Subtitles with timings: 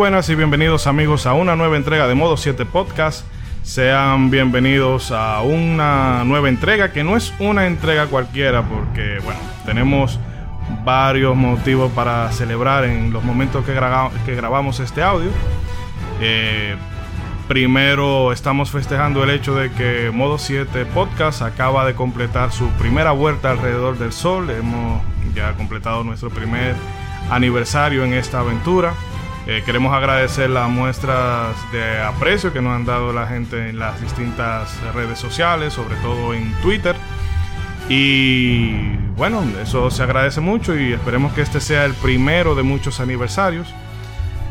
[0.00, 3.26] Buenas y bienvenidos amigos a una nueva entrega de Modo 7 Podcast.
[3.62, 10.18] Sean bienvenidos a una nueva entrega que no es una entrega cualquiera porque, bueno, tenemos
[10.86, 13.74] varios motivos para celebrar en los momentos que,
[14.24, 15.28] que grabamos este audio.
[16.22, 16.76] Eh,
[17.46, 23.10] primero estamos festejando el hecho de que Modo 7 Podcast acaba de completar su primera
[23.10, 24.48] vuelta alrededor del sol.
[24.48, 25.02] Hemos
[25.34, 26.74] ya completado nuestro primer
[27.28, 28.94] aniversario en esta aventura.
[29.46, 34.00] Eh, queremos agradecer las muestras de aprecio que nos han dado la gente en las
[34.00, 36.94] distintas redes sociales, sobre todo en Twitter.
[37.88, 43.00] Y bueno, eso se agradece mucho y esperemos que este sea el primero de muchos
[43.00, 43.74] aniversarios.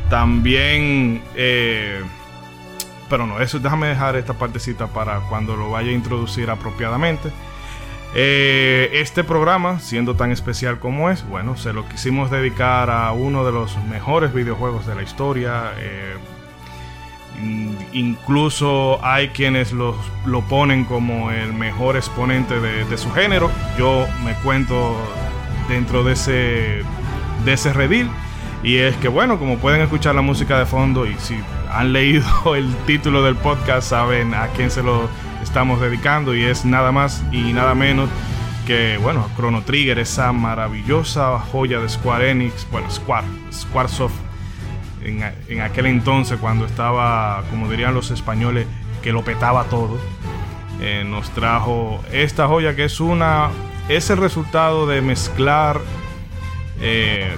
[0.09, 2.01] También, eh,
[3.09, 7.29] pero no, eso déjame dejar esta partecita para cuando lo vaya a introducir apropiadamente.
[8.15, 13.45] Eh, este programa, siendo tan especial como es, bueno, se lo quisimos dedicar a uno
[13.45, 15.73] de los mejores videojuegos de la historia.
[15.77, 16.15] Eh,
[17.93, 19.95] incluso hay quienes lo
[20.49, 23.51] ponen como el mejor exponente de, su género.
[23.77, 24.97] Yo me cuento
[25.69, 26.83] dentro de ese,
[27.45, 27.71] de ese.
[28.63, 31.39] Y es que, bueno, como pueden escuchar la música de fondo y si
[31.71, 32.25] han leído
[32.55, 35.07] el título del podcast, saben a quién se lo
[35.41, 38.09] estamos dedicando y es nada más y nada menos
[38.65, 44.13] que, bueno, Chrono Trigger, esa maravillosa joya de Square Enix, bueno, Square, Squaresoft,
[45.03, 48.67] en, en aquel entonces cuando estaba, como dirían los españoles,
[49.01, 49.97] que lo petaba todo,
[50.81, 53.49] eh, nos trajo esta joya que es una,
[53.89, 55.81] es el resultado de mezclar
[56.79, 57.35] eh,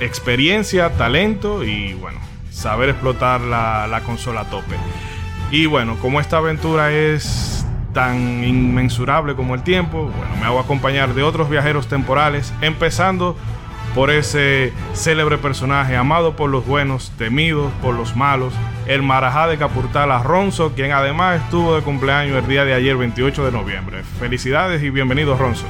[0.00, 4.76] experiencia, talento y, bueno, saber explotar la, la consola a tope.
[5.50, 11.14] Y bueno, como esta aventura es tan inmensurable como el tiempo, bueno, me hago acompañar
[11.14, 13.34] de otros viajeros temporales, empezando
[13.94, 18.52] por ese célebre personaje amado por los buenos, temido por los malos,
[18.86, 23.46] el Marajá de Capurtala Ronzo, quien además estuvo de cumpleaños el día de ayer, 28
[23.46, 24.02] de noviembre.
[24.20, 25.64] Felicidades y bienvenidos, Ronzo.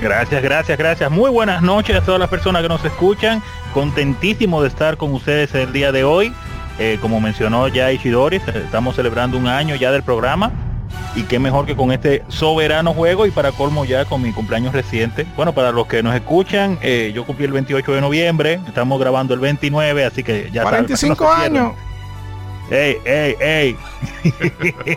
[0.00, 1.10] Gracias, gracias, gracias.
[1.12, 3.40] Muy buenas noches a todas las personas que nos escuchan.
[3.72, 6.34] Contentísimo de estar con ustedes el día de hoy.
[6.78, 10.50] Eh, como mencionó ya Ishidori, estamos celebrando un año ya del programa
[11.14, 14.72] y qué mejor que con este soberano juego y para colmo ya con mi cumpleaños
[14.72, 15.26] reciente.
[15.36, 19.34] Bueno, para los que nos escuchan, eh, yo cumplí el 28 de noviembre, estamos grabando
[19.34, 21.72] el 29, así que ya 45 años.
[22.70, 23.76] Ey, ey, ey.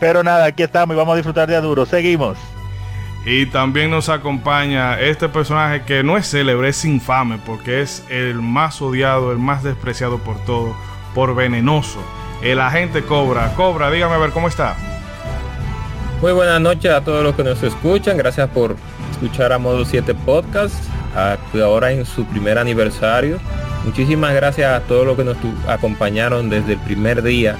[0.00, 1.86] Pero nada, aquí estamos y vamos a disfrutar de Aduro.
[1.86, 2.36] Seguimos.
[3.24, 8.36] Y también nos acompaña este personaje que no es célebre, es infame, porque es el
[8.36, 10.74] más odiado, el más despreciado por todo,
[11.14, 11.98] por venenoso.
[12.42, 13.52] El agente Cobra.
[13.54, 14.76] Cobra, dígame a ver cómo está.
[16.20, 18.16] Muy buenas noches a todos los que nos escuchan.
[18.16, 18.76] Gracias por
[19.10, 20.76] escuchar a Modo 7 Podcast,
[21.54, 23.38] ahora en su primer aniversario.
[23.84, 25.36] Muchísimas gracias a todos los que nos
[25.66, 27.56] acompañaron desde el primer día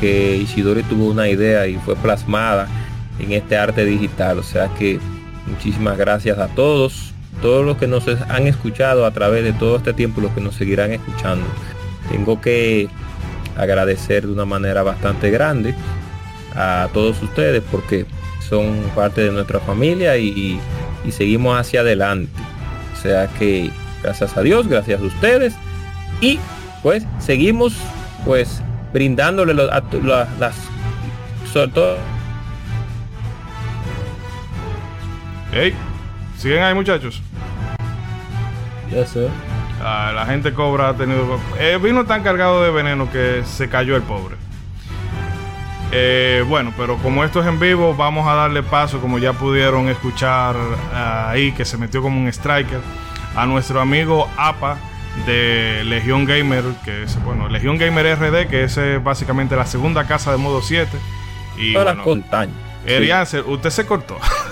[0.00, 2.68] que Isidori tuvo una idea y fue plasmada
[3.18, 4.38] en este arte digital.
[4.38, 4.98] O sea que
[5.46, 9.92] muchísimas gracias a todos, todos los que nos han escuchado a través de todo este
[9.92, 11.46] tiempo, los que nos seguirán escuchando.
[12.10, 12.88] Tengo que
[13.56, 15.74] agradecer de una manera bastante grande
[16.54, 18.06] a todos ustedes porque
[18.48, 20.60] son parte de nuestra familia y,
[21.10, 22.32] seguimos hacia adelante.
[22.92, 23.70] O sea que
[24.02, 25.54] gracias a Dios, gracias a ustedes
[26.20, 26.40] y
[26.82, 27.74] pues seguimos
[28.24, 28.60] pues
[28.92, 29.82] brindándole a,
[30.40, 30.54] las
[31.52, 31.96] sobre todo
[35.58, 35.74] Hey,
[36.36, 37.22] ¿siguen ahí muchachos?
[38.90, 39.26] Ya sé.
[39.80, 41.40] Ah, la gente cobra ha tenido...
[41.58, 44.36] Eh, vino tan cargado de veneno que se cayó el pobre.
[45.92, 49.88] Eh, bueno, pero como esto es en vivo, vamos a darle paso, como ya pudieron
[49.88, 50.56] escuchar
[50.92, 52.80] ah, ahí, que se metió como un striker,
[53.34, 54.76] a nuestro amigo APA
[55.24, 60.32] de Legion Gamer, que es, bueno, Legion Gamer RD, que es básicamente la segunda casa
[60.32, 60.98] de modo 7.
[61.56, 62.04] Y bueno,
[63.46, 64.18] usted se cortó.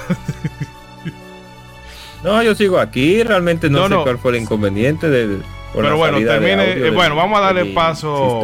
[2.24, 5.42] No, yo sigo aquí, realmente no, sé cuál fue el inconveniente del...
[5.74, 8.40] Pero bueno, termine, eh, bueno, vamos a darle paso...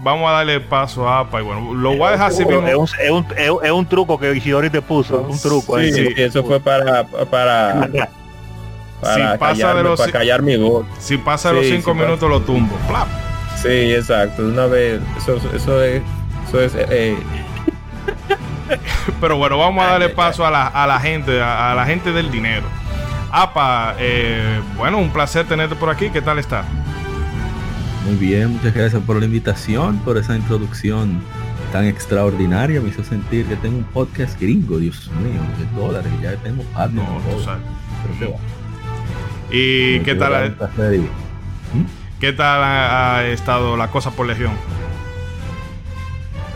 [0.00, 2.64] Vamos a darle paso a APA y bueno, lo voy a dejar así mismo.
[2.68, 2.86] Es un,
[3.36, 5.76] es, un, es, un, truco que Isidori te puso, un truco.
[5.80, 7.04] Sí, sí, eso fue para...
[7.04, 7.88] para
[9.00, 10.86] para, si pasa de los, para callar mi voz.
[11.00, 12.76] Si pasa de los cinco minutos lo tumbo.
[13.56, 14.42] Sí, exacto.
[14.42, 16.02] Una vez, eso, eso es,
[16.46, 17.16] eso es eh,
[19.20, 22.30] Pero bueno, vamos a darle paso a la, a la gente, a, la gente del
[22.30, 22.66] dinero.
[23.30, 26.10] Apa, eh, bueno, un placer tenerte por aquí.
[26.10, 26.64] ¿Qué tal está?
[28.06, 31.20] Muy bien, muchas gracias por la invitación, por esa introducción
[31.72, 32.80] tan extraordinaria.
[32.80, 36.88] Me hizo sentir que tengo un podcast gringo, Dios mío, de dólares, ya tengo ah,
[36.90, 37.04] no,
[38.02, 38.38] Pero qué va.
[39.50, 40.56] ¿Y qué tal?
[41.74, 42.20] ¿Mm?
[42.20, 44.52] ¿Qué tal ha, ha estado la cosa por Legión?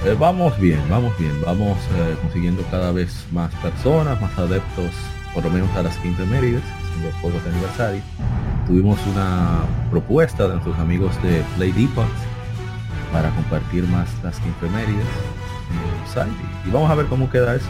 [0.05, 4.91] Eh, vamos bien, vamos bien, vamos eh, consiguiendo cada vez más personas, más adeptos,
[5.35, 6.63] por lo menos a las quinta Mérides,
[7.03, 8.01] los juegos de aniversario.
[8.67, 12.07] Tuvimos una propuesta de nuestros amigos de Play Depot
[13.13, 15.07] para compartir más las quinta Mérides.
[16.67, 17.67] Y vamos a ver cómo queda eso.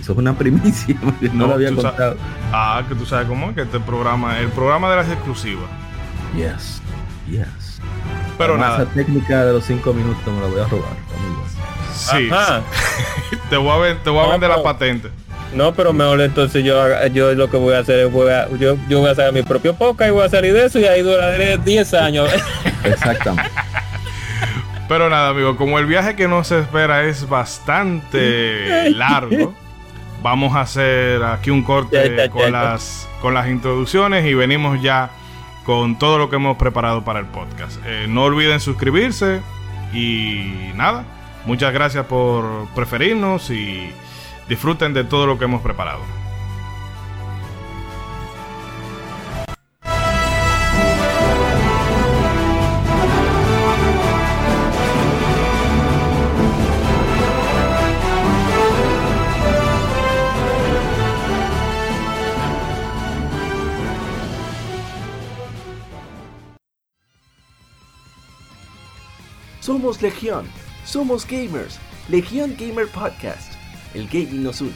[0.00, 2.16] Eso es una primicia, porque no, No, lo había contado.
[2.52, 5.68] Ah, que tú sabes cómo es que este programa, el programa de las exclusivas.
[6.36, 6.80] Yes,
[7.28, 7.80] yes.
[8.38, 10.92] Pero Además, nada, Esa técnica de los cinco minutos me la voy a robar.
[11.94, 12.62] sí, Ajá.
[13.50, 15.10] te voy a, ven- te voy a No, vender la patente.
[15.54, 16.76] No, pero mejor entonces yo
[17.08, 19.42] yo lo que voy a hacer es voy a, yo, yo voy a hacer mi
[19.42, 22.30] propio podcast y voy a salir de eso y ahí duraré 10 años.
[22.84, 23.50] Exactamente.
[24.88, 29.54] Pero nada, amigo, como el viaje que nos espera es bastante largo,
[30.22, 32.50] vamos a hacer aquí un corte Ya, ya, ya, con ya.
[32.50, 35.10] las con las introducciones y venimos ya
[35.64, 37.78] con todo lo que hemos preparado para el podcast.
[37.86, 39.40] Eh, no olviden suscribirse
[39.92, 41.04] y nada,
[41.44, 43.92] muchas gracias por preferirnos y
[44.50, 46.00] disfruten de todo lo que hemos preparado.
[69.60, 70.46] Somos Legión,
[70.84, 71.78] somos gamers.
[72.08, 73.49] Legión Gamer Podcast.
[73.92, 74.72] El gaming nos une.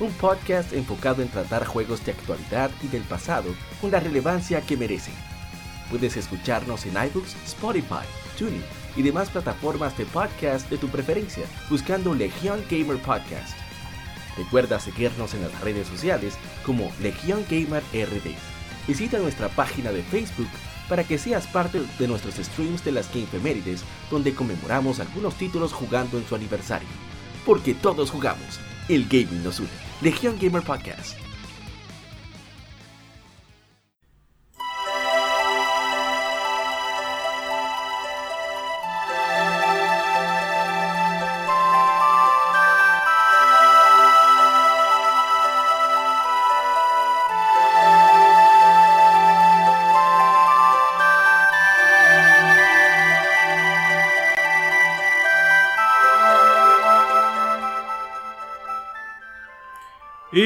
[0.00, 4.76] Un podcast enfocado en tratar juegos de actualidad y del pasado con la relevancia que
[4.76, 5.14] merecen.
[5.90, 8.04] Puedes escucharnos en iBooks, Spotify,
[8.36, 8.64] TuneIn
[8.96, 13.56] y demás plataformas de podcast de tu preferencia buscando Legión Gamer Podcast.
[14.36, 16.34] Recuerda seguirnos en las redes sociales
[16.66, 18.34] como Legión Gamer RD.
[18.88, 20.48] Visita nuestra página de Facebook
[20.88, 26.18] para que seas parte de nuestros streams de las Gamefemérides, donde conmemoramos algunos títulos jugando
[26.18, 26.88] en su aniversario.
[27.44, 29.70] Porque todos jugamos, el gaming nos une.
[30.00, 31.21] Legión Gamer Podcast.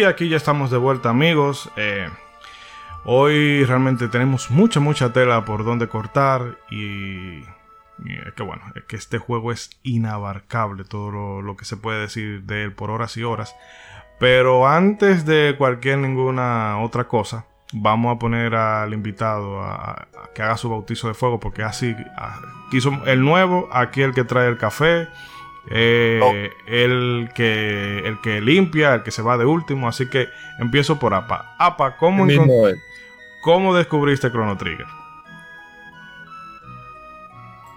[0.07, 1.71] Aquí ya estamos de vuelta amigos.
[1.77, 2.09] Eh,
[3.05, 7.41] hoy realmente tenemos mucha, mucha tela por donde cortar y,
[8.05, 12.43] es que bueno, es que este juego es inabarcable todo lo, que se puede decir
[12.43, 13.55] de él por horas y horas.
[14.19, 20.43] Pero antes de cualquier ninguna otra cosa, vamos a poner al invitado a, a que
[20.43, 21.95] haga su bautizo de fuego porque así
[22.71, 25.09] quiso el nuevo, aquí el que trae el café.
[25.69, 30.99] Eh, el que el que limpia, el que se va de último, así que empiezo
[30.99, 31.57] por APA.
[31.59, 32.27] APA, ¿cómo.
[33.43, 34.87] ¿cómo descubriste Chrono Trigger?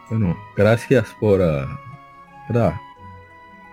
[0.09, 2.81] Bueno, gracias por ah,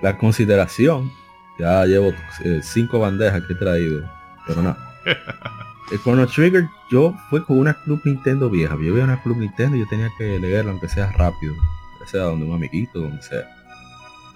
[0.03, 1.11] la consideración.
[1.59, 2.13] Ya llevo
[2.45, 4.03] eh, cinco bandejas que he traído,
[4.47, 4.95] pero nada.
[5.91, 8.75] El Chrono Trigger, yo fue con una Club Nintendo vieja.
[8.75, 11.55] Yo veía una Club Nintendo y yo tenía que leerla aunque sea rápido,
[12.01, 13.56] ya sea donde un amiguito, donde sea.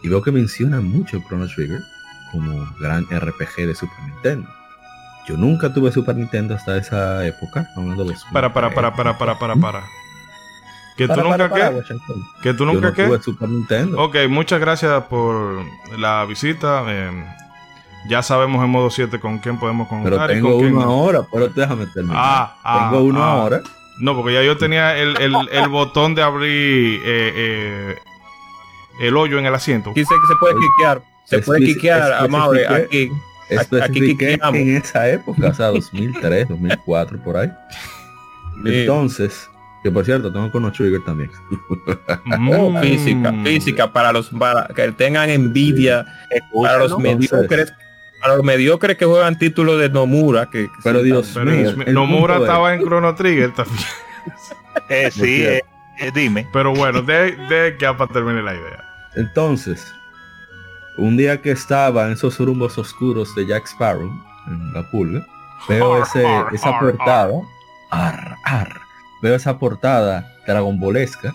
[0.02, 1.80] Y veo que mencionan mucho Chrono Trigger
[2.32, 4.48] como gran RPG de Super Nintendo.
[5.26, 9.18] Yo nunca tuve Super Nintendo hasta esa época, hablando de los Para, para, para, para,
[9.18, 9.84] para, para, para.
[10.96, 11.82] ¿Que tú nunca qué?
[12.42, 13.18] ¿Que tú nunca qué?
[13.22, 14.02] Super Nintendo.
[14.02, 15.62] Ok, muchas gracias por
[15.98, 16.84] la visita.
[16.88, 17.24] eh,
[18.08, 20.12] ya sabemos en modo 7 con quién podemos contar.
[20.12, 20.92] Pero y tengo con quién uno no.
[20.92, 22.16] ahora, pero déjame terminar.
[22.18, 23.32] Ah, ah, tengo uno ah.
[23.32, 23.62] ahora.
[23.98, 27.98] No, porque ya yo tenía el, el, el botón de abrir eh, eh,
[29.00, 29.90] el hoyo en el asiento.
[29.90, 31.02] Aquí se, se puede quiquear.
[31.24, 32.28] Se puede quiquear,
[33.48, 34.00] especifiqué- aquí.
[34.00, 34.54] Quiqueamos.
[34.56, 37.50] en esa época, o sea, 2003, 2004, por ahí.
[38.64, 39.48] Entonces,
[39.82, 41.30] que por cierto, tengo Chrono Trigger también.
[42.52, 46.04] Oh, física, física, para los para que tengan envidia,
[46.62, 47.72] para los mediocres,
[48.20, 51.76] para los mediocres que juegan títulos de Nomura, que, que Pero Dios Pero mío, Dios
[51.76, 53.78] mío, el Nomura estaba en Chrono Trigger también.
[54.88, 55.62] Eh, sí, eh,
[55.98, 56.46] eh, dime.
[56.52, 58.84] Pero bueno, de, de que para termine la idea.
[59.16, 59.92] Entonces,
[60.96, 64.10] un día que estaba en esos rumbos oscuros de Jack Sparrow,
[64.46, 65.26] en la pulga,
[65.68, 67.32] veo ese, ar, esa ar, portada.
[67.90, 68.80] ar, ar,
[69.22, 71.34] veo esa portada dragonbolesca.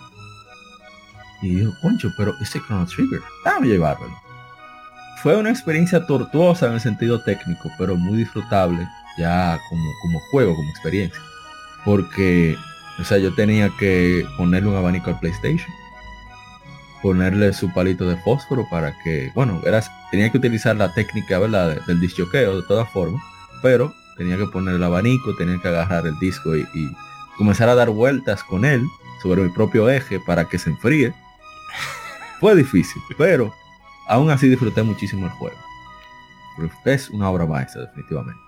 [1.41, 4.15] Y digo, concho, pero ese Chrono Trigger, déjame llevármelo.
[5.22, 10.55] Fue una experiencia tortuosa en el sentido técnico, pero muy disfrutable ya como, como juego,
[10.55, 11.20] como experiencia.
[11.84, 12.55] Porque
[13.00, 15.70] O sea, yo tenía que ponerle un abanico al PlayStation,
[17.06, 21.78] ponerle su palito de fósforo para que, bueno, era, tenía que utilizar la técnica, ¿verdad?
[21.86, 23.22] Del disjoqueo de todas formas,
[23.62, 26.90] pero tenía que poner el abanico, tenía que agarrar el disco y, y
[27.38, 28.84] comenzar a dar vueltas con él
[29.22, 31.14] sobre mi propio eje para que se enfríe.
[32.40, 33.54] Fue difícil, pero
[34.08, 35.58] aún así disfruté muchísimo el juego.
[36.86, 38.42] Es una obra maestra, definitivamente.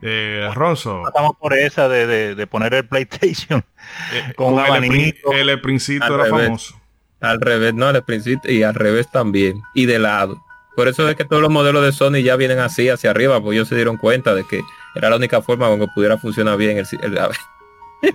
[0.00, 1.06] Eh, Ronzo.
[1.06, 3.64] Estamos por esa de, de- de poner el PlayStation
[4.12, 5.32] eh, con un el, abanico.
[5.32, 6.46] el principio era revés.
[6.46, 6.81] famoso.
[7.22, 9.62] Al revés, no, al principio y al revés también.
[9.74, 10.42] Y de lado.
[10.76, 13.56] Por eso es que todos los modelos de Sony ya vienen así hacia arriba, porque
[13.56, 14.60] ellos se dieron cuenta de que
[14.94, 17.18] era la única forma con que pudiera funcionar bien el, el-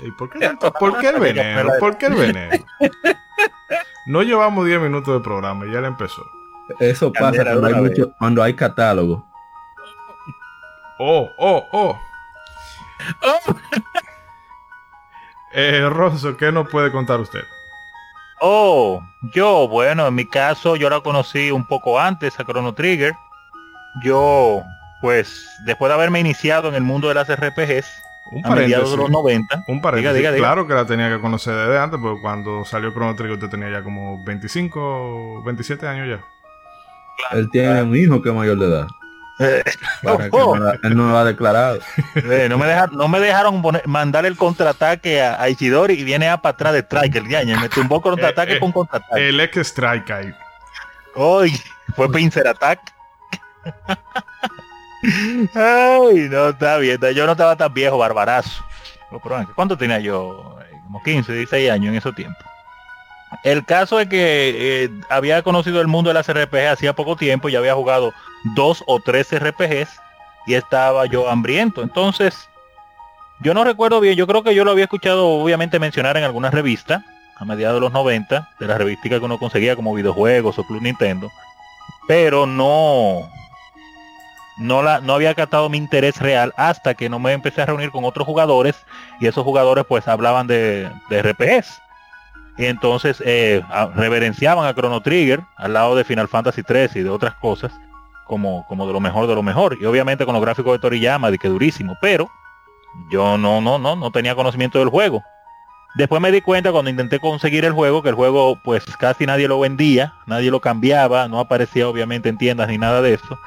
[0.06, 1.70] ¿Y por, qué, tanto- por qué el veneno?
[1.80, 2.66] ¿Por qué el veneno?
[4.08, 6.22] No llevamos 10 minutos de programa y ya le empezó.
[6.80, 9.26] Eso pasa cuando hay, mucho, cuando hay catálogo.
[11.00, 12.00] Oh, oh, oh.
[15.54, 17.44] Eh, Ronzo, ¿qué nos puede contar usted?
[18.40, 19.04] Oh,
[19.34, 23.14] yo, bueno, en mi caso yo la conocí un poco antes a Chrono Trigger.
[24.04, 24.62] Yo,
[25.02, 27.88] pues, después de haberme iniciado en el mundo de las RPGs
[28.32, 30.16] Un a mediados de los 90, Un paréntesis.
[30.16, 30.48] Diga, diga, diga.
[30.48, 33.72] Claro que la tenía que conocer desde antes, porque cuando salió Chrono Trigger usted tenía
[33.72, 37.38] ya como 25, 27 años ya.
[37.38, 38.88] Él tiene un hijo que es mayor de edad.
[39.40, 39.64] Eh,
[40.04, 40.56] Para que Oh.
[40.84, 41.80] él no lo ha declarado.
[42.16, 46.04] eh, no, me dejaron, no me dejaron poner- mandar el contraataque a, a Ichidori y
[46.04, 49.30] viene a para atrás de Striker, ya, me tumbó contraataque Eh, eh, con contraataque.
[49.30, 50.34] El ex Strike ahí.
[51.16, 51.54] Hoy
[51.96, 52.80] fue Pincer Attack.
[55.54, 57.00] Ay, no está bien.
[57.16, 58.64] Yo no estaba tan viejo, barbarazo.
[59.56, 60.58] ¿Cuánto tenía yo?
[60.62, 62.40] Eh, Como 15, 16 años en ese tiempo.
[63.44, 67.50] El caso es que eh, había conocido el mundo de las RPG hacía poco tiempo,
[67.50, 68.14] ya había jugado
[68.56, 69.90] dos o tres RPGs
[70.48, 71.84] y estaba yo hambriento.
[71.84, 72.50] Entonces,
[73.40, 76.50] yo no recuerdo bien, yo creo que yo lo había escuchado obviamente mencionar en alguna
[76.50, 77.04] revista
[77.36, 80.82] a mediados de los 90, de la revística que uno conseguía como videojuegos o Club
[80.82, 81.30] Nintendo,
[82.08, 83.30] pero no
[84.58, 87.92] no la no había captado mi interés real hasta que no me empecé a reunir
[87.92, 88.76] con otros jugadores
[89.20, 91.80] y esos jugadores pues hablaban de, de RPGs.
[92.58, 93.64] Y entonces eh,
[93.96, 97.72] reverenciaban a Chrono Trigger al lado de Final Fantasy 3 y de otras cosas
[98.26, 99.78] como, como de lo mejor de lo mejor.
[99.80, 102.30] Y obviamente con los gráficos de Toriyama, de que durísimo, pero
[103.10, 105.24] yo no, no, no, no tenía conocimiento del juego.
[105.96, 109.48] Después me di cuenta cuando intenté conseguir el juego, que el juego pues casi nadie
[109.48, 113.40] lo vendía, nadie lo cambiaba, no aparecía obviamente en tiendas ni nada de eso.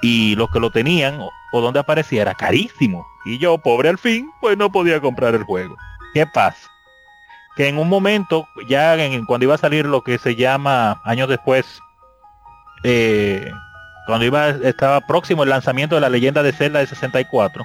[0.00, 3.06] Y los que lo tenían o, o donde aparecía era carísimo.
[3.24, 5.76] Y yo, pobre al fin, pues no podía comprar el juego.
[6.14, 6.68] ¿Qué pasa?
[7.58, 11.28] Que en un momento, ya en, cuando iba a salir lo que se llama, años
[11.28, 11.80] después,
[12.84, 13.50] eh,
[14.06, 17.64] cuando iba, estaba próximo el lanzamiento de la leyenda de Zelda de 64,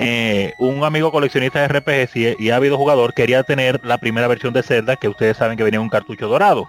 [0.00, 4.64] eh, un amigo coleccionista de RPGs y, ávido jugador quería tener la primera versión de
[4.64, 6.68] Zelda que ustedes saben que venía en un cartucho dorado.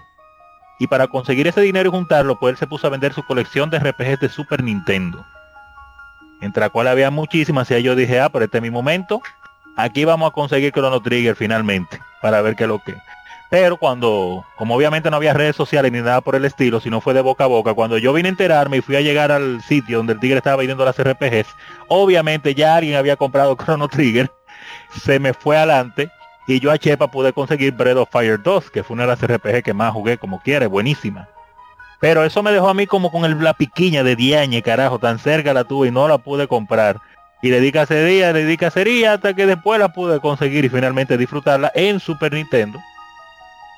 [0.78, 3.70] Y para conseguir ese dinero y juntarlo, pues él se puso a vender su colección
[3.70, 5.26] de RPGs de Super Nintendo.
[6.40, 9.20] Entre la cual había muchísimas y yo dije, ah, pero este es mi momento.
[9.78, 12.96] Aquí vamos a conseguir Chrono Trigger finalmente, para ver qué es lo que.
[13.48, 17.14] Pero cuando, como obviamente no había redes sociales ni nada por el estilo, sino fue
[17.14, 19.98] de boca a boca, cuando yo vine a enterarme y fui a llegar al sitio
[19.98, 21.46] donde el tigre estaba vendiendo las RPGs,
[21.86, 24.28] obviamente ya alguien había comprado Chrono Trigger,
[25.00, 26.10] se me fue adelante
[26.48, 29.22] y yo a Chepa pude conseguir Breath of Fire 2, que fue una de las
[29.22, 31.28] RPG que más jugué como quiere, buenísima.
[32.00, 35.20] Pero eso me dejó a mí como con el, la piquiña de diañe, carajo, tan
[35.20, 37.00] cerca la tuve y no la pude comprar.
[37.40, 41.16] Y le di cacería, le di cacería hasta que después la pude conseguir y finalmente
[41.16, 42.80] disfrutarla en Super Nintendo.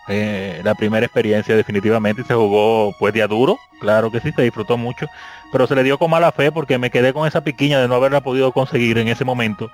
[0.08, 4.76] Eh, la primera experiencia definitivamente se jugó pues día duro, claro que sí, se disfrutó
[4.76, 5.06] mucho,
[5.52, 7.94] pero se le dio con mala fe porque me quedé con esa piquiña de no
[7.94, 9.70] haberla podido conseguir en ese momento.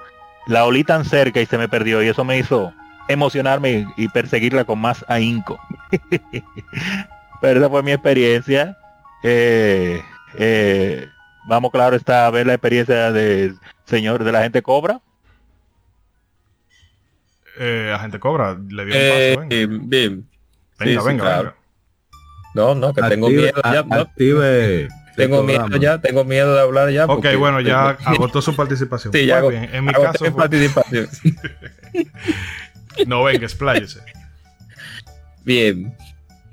[0.47, 2.73] La olí tan cerca y se me perdió y eso me hizo
[3.09, 5.59] emocionarme y, y perseguirla con más ahínco.
[7.41, 8.77] pero esa fue mi experiencia.
[9.23, 10.03] Eh,
[10.39, 11.09] eh,
[11.49, 15.01] vamos claro está a ver la experiencia del señor de la gente cobra.
[17.59, 19.41] Eh, agente Cobra, le dio un Eh, paso.
[19.49, 20.29] Venga, eh, bien.
[20.79, 21.43] venga, sí, venga, claro.
[21.43, 21.57] venga.
[22.55, 23.79] No, no, que tengo miedo ya.
[23.81, 25.83] a- no, active tengo miedo programa.
[25.83, 27.05] ya, tengo miedo de hablar ya.
[27.07, 29.13] Ok, porque bueno, ya tengo- agotó su participación.
[29.13, 29.75] Sí, ya Muy hago- bien.
[29.75, 31.21] En mi caso, fue- participaciones.
[33.07, 34.01] no venga, expláyese.
[35.45, 35.95] Bien.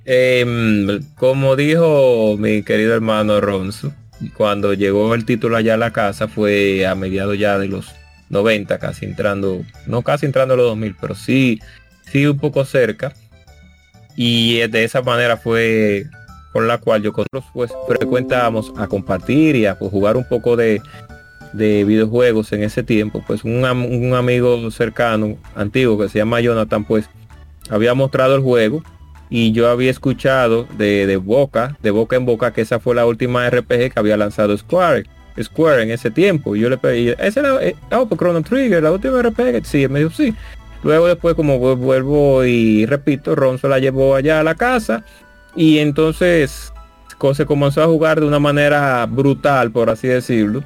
[0.06, 3.94] Em, como dijo mi querido hermano Ronzo,
[4.36, 7.94] cuando llegó el título allá a la casa fue a mediados ya de los
[8.30, 11.60] 90, casi entrando, no casi entrando a los 2000, pero sí,
[12.12, 13.14] sí un poco cerca.
[14.16, 16.06] Y de esa manera fue
[16.52, 20.28] con la cual yo con nosotros pues frecuentábamos a compartir y a pues, jugar un
[20.28, 20.82] poco de
[21.54, 26.84] de videojuegos en ese tiempo, pues un, un amigo cercano, antiguo, que se llama Jonathan,
[26.84, 27.08] pues
[27.70, 28.84] había mostrado el juego
[29.36, 33.08] y yo había escuchado de, de, boca, de boca en boca, que esa fue la
[33.08, 35.08] última RPG que había lanzado Square,
[35.42, 36.56] Square en ese tiempo.
[36.56, 39.66] Y yo le pedí, esa era, eh, oh, pues Chrono Trigger, la última RPG.
[39.66, 40.36] Sí, me dijo, sí.
[40.84, 45.04] Luego después, como vuelvo y repito, Ronzo la llevó allá a la casa
[45.56, 46.72] y entonces
[47.34, 50.64] se comenzó a jugar de una manera brutal, por así decirlo.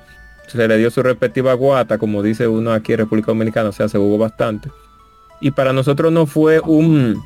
[0.48, 3.88] Se le dio su respectiva guata, como dice uno aquí en República Dominicana, o sea,
[3.88, 4.70] se jugó bastante.
[5.40, 7.24] Y para nosotros no fue un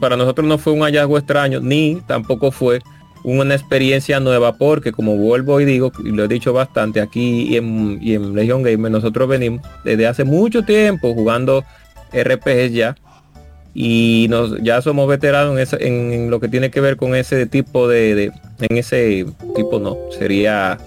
[0.00, 2.80] para nosotros no fue un hallazgo extraño, ni tampoco fue
[3.24, 7.56] una experiencia nueva, porque como vuelvo y digo, y lo he dicho bastante aquí y
[7.56, 11.64] en, y en Legion Gamer, nosotros venimos desde hace mucho tiempo jugando
[12.12, 12.96] RPGs ya,
[13.74, 18.32] y nos, ya somos veteranos en, lo que tiene que ver con ese tipo de,
[18.60, 20.78] en ese tipo no, sería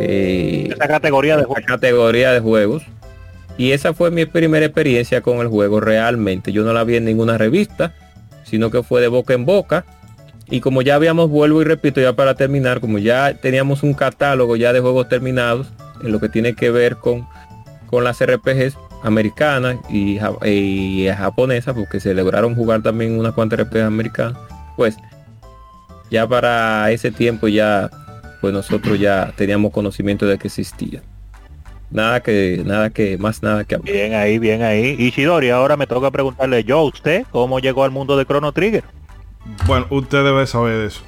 [0.00, 2.82] eh, esa categoría de, categoría de juegos.
[3.56, 6.52] Y esa fue mi primera experiencia con el juego realmente.
[6.52, 7.92] Yo no la vi en ninguna revista
[8.48, 9.84] sino que fue de boca en boca.
[10.50, 14.56] Y como ya habíamos, vuelvo y repito, ya para terminar, como ya teníamos un catálogo
[14.56, 15.68] ya de juegos terminados
[16.02, 17.26] en lo que tiene que ver con,
[17.86, 24.38] con las RPGs americanas y, japonesas, porque se lograron jugar también unas cuantas RPGs americanas,
[24.76, 24.96] pues
[26.10, 27.90] ya para ese tiempo ya,
[28.40, 31.02] pues nosotros ya teníamos conocimiento de que existía.
[31.90, 34.94] Nada que, nada que, más nada que Bien ahí, bien ahí.
[34.98, 38.52] Y Shidori, ahora me toca preguntarle yo a usted cómo llegó al mundo de Chrono
[38.52, 38.84] Trigger.
[39.66, 41.02] Bueno, usted debe saber eso.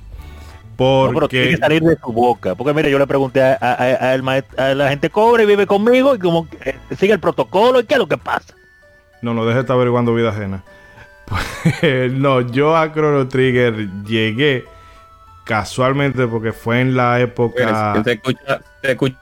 [0.76, 1.28] Porque...
[1.28, 2.54] tiene que salir de su boca.
[2.54, 6.48] Porque mire, yo le pregunté a, a, la gente cobre y vive conmigo y como
[6.64, 8.54] eh, sigue el protocolo y qué es lo que pasa.
[9.20, 10.64] No, no, deje estar averiguando vida ajena.
[12.12, 14.64] no, yo a Chrono Trigger llegué
[15.44, 18.02] casualmente porque fue en la época...
[18.02, 19.18] se escucha, se escucha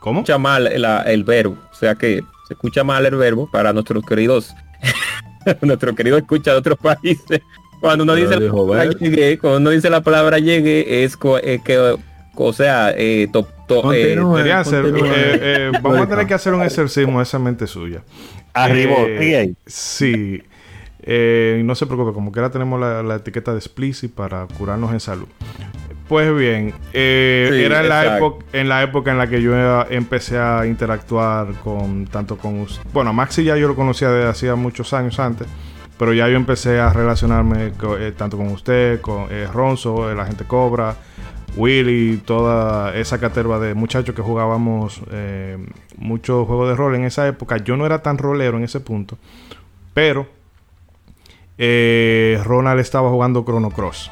[0.00, 0.20] ¿Cómo?
[0.20, 4.04] Se escucha mal el, verbo, o sea que se escucha mal el verbo para nuestros
[4.04, 4.54] queridos,
[5.62, 7.40] nuestros queridos escucha de otros países.
[7.80, 11.96] Cuando uno dice la palabra llegué, cuando uno dice la palabra llegué, es, que,
[12.34, 13.30] o sea, eh, eh,
[15.82, 18.02] vamos a tener que hacer un exorcismo esa mente suya.
[18.54, 20.42] Arriba, eh, sí.
[21.64, 25.00] no se preocupe, como que ahora tenemos la, la, etiqueta de explicit para curarnos en
[25.00, 25.28] salud.
[26.08, 29.52] Pues bien, eh, era en la, época, en la época en la que yo
[29.90, 34.94] empecé a interactuar con tanto con bueno, Maxi ya yo lo conocía desde hacía muchos
[34.94, 35.46] años antes,
[35.98, 40.44] pero ya yo empecé a relacionarme eh, tanto con usted, con eh, Ronzo, la gente
[40.44, 40.96] Cobra,
[41.56, 45.02] Willy, toda esa caterva de muchachos que jugábamos
[45.98, 47.58] muchos juegos de rol en esa época.
[47.58, 49.18] Yo no era tan rolero en ese punto,
[49.92, 50.26] pero
[51.58, 54.10] Ronald estaba jugando Chrono Cross.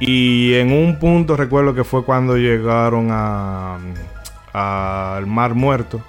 [0.00, 6.00] Y en un punto recuerdo que fue cuando llegaron al Mar Muerto.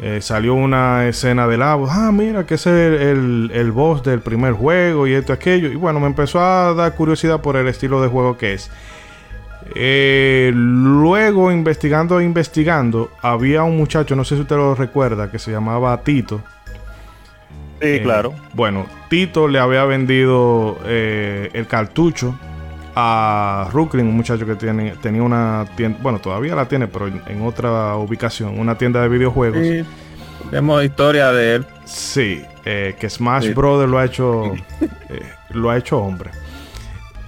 [0.00, 1.88] Eh, salió una escena de lava.
[1.90, 5.68] Ah, mira, que ese es el, el, boss del primer juego y esto, aquello.
[5.68, 8.70] Y bueno, me empezó a dar curiosidad por el estilo de juego que es.
[9.74, 15.38] Eh, luego, investigando e investigando, había un muchacho, no sé si usted lo recuerda, que
[15.38, 16.42] se llamaba Tito.
[17.80, 18.34] Sí, eh, claro.
[18.52, 22.38] Bueno, Tito le había vendido el cartucho
[23.00, 27.42] a Brooklyn, un muchacho que tiene, tenía una tienda, bueno, todavía la tiene, pero en,
[27.42, 29.64] otra ubicación, una tienda de videojuegos.
[29.64, 29.84] Sí,
[30.50, 31.66] vemos historia de él.
[31.84, 34.52] Sí, eh, que Smash Brothers lo ha hecho,
[35.10, 36.32] eh, lo ha hecho hombre.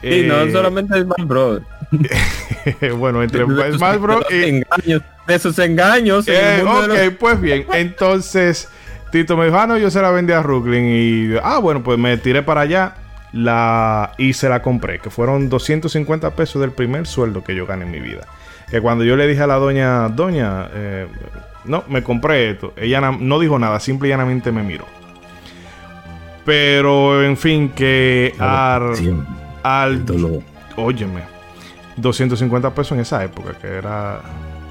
[0.03, 1.67] Sí, no eh, solamente Smash Brothers.
[2.99, 4.25] bueno, entre Smash Bros.
[4.29, 4.43] y...
[4.43, 6.27] Engaños, de esos engaños.
[6.29, 8.69] ok, pues bien, entonces
[9.13, 11.97] Tito me dijo, ah, no, yo se la vendí a Brooklyn y, ah, bueno, pues
[11.97, 12.95] me tiré para allá
[13.33, 17.85] la y se la compré, que fueron 250 pesos del primer sueldo que yo gané
[17.85, 18.27] en mi vida.
[18.71, 21.07] Que cuando yo le dije a la doña, doña, eh,
[21.65, 24.87] no, me compré esto, ella no dijo nada, simple y llanamente me miró.
[26.45, 28.95] Pero en fin, que al,
[29.63, 30.05] al
[30.77, 31.23] óyeme,
[31.97, 34.21] 250 pesos en esa época, que era,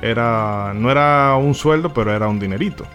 [0.02, 2.86] era, no era un sueldo, pero era un dinerito.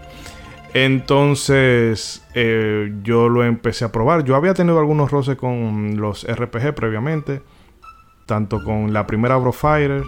[0.74, 4.24] Entonces eh, yo lo empecé a probar.
[4.24, 7.42] Yo había tenido algunos roces con los RPG previamente,
[8.26, 10.02] tanto con la primera Brofighter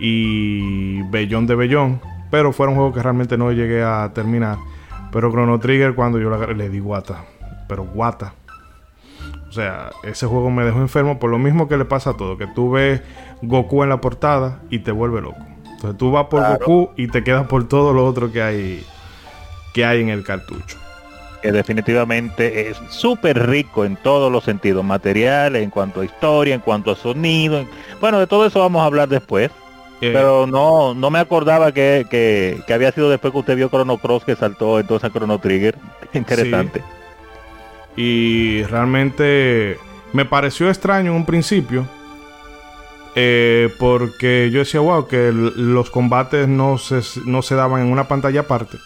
[0.00, 2.00] y Bellón de Bellón,
[2.30, 4.56] pero fueron juegos que realmente no llegué a terminar.
[5.12, 7.26] Pero Chrono Trigger cuando yo le di guata,
[7.68, 8.32] pero guata.
[9.50, 12.38] O sea, ese juego me dejó enfermo por lo mismo que le pasa a todo,
[12.38, 13.02] que tú ves
[13.42, 15.44] Goku en la portada y te vuelve loco.
[15.66, 18.86] Entonces tú vas por Goku y te quedas por todo lo otro que hay
[19.72, 20.78] que hay en el cartucho.
[21.42, 26.60] Que definitivamente es súper rico en todos los sentidos, materiales, en cuanto a historia, en
[26.60, 27.66] cuanto a sonido.
[28.00, 29.50] Bueno, de todo eso vamos a hablar después.
[30.00, 33.98] Eh, Pero no no me acordaba que, que, había sido después que usted vio Chrono
[33.98, 35.76] Cross que saltó entonces a Chrono Trigger.
[36.12, 36.82] Interesante.
[37.96, 39.78] Y realmente
[40.12, 41.86] me pareció extraño en un principio.
[43.14, 48.08] Eh, porque yo decía, wow, que los combates no se, no se daban en una
[48.08, 48.78] pantalla aparte.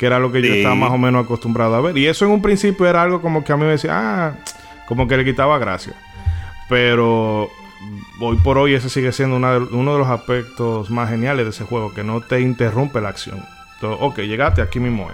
[0.00, 1.98] Que era lo que yo estaba más o menos acostumbrado a ver.
[1.98, 4.34] Y eso en un principio era algo como que a mí me decía, ah,
[4.88, 5.92] como que le quitaba gracia.
[6.70, 7.50] Pero
[8.18, 11.92] hoy por hoy ese sigue siendo uno de los aspectos más geniales de ese juego,
[11.92, 13.44] que no te interrumpe la acción.
[13.74, 15.06] Entonces, ok, llegaste aquí mismo.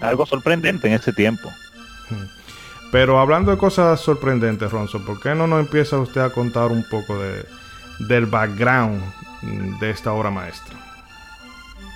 [0.00, 1.50] Algo sorprendente en ese tiempo.
[2.90, 6.86] Pero hablando de cosas sorprendentes, Ronzo, ¿por qué no nos empieza usted a contar un
[6.88, 7.44] poco de,
[7.98, 9.02] del background
[9.78, 10.83] de esta obra maestra?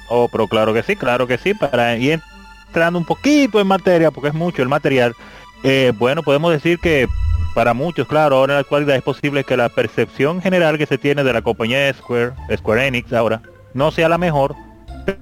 [0.09, 2.21] Oh, pero claro que sí, claro que sí, para ir
[2.69, 5.15] entrando un poquito en materia, porque es mucho el material.
[5.63, 7.09] Eh, bueno, podemos decir que
[7.55, 10.99] para muchos, claro, ahora en la actualidad es posible que la percepción general que se
[10.99, 13.43] tiene de la compañía Square, Square Enix ahora,
[13.75, 14.55] no sea la mejor,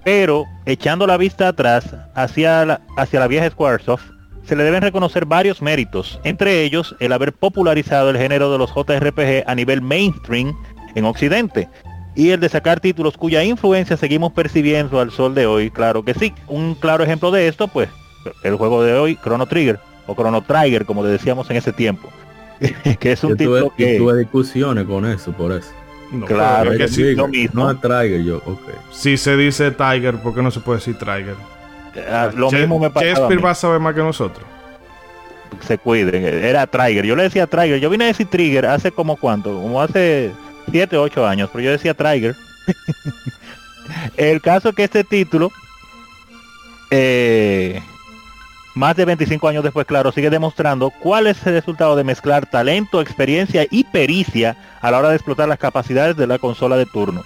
[0.04, 4.04] pero echando la vista atrás hacia la, hacia la vieja Squaresoft,
[4.44, 8.72] se le deben reconocer varios méritos, entre ellos el haber popularizado el género de los
[8.72, 10.54] JRPG a nivel mainstream
[10.94, 11.68] en Occidente,
[12.16, 16.14] y el de sacar títulos cuya influencia seguimos percibiendo al sol de hoy, claro que
[16.14, 16.32] sí.
[16.48, 17.90] Un claro ejemplo de esto, pues,
[18.42, 22.08] el juego de hoy, Chrono Trigger, o Chrono Trigger, como le decíamos en ese tiempo.
[23.00, 23.98] que es un título que...
[23.98, 25.68] tuve discusiones con eso, por eso.
[26.26, 27.64] claro, que sí, lo mismo.
[27.64, 28.62] No Trigger, yo, ok.
[28.90, 31.36] Si se dice Tiger, ¿por qué no se puede decir Trigger?
[32.10, 33.06] Ah, lo mismo me pasa.
[33.06, 34.46] Shakespeare va a saber más que nosotros.
[35.60, 37.04] Se cuiden, era Trigger.
[37.04, 37.78] Yo le decía Trigger.
[37.78, 40.32] Yo vine a decir Trigger hace como cuánto, como hace
[40.70, 42.34] 7, 8 años, pero yo decía Trigger.
[44.16, 45.52] el caso es que este título
[46.90, 47.82] eh,
[48.74, 53.00] más de 25 años después, claro, sigue demostrando cuál es el resultado de mezclar talento,
[53.00, 57.24] experiencia y pericia a la hora de explotar las capacidades de la consola de turno.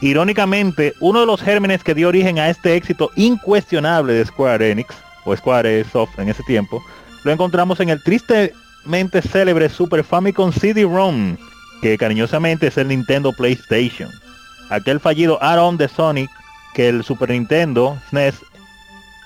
[0.00, 4.94] Irónicamente, uno de los gérmenes que dio origen a este éxito incuestionable de Square Enix,
[5.24, 6.82] o Square Soft en ese tiempo,
[7.22, 11.36] lo encontramos en el tristemente célebre Super Famicom CD-ROM,
[11.80, 14.10] que cariñosamente es el Nintendo PlayStation.
[14.68, 16.30] Aquel fallido add-on de Sonic
[16.74, 18.36] que el Super Nintendo SNES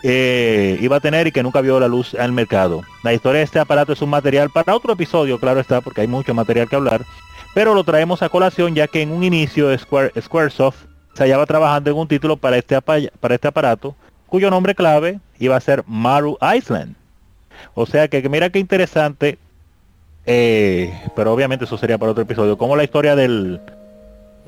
[0.02, 2.82] eh, iba a tener y que nunca vio la luz al mercado.
[3.02, 6.06] La historia de este aparato es un material para otro episodio, claro está, porque hay
[6.06, 7.02] mucho material que hablar,
[7.54, 11.90] pero lo traemos a colación ya que en un inicio Square, Squaresoft se hallaba trabajando
[11.90, 13.94] en un título para este, para este aparato,
[14.26, 16.96] cuyo nombre clave iba a ser Maru Island.
[17.74, 19.38] O sea que, mira qué interesante,
[20.26, 23.60] eh, pero obviamente eso sería para otro episodio, como la historia del,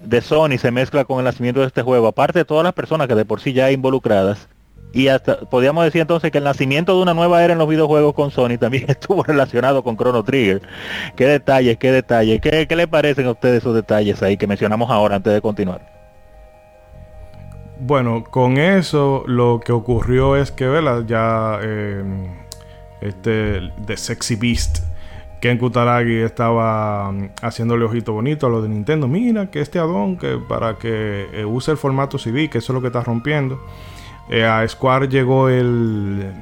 [0.03, 3.09] de Sony se mezcla con el nacimiento de este juego, aparte de todas las personas
[3.09, 4.49] que de por sí ya involucradas,
[4.93, 8.15] y hasta podríamos decir entonces que el nacimiento de una nueva era en los videojuegos
[8.15, 10.63] con Sony también estuvo relacionado con Chrono Trigger.
[11.17, 12.41] Qué detalles, qué detalles.
[12.41, 15.97] ¿Qué, qué le parecen a ustedes esos detalles ahí que mencionamos ahora antes de continuar?
[17.79, 21.05] Bueno, con eso lo que ocurrió es que, ¿verdad?
[21.07, 22.03] Ya eh,
[23.03, 24.79] este de Sexy Beast,
[25.41, 29.09] Ken Kutaragi estaba mm, haciéndole ojito bonito a lo de Nintendo.
[29.09, 32.75] Mira que este addon que para que eh, use el formato CD, que eso es
[32.75, 33.61] lo que está rompiendo.
[34.29, 36.33] Eh, a Square llegó el,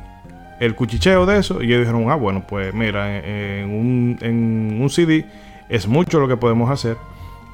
[0.60, 4.90] el cuchicheo de eso y ellos dijeron, ah, bueno, pues mira, en un, en un
[4.90, 5.26] CD
[5.68, 6.96] es mucho lo que podemos hacer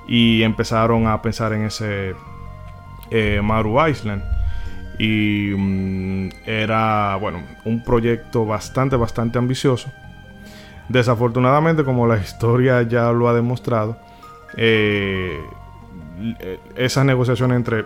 [0.07, 2.15] y empezaron a pensar en ese
[3.11, 4.23] eh, Maru Island
[4.99, 9.91] y mm, era, bueno, un proyecto bastante, bastante ambicioso.
[10.91, 13.97] Desafortunadamente, como la historia ya lo ha demostrado,
[14.57, 15.41] eh,
[16.77, 17.85] esas negociaciones entre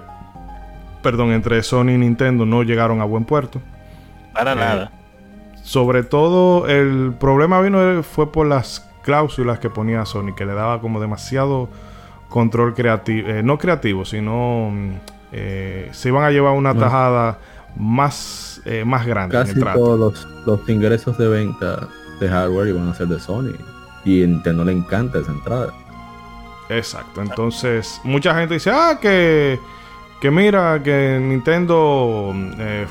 [1.04, 3.60] perdón, entre Sony y Nintendo no llegaron a buen puerto.
[4.32, 4.90] Para eh, nada.
[5.62, 10.80] Sobre todo el problema vino fue por las cláusulas que ponía Sony, que le daba
[10.80, 11.68] como demasiado
[12.30, 14.90] control creativo, eh, no creativo, sino mm,
[15.32, 17.38] eh, se iban a llevar una tajada
[17.76, 19.36] más, más grande.
[19.36, 21.86] Casi todos los, ingresos de venta
[22.20, 23.54] de hardware iban a ser de Sony.
[24.04, 25.72] Y a Nintendo le encanta esa entrada.
[26.68, 27.22] Exacto.
[27.22, 29.58] Entonces, mucha gente dice, ah, que
[30.24, 32.86] que mira que Nintendo eh,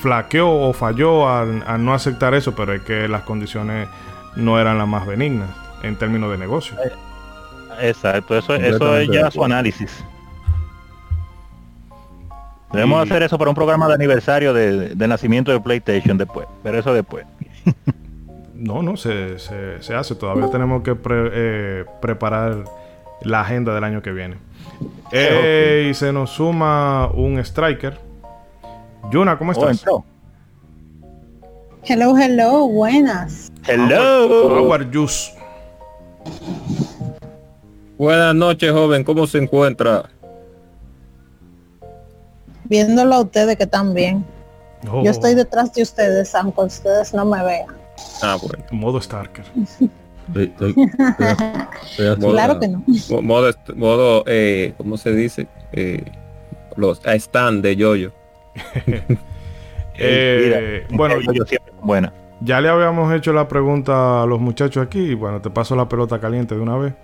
[0.00, 3.88] flaqueó o falló al, no aceptar eso, pero es que las condiciones
[4.34, 5.50] no eran las más benignas
[5.84, 6.76] en términos de negocio.
[6.84, 6.90] Eh,
[7.88, 10.04] exacto, eso, eso es ya su análisis.
[12.72, 16.92] Debemos hacer eso para un programa de aniversario de, nacimiento de PlayStation después, pero eso
[16.92, 17.24] después.
[18.64, 20.14] no, no, se, se, hace.
[20.14, 22.64] Todavía tenemos que eh, preparar
[23.20, 24.38] la agenda del año que viene.
[25.12, 27.98] Y se nos suma un striker.
[29.10, 29.84] Yuna, ¿cómo oh, estás?
[31.84, 33.52] hello, hello, buenas.
[33.66, 34.64] Hello.
[34.64, 35.06] How are you?
[37.98, 39.04] Buenas noches, joven.
[39.04, 40.08] ¿Cómo se encuentra?
[42.64, 44.24] Viéndolo a ustedes que están bien.
[44.90, 47.83] Oh, Yo estoy detrás de ustedes, aunque ustedes no me vean.
[48.22, 48.64] Ah, bueno.
[48.70, 49.44] Modo Starker.
[50.28, 51.26] Estoy, estoy- estoy-
[51.90, 52.82] estoy hasta- Claro que no.
[53.10, 55.46] Mo- Modo, modo eh, ¿cómo se dice?
[55.72, 56.04] Eh,
[56.76, 58.12] los a stand de yoyo.
[59.96, 62.12] Eh, bueno, yo siempre buena.
[62.40, 64.98] ya le habíamos hecho la pregunta a los muchachos aquí.
[64.98, 66.94] y Bueno, te paso la pelota caliente de una vez.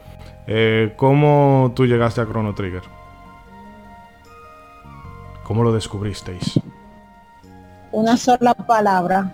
[0.48, 2.82] Eh, ¿Cómo tú llegaste a Chrono Trigger?
[5.44, 6.58] ¿Cómo lo descubristeis?
[7.92, 9.32] Una sola palabra.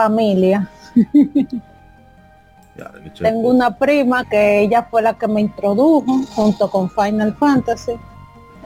[0.00, 0.68] Familia.
[2.78, 2.90] Ya,
[3.22, 6.04] Tengo una prima que ella fue la que me introdujo
[6.34, 7.92] junto con Final Fantasy.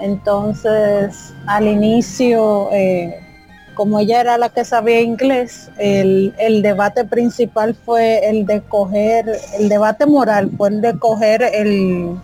[0.00, 3.20] Entonces, al inicio, eh,
[3.74, 9.30] como ella era la que sabía inglés, el, el debate principal fue el de coger,
[9.56, 12.16] el debate moral fue el de coger el,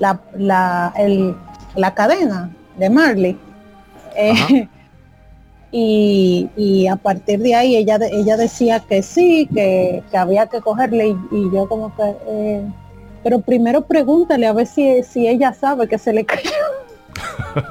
[0.00, 1.34] la, la, el-
[1.76, 3.38] la cadena de Marley.
[4.16, 4.68] Eh.
[5.72, 10.60] Y, y a partir de ahí ella ella decía que sí, que, que había que
[10.60, 12.64] cogerle y, y yo como que eh,
[13.22, 16.50] pero primero pregúntale a ver si, si ella sabe que se le cayó.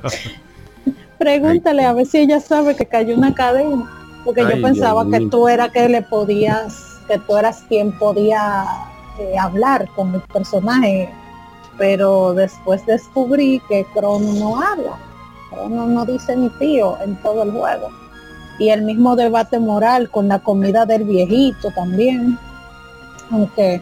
[1.17, 3.89] pregúntale a ver si ella sabe que cayó una cadena.
[4.23, 5.29] Porque Ay, yo pensaba Dios que mío.
[5.31, 8.65] tú era que le podías, que tú eras quien podía
[9.19, 11.09] eh, hablar con el personaje.
[11.77, 14.97] Pero después descubrí que Crono no habla.
[15.49, 17.89] Crono no dice ni tío en todo el juego.
[18.59, 22.37] Y el mismo debate moral con la comida del viejito también.
[23.31, 23.81] Aunque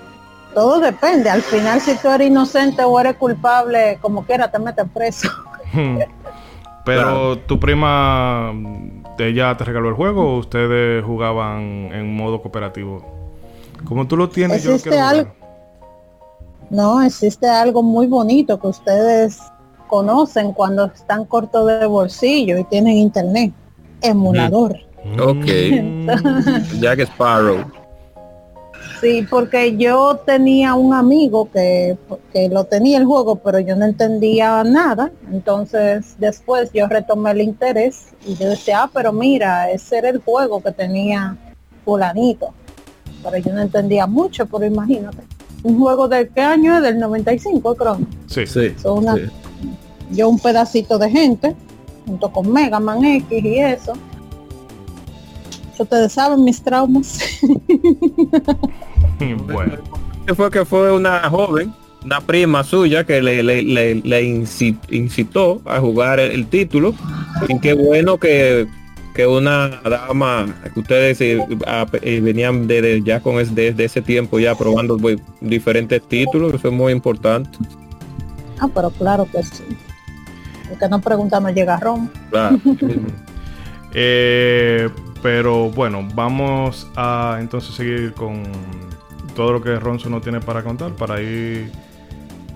[0.53, 1.29] todo depende.
[1.29, 5.29] Al final si tú eres inocente o eres culpable, como quiera te metes preso.
[5.73, 5.99] Hmm.
[6.85, 8.53] Pero tu prima,
[9.19, 11.59] ella te regaló el juego o ustedes jugaban
[11.91, 13.03] en modo cooperativo?
[13.83, 15.15] Como tú lo tienes, yo Existe quiero jugar.
[15.19, 15.31] algo-
[16.69, 19.41] No, existe algo muy bonito que ustedes
[19.87, 23.53] conocen cuando están cortos de bolsillo y tienen internet.
[24.01, 24.77] Emulador.
[25.19, 25.45] Ok.
[25.81, 26.09] Mm.
[26.81, 27.65] Jack Sparrow.
[29.01, 31.97] Sí, porque yo tenía un amigo que,
[32.33, 35.11] que lo tenía el juego, pero yo no entendía nada.
[35.31, 40.17] Entonces después yo retomé el interés y yo decía, ah, pero mira, ese era el
[40.19, 41.37] juego que tenía
[41.85, 42.53] fulanito.
[43.23, 45.19] Pero yo no entendía mucho, pero imagínate.
[45.63, 47.99] Un juego del qué año es, del 95, creo.
[48.27, 48.47] Sí.
[48.47, 49.21] Sí, Son una- sí.
[50.11, 51.55] Yo un pedacito de gente,
[52.05, 53.93] junto con Mega Man X y eso.
[55.79, 57.19] Ustedes saben mis traumas.
[59.47, 59.73] bueno.
[60.35, 65.61] Fue que fue una joven, una prima suya que le, le, le, le inci- incitó
[65.65, 66.93] a jugar el, el título.
[67.47, 68.67] Y qué bueno que,
[69.13, 71.39] que una dama, que ustedes eh,
[72.01, 76.53] eh, venían de, de- ya con es- desde ese tiempo ya probando pues, diferentes títulos,
[76.55, 77.49] eso es muy importante.
[78.59, 79.63] Ah, pero claro que sí.
[80.71, 82.09] El que no pregunta no llega a Roma.
[82.29, 82.59] Claro.
[83.99, 84.89] Eh,
[85.23, 88.43] pero bueno, vamos a entonces seguir con
[89.33, 91.71] todo lo que Ronzo no tiene para contar para ir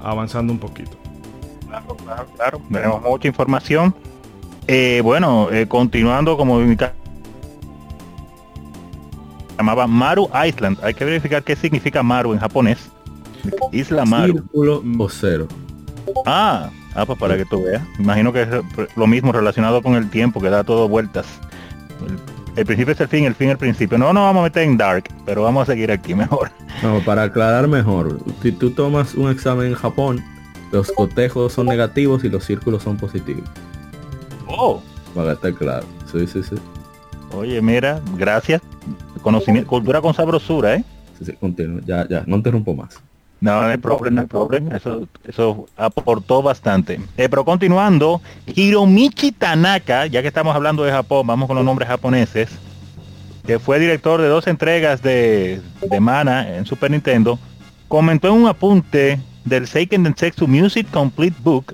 [0.03, 0.91] avanzando un poquito.
[1.67, 2.61] Claro, claro, claro.
[2.71, 3.95] Tenemos mucha información.
[4.67, 6.93] Eh, bueno, eh, continuando como indica-
[9.57, 10.77] llamaba Maru Island.
[10.83, 12.89] Hay que verificar qué significa Maru en japonés.
[13.71, 14.33] Isla Maru.
[14.33, 15.47] Círculo o cero.
[16.25, 17.83] Ah, ah, pues para que tú veas.
[17.99, 18.49] Imagino que es
[18.95, 21.25] lo mismo relacionado con el tiempo, que da todo vueltas.
[22.07, 22.17] El,
[22.55, 23.97] el principio es el fin, el fin el principio.
[23.97, 26.51] No nos vamos a meter en dark, pero vamos a seguir aquí mejor.
[26.83, 30.23] No, para aclarar mejor, si tú tomas un examen en Japón,
[30.71, 33.43] los cotejos son negativos y los círculos son positivos.
[34.47, 34.81] Oh,
[35.15, 35.85] Para esté claro.
[36.11, 36.55] Sí, sí, sí.
[37.33, 38.61] oye, mira, gracias.
[39.21, 40.83] Conocimiento, cultura con sabrosura, ¿eh?
[41.19, 41.81] Sí, sí, continúa.
[41.85, 42.99] Ya, ya, no interrumpo más.
[43.41, 44.77] No, no hay problema, no hay problema.
[44.77, 47.01] Eso, eso aportó bastante.
[47.17, 51.89] Eh, pero continuando, Hiromichi Tanaka, ya que estamos hablando de Japón, vamos con los nombres
[51.89, 52.49] japoneses,
[53.45, 57.39] que fue director de dos entregas de, de Mana en Super Nintendo,
[57.87, 61.73] comentó en un apunte del Seiken Densetsu Music Complete Book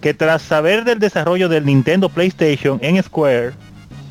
[0.00, 3.52] que tras saber del desarrollo del Nintendo PlayStation en Square,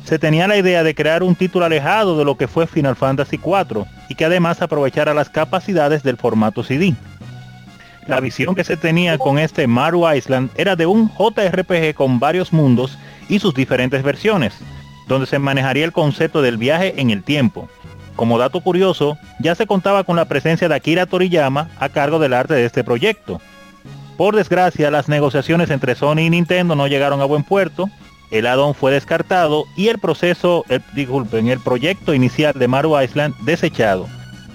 [0.04, 3.36] se tenía la idea de crear un título alejado de lo que fue Final Fantasy
[3.36, 6.94] IV y que además aprovechara las capacidades del formato CD.
[8.06, 12.52] La visión que se tenía con este Maru Island era de un JRPG con varios
[12.52, 12.98] mundos
[13.30, 14.54] y sus diferentes versiones,
[15.08, 17.68] donde se manejaría el concepto del viaje en el tiempo.
[18.14, 22.34] Como dato curioso, ya se contaba con la presencia de Akira Toriyama a cargo del
[22.34, 23.40] arte de este proyecto.
[24.18, 27.88] Por desgracia, las negociaciones entre Sony y Nintendo no llegaron a buen puerto,
[28.30, 33.34] el add-on fue descartado y el proceso, eh, disculpen, el proyecto inicial de Maru Island
[33.40, 34.08] desechado.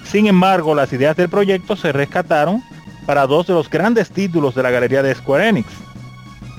[0.03, 2.63] Sin embargo, las ideas del proyecto se rescataron
[3.05, 5.67] para dos de los grandes títulos de la galería de Square Enix,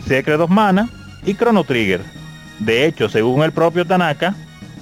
[0.07, 0.89] Secret of Mana
[1.25, 2.01] y Chrono Trigger.
[2.61, 4.35] De hecho, según el propio Tanaka,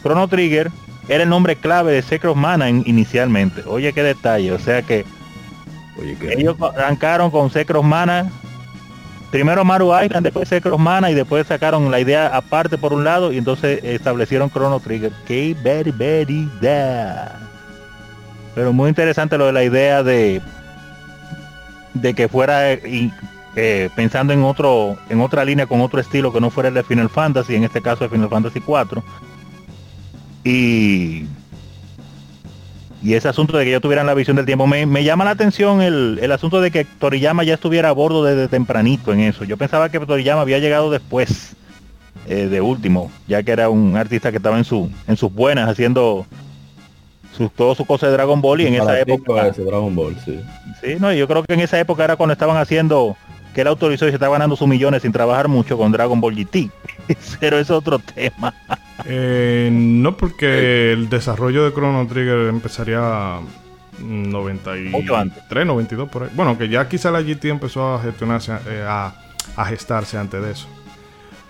[0.02, 0.70] Chrono Trigger
[1.08, 3.62] era el nombre clave de Secret of Mana inicialmente.
[3.66, 4.52] Oye, qué detalle.
[4.52, 5.04] O sea que
[6.30, 8.30] ellos arrancaron con Secret of Mana.
[9.30, 13.04] Primero Maru Island, después Secret of Mana y después sacaron la idea aparte por un
[13.04, 15.12] lado y entonces establecieron Chrono Trigger.
[15.26, 17.38] Qué barbaridad.
[18.54, 20.40] Pero muy interesante lo de la idea de
[21.94, 23.10] de que fuera eh,
[23.56, 26.82] eh, pensando en otro en otra línea con otro estilo que no fuera el de
[26.82, 29.02] Final Fantasy, en este caso de Final Fantasy 4
[30.44, 31.26] y,
[33.02, 35.82] y ese asunto de que ellos tuvieran la visión del tiempo, me, llama la atención
[35.82, 39.44] el, el, asunto de que Toriyama ya estuviera a bordo desde tempranito en eso.
[39.44, 41.54] Yo pensaba que Toriyama había llegado después,
[42.26, 45.68] eh, de último, ya que era un artista que estaba en, su, en sus buenas
[45.68, 46.26] haciendo
[47.36, 49.50] sus, todo su cosa de Dragon Ball y en esa época...
[49.50, 50.40] Dragon Ball, sí.
[50.82, 53.16] Sí, no, yo creo que en esa época era cuando estaban haciendo
[53.54, 56.34] que él autorizó y se estaba ganando sus millones sin trabajar mucho con Dragon All
[56.34, 56.70] GT.
[57.40, 58.52] Pero es otro tema.
[59.04, 63.38] Eh, no, porque el desarrollo de Chrono Trigger empezaría
[64.00, 66.30] 93, 92 por ahí.
[66.34, 69.14] Bueno, que ya quizá la GT empezó a gestionarse, eh, a,
[69.56, 70.68] a gestarse antes de eso.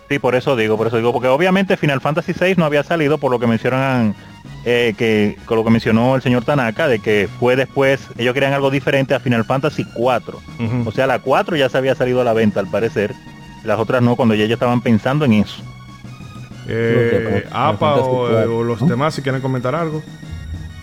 [0.08, 3.18] Sí, por eso digo, por eso digo, porque obviamente Final Fantasy VI no había salido
[3.18, 4.14] por lo que mencionan,
[4.64, 8.54] eh, que con lo que mencionó el señor Tanaka, de que fue después, ellos querían
[8.54, 10.40] algo diferente a Final Fantasy 4.
[10.86, 13.14] O sea, la 4 ya se había salido a la venta al parecer,
[13.64, 15.62] las otras no, cuando ya ellos estaban pensando en eso.
[16.68, 20.02] Eh, APA o, los demás, si quieren comentar algo.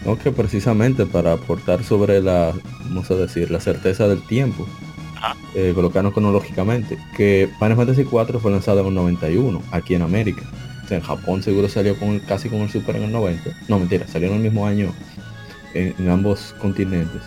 [0.03, 2.53] No, que precisamente para aportar sobre la,
[2.85, 4.67] vamos a decir, la certeza del tiempo
[5.55, 10.41] eh, colocarnos cronológicamente, que Final Fantasy 4 fue lanzado en el 91, aquí en América.
[10.83, 13.51] O sea, en Japón seguro salió con casi con el Super en el 90.
[13.69, 14.93] No, mentira, salió en el mismo año
[15.73, 17.21] en, ambos continentes,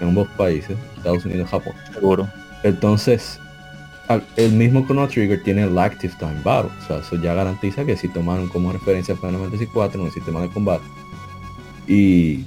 [0.00, 1.74] en ambos países, Estados Unidos y Japón.
[1.92, 2.28] Seguro.
[2.62, 3.40] Entonces,
[4.36, 6.70] el mismo Chrono Trigger tiene el Active Time Battle.
[6.82, 10.12] O sea, eso ya garantiza que si tomaron como referencia Final Fantasy 4 en el
[10.12, 10.84] sistema de combate.
[11.88, 12.44] Y,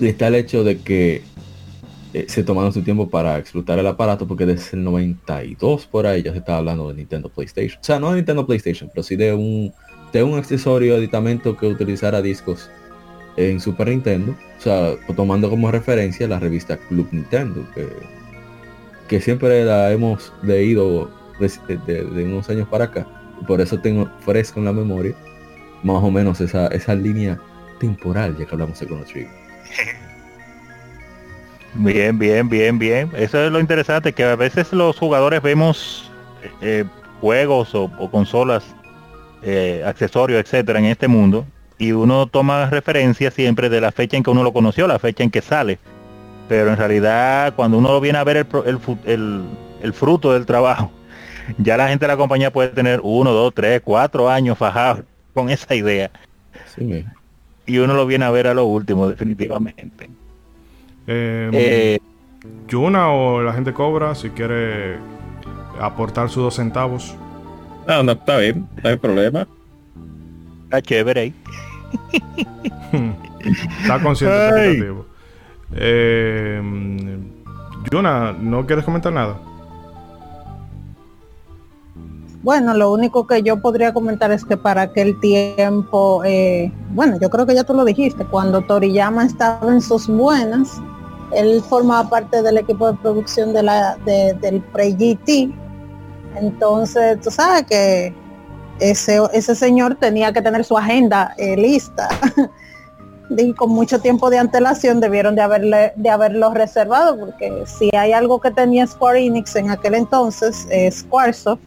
[0.00, 1.22] está el hecho de que
[2.12, 6.22] eh, se tomaron su tiempo para explotar el aparato porque desde el 92 por ahí
[6.22, 7.80] ya se estaba hablando de Nintendo PlayStation.
[7.80, 9.72] O sea, no de Nintendo PlayStation, pero sí de un,
[10.12, 12.68] de un accesorio aditamento que utilizara discos
[13.36, 14.36] en Super Nintendo.
[14.58, 17.88] O sea, tomando como referencia la revista Club Nintendo, que,
[19.12, 23.06] que siempre la hemos leído de, unos años para acá.
[23.46, 25.14] por eso tengo fresco en la memoria
[25.82, 27.38] más o menos esa, esa línea
[27.78, 29.04] temporal, ya que hablamos de Chrono.
[31.74, 33.10] Bien, bien, bien, bien.
[33.14, 36.10] Eso es lo interesante, que a veces los jugadores vemos
[36.62, 36.84] eh,
[37.20, 38.64] juegos o, consolas,
[39.42, 41.44] eh, accesorios, etcétera, en este mundo,
[41.76, 45.22] y uno toma referencia siempre de la fecha en que uno lo conoció, la fecha
[45.22, 45.78] en que sale.
[46.48, 49.44] Pero en realidad, cuando uno viene a ver el,
[49.82, 50.90] el, fruto del trabajo,
[51.58, 55.50] ya la gente de la compañía puede tener uno, dos, tres, cuatro años fajados con
[55.50, 56.10] esa idea.
[57.66, 60.10] y uno lo viene a ver a lo último, definitivamente.
[61.06, 61.98] Eh, eh,
[62.68, 64.98] Yuna o la gente cobra si quiere
[65.80, 67.16] aportar sus dos centavos.
[67.86, 69.46] No, no, está bien, no hay problema.
[70.64, 71.32] Está chévere
[73.82, 74.94] está consciente
[75.74, 76.60] eh,
[78.40, 79.36] ¿no quieres comentar nada?
[82.42, 87.30] Bueno, lo único que yo podría comentar es que para aquel tiempo, eh, bueno, yo
[87.30, 90.80] creo que ya tú lo dijiste, cuando Toriyama estaba en sus buenas,
[91.32, 95.54] él formaba parte del equipo de producción de la, del pre-GT.
[96.34, 98.12] Entonces, tú sabes que
[98.80, 102.08] ese, ese señor tenía que tener su agenda eh, lista.
[103.30, 108.12] y con mucho tiempo de antelación debieron de haberle de haberlo reservado porque si hay
[108.12, 111.60] algo que tenía Square Enix en aquel entonces eh, Squaresoft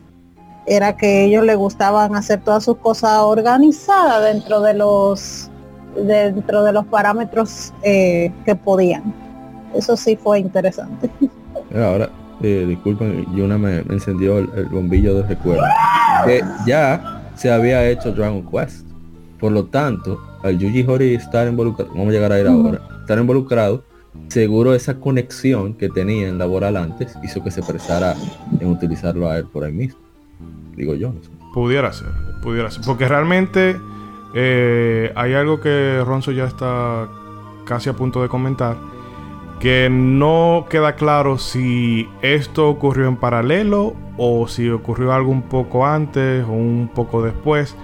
[0.67, 5.49] era que ellos les gustaban hacer todas sus cosas organizadas dentro de los
[5.95, 9.25] dentro de los parámetros eh, que podían
[9.75, 11.09] eso sí fue interesante.
[11.75, 12.09] Ahora,
[12.41, 15.63] eh, disculpen, Yuna me, encendió el, bombillo de recuerdo.
[16.25, 18.85] Que ya se había hecho Dragon Quest.
[19.39, 23.17] Por lo tanto, al Yuji Hori estar involucrado, vamos a llegar a ir ahora, estar
[23.17, 23.83] involucrado,
[24.27, 28.15] seguro esa conexión que tenía en laboral antes hizo que se prestara
[28.59, 29.99] en utilizarlo a él por ahí mismo.
[30.75, 31.13] Digo yo.
[31.53, 32.09] Pudiera ser,
[32.43, 32.83] pudiera ser.
[32.85, 33.77] Porque realmente
[34.33, 37.07] eh, hay algo que Ronzo ya está
[37.65, 38.75] casi a punto de comentar
[39.59, 45.85] que no queda claro si esto ocurrió en paralelo o si ocurrió algo un poco
[45.85, 47.75] antes o un poco después.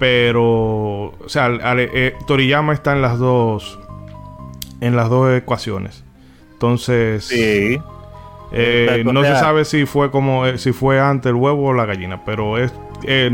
[0.00, 3.78] Pero, o sea, eh, Toriyama está en las dos,
[4.80, 6.02] en las dos ecuaciones.
[6.54, 7.78] Entonces, Sí.
[8.52, 11.84] eh, no se sabe si fue como eh, si fue antes el huevo o la
[11.84, 12.72] gallina, pero es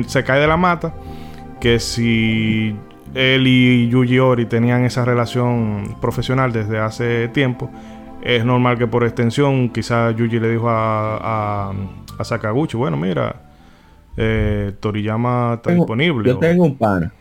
[0.09, 0.93] se cae de la mata
[1.61, 2.77] que si
[3.15, 7.71] él y Yuji Ori tenían esa relación profesional desde hace tiempo,
[8.23, 11.17] es normal que por extensión quizás Yuji le dijo a,
[11.71, 11.73] a,
[12.19, 13.37] a Sakaguchi, bueno, mira,
[14.17, 16.29] eh, Toriyama está Tengo- disponible.
[16.31, 17.13] Yo o- tengo un pana.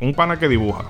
[0.00, 0.84] Un pana que dibuja.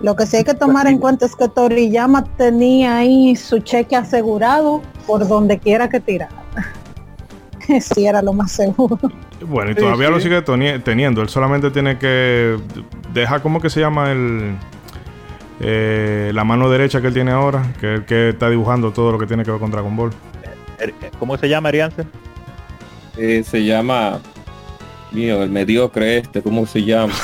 [0.00, 3.94] Lo que sí hay que tomar en cuenta es que Toriyama tenía ahí su cheque
[3.94, 6.32] asegurado por donde quiera que tirara.
[7.80, 8.98] Sí, era lo más seguro.
[9.46, 11.22] Bueno, y Sí, todavía lo sigue teniendo.
[11.22, 12.56] Él solamente tiene que
[13.12, 14.56] dejar, ¿cómo que se llama el
[15.60, 17.62] eh, la mano derecha que él tiene ahora?
[17.80, 20.10] Que que está dibujando todo lo que tiene que ver con Dragon Ball.
[20.80, 22.02] Er- ¿Cómo se llama, Arianza?
[23.16, 24.20] Eh, se llama,
[25.10, 27.12] mío, el mediocre este, ¿cómo se llama?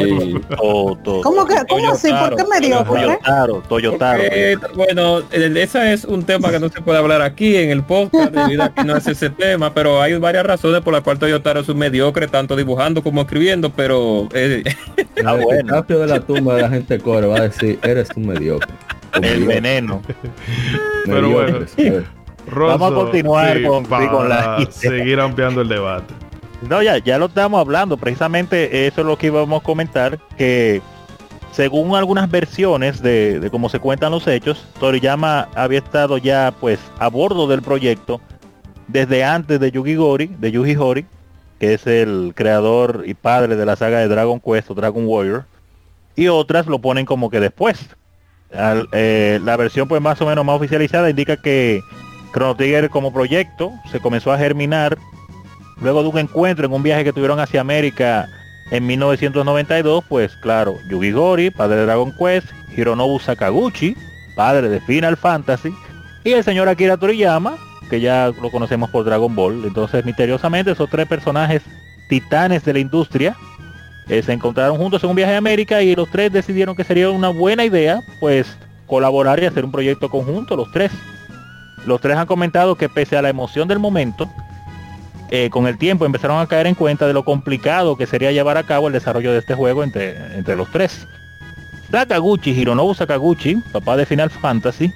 [0.00, 2.08] Eh, To- to- ¿Cómo que, cómo así?
[2.10, 2.82] ¿Por qué me dio?
[2.82, 4.22] Toyotaro, Toyotaro.
[4.24, 8.32] Eh, bueno, ese es un tema que no se puede hablar aquí en el podcast,
[8.32, 11.60] debido a que no es ese tema, pero hay varias razones por las cuales Toyotaro
[11.60, 14.62] es un mediocre, tanto dibujando como escribiendo, pero eh,
[15.26, 15.74] Ah, el bueno.
[15.74, 18.72] Capio de la tumba de la gente core va a decir, eres un mediocre.
[19.12, 20.02] El mediocre, veneno.
[21.04, 22.06] Pero mediocre, bueno.
[22.80, 26.14] Vamos a continuar con- sí, con la seguir ampliando el debate.
[26.68, 27.96] No, ya, ya lo estamos hablando.
[27.96, 30.82] Precisamente eso es lo que íbamos a comentar, que
[31.52, 36.78] según algunas versiones de, de cómo se cuentan los hechos, Toriyama había estado ya pues
[36.98, 38.20] a bordo del proyecto
[38.88, 41.06] desde antes de Yugi Gori, de Yuji Horii,
[41.58, 45.44] que es el creador y padre de la saga de Dragon Quest o Dragon Warrior,
[46.16, 47.88] y otras lo ponen como que después.
[48.52, 51.80] Al- eh, la versión pues más o menos más oficializada indica que
[52.32, 54.98] Chrono Trigger como proyecto se comenzó a germinar
[55.80, 58.28] luego de un encuentro en un viaje que tuvieron hacia América
[58.70, 63.96] en 1992, pues claro, Yugi Gori, padre de Dragon Quest, Hironobu Sakaguchi,
[64.36, 65.74] padre de Final Fantasy,
[66.22, 67.56] y el señor Akira Toriyama,
[67.88, 69.64] que ya lo conocemos por Dragon Ball.
[69.64, 71.62] Entonces, misteriosamente, esos tres personajes
[72.08, 73.36] titanes de la industria
[74.08, 77.10] eh, se encontraron juntos en un viaje a América y los tres decidieron que sería
[77.10, 78.56] una buena idea, pues,
[78.86, 80.92] colaborar y hacer un proyecto conjunto, los tres.
[81.86, 84.28] Los tres han comentado que pese a la emoción del momento,
[85.30, 88.56] eh, con el tiempo empezaron a caer en cuenta de lo complicado que sería llevar
[88.56, 91.06] a cabo el desarrollo de este juego entre, entre los tres.
[91.90, 94.92] Sakaguchi, Hironobu Sakaguchi, papá de Final Fantasy,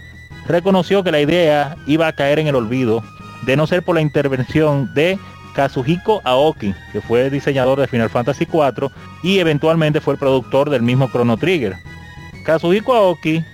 [0.46, 3.02] reconoció que la idea iba a caer en el olvido
[3.46, 5.18] de no ser por la intervención de
[5.54, 8.90] Kazuhiko Aoki, que fue diseñador de Final Fantasy IV
[9.22, 11.76] y eventualmente fue el productor del mismo Chrono Trigger.
[12.44, 13.44] Kazuhiko Aoki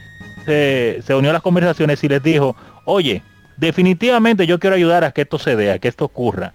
[0.47, 3.23] se, se unió a las conversaciones y les dijo, oye,
[3.57, 6.55] definitivamente yo quiero ayudar a que esto se dé, a que esto ocurra.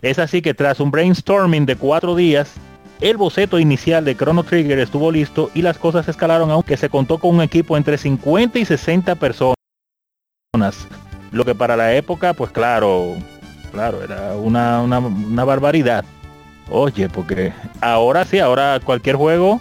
[0.00, 2.54] Es así que tras un brainstorming de cuatro días,
[3.00, 7.18] el boceto inicial de Chrono Trigger estuvo listo y las cosas escalaron aunque se contó
[7.18, 9.56] con un equipo entre 50 y 60 personas.
[11.30, 13.16] Lo que para la época, pues claro,
[13.72, 16.04] claro, era una, una, una barbaridad.
[16.70, 19.60] Oye, porque ahora sí, ahora cualquier juego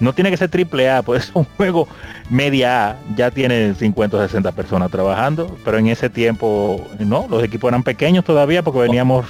[0.00, 1.88] no tiene que ser triple A, pues un juego
[2.30, 7.42] media A ya tiene 50 o 60 personas trabajando, pero en ese tiempo no, los
[7.42, 9.26] equipos eran pequeños todavía porque veníamos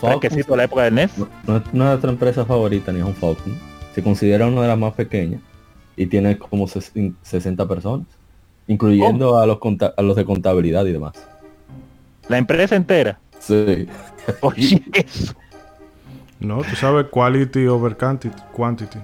[0.00, 1.18] Falcon fresquecitos de la época del NES.
[1.18, 3.54] no, no es nuestra empresa favorita ni es un Falcon.
[3.94, 5.40] Se considera una de las más pequeñas
[5.96, 8.06] y tiene como ses- 60 personas,
[8.66, 9.58] incluyendo a los
[9.96, 11.12] a los de contabilidad y demás.
[12.28, 13.18] La empresa entera.
[13.40, 13.86] Sí.
[14.40, 15.34] Oye, eso.
[16.38, 18.34] No, tú sabes quality over quantity.
[18.56, 18.98] quantity.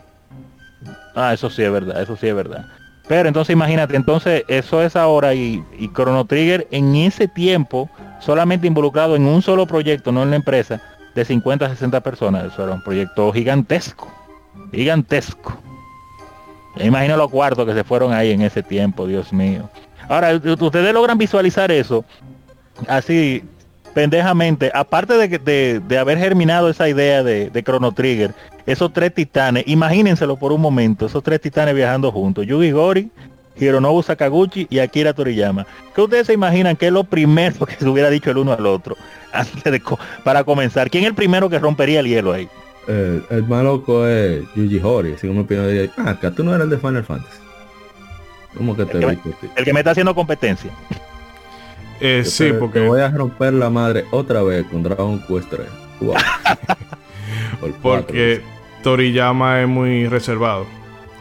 [1.16, 2.66] Ah, eso sí es verdad, eso sí es verdad.
[3.08, 7.88] Pero entonces imagínate, entonces eso es ahora y, y Chrono Trigger en ese tiempo,
[8.20, 10.80] solamente involucrado en un solo proyecto, no en la empresa,
[11.14, 12.52] de 50 a 60 personas.
[12.52, 14.12] Eso era un proyecto gigantesco.
[14.72, 15.56] Gigantesco.
[16.78, 19.70] Imagino los cuartos que se fueron ahí en ese tiempo, Dios mío.
[20.08, 22.04] Ahora, ustedes logran visualizar eso
[22.88, 23.42] así
[23.96, 28.34] pendejamente, aparte de, que- de, de haber germinado esa idea de, de Chrono Trigger,
[28.66, 33.10] esos tres titanes, imagínenselo por un momento, esos tres titanes viajando juntos, Yugi Gori,
[33.58, 35.66] Hironobu Sakaguchi y Akira Toriyama.
[35.94, 38.66] ¿Qué ustedes se imaginan que es lo primero que se hubiera dicho el uno al
[38.66, 38.96] otro
[39.32, 40.90] antes de co- para comenzar?
[40.90, 42.50] ¿Quién es el primero que rompería el hielo ahí?
[42.86, 46.64] El, el más loco es Yuji Horii, así como de ah, acá tú no eres
[46.64, 47.38] el de Final Fantasy.
[48.58, 49.18] ¿Cómo que te que me-?
[49.56, 50.70] El que me está haciendo competencia.
[52.00, 55.66] Eh, sí, te porque voy a romper la madre otra vez con Dragon Quest 3.
[55.98, 56.24] Tú vas.
[57.60, 58.06] Por cuatro.
[58.06, 58.42] porque
[58.82, 60.66] Toriyama es muy reservado.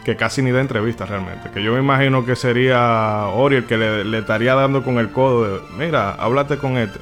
[0.04, 1.50] Que casi ni da entrevistas realmente.
[1.50, 5.10] Que yo me imagino que sería Ori el que le, le estaría dando con el
[5.10, 7.00] codo de, mira, háblate con este.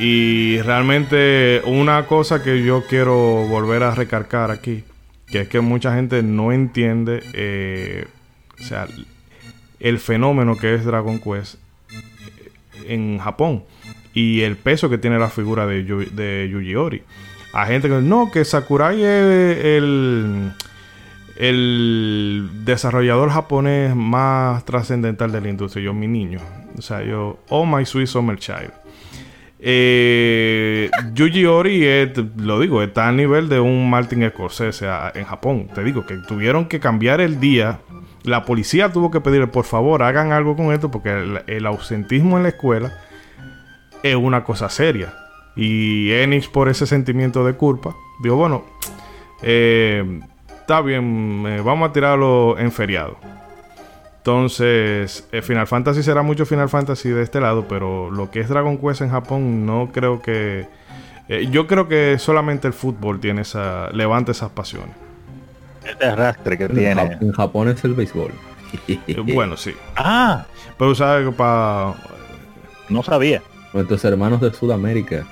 [0.00, 4.82] Y realmente una cosa que yo quiero volver a recargar aquí,
[5.26, 8.06] que es que mucha gente no entiende, eh,
[8.58, 8.86] o sea,
[9.80, 11.56] el fenómeno que es Dragon Quest
[12.86, 13.64] en Japón
[14.14, 17.02] y el peso que tiene la figura de, Yuji Ori.
[17.52, 20.52] A gente que no, que Sakurai es el,
[21.36, 25.84] el desarrollador japonés más trascendental de la industria.
[25.86, 26.38] Yo, mi niño.
[26.78, 28.72] O sea, yo, oh my sweet summer child.
[29.62, 31.84] Eh, Yuji Ori,
[32.36, 35.68] lo digo, está a nivel de un Martin Scorsese en Japón.
[35.74, 37.80] Te digo que tuvieron que cambiar el día.
[38.24, 42.42] La policía tuvo que pedirle, por favor, hagan algo con esto, porque el ausentismo en
[42.42, 42.92] la escuela
[44.02, 45.14] es una cosa seria.
[45.56, 48.64] Y Enix, por ese sentimiento de culpa, dijo: Bueno,
[49.42, 53.16] eh, está bien, eh, vamos a tirarlo en feriado.
[54.18, 58.48] Entonces, eh, Final Fantasy será mucho Final Fantasy de este lado, pero lo que es
[58.48, 60.66] Dragon Quest en Japón, no creo que.
[61.50, 63.90] yo creo que solamente el fútbol tiene esa.
[63.92, 64.94] levanta esas pasiones.
[65.84, 67.18] Este arrastre que tiene.
[67.20, 68.32] En Japón es el béisbol.
[69.34, 69.74] bueno, sí.
[69.96, 70.46] Ah.
[70.78, 71.94] Pero sabes para.
[72.88, 73.42] No sabía.
[73.72, 75.26] Nuestros hermanos de Sudamérica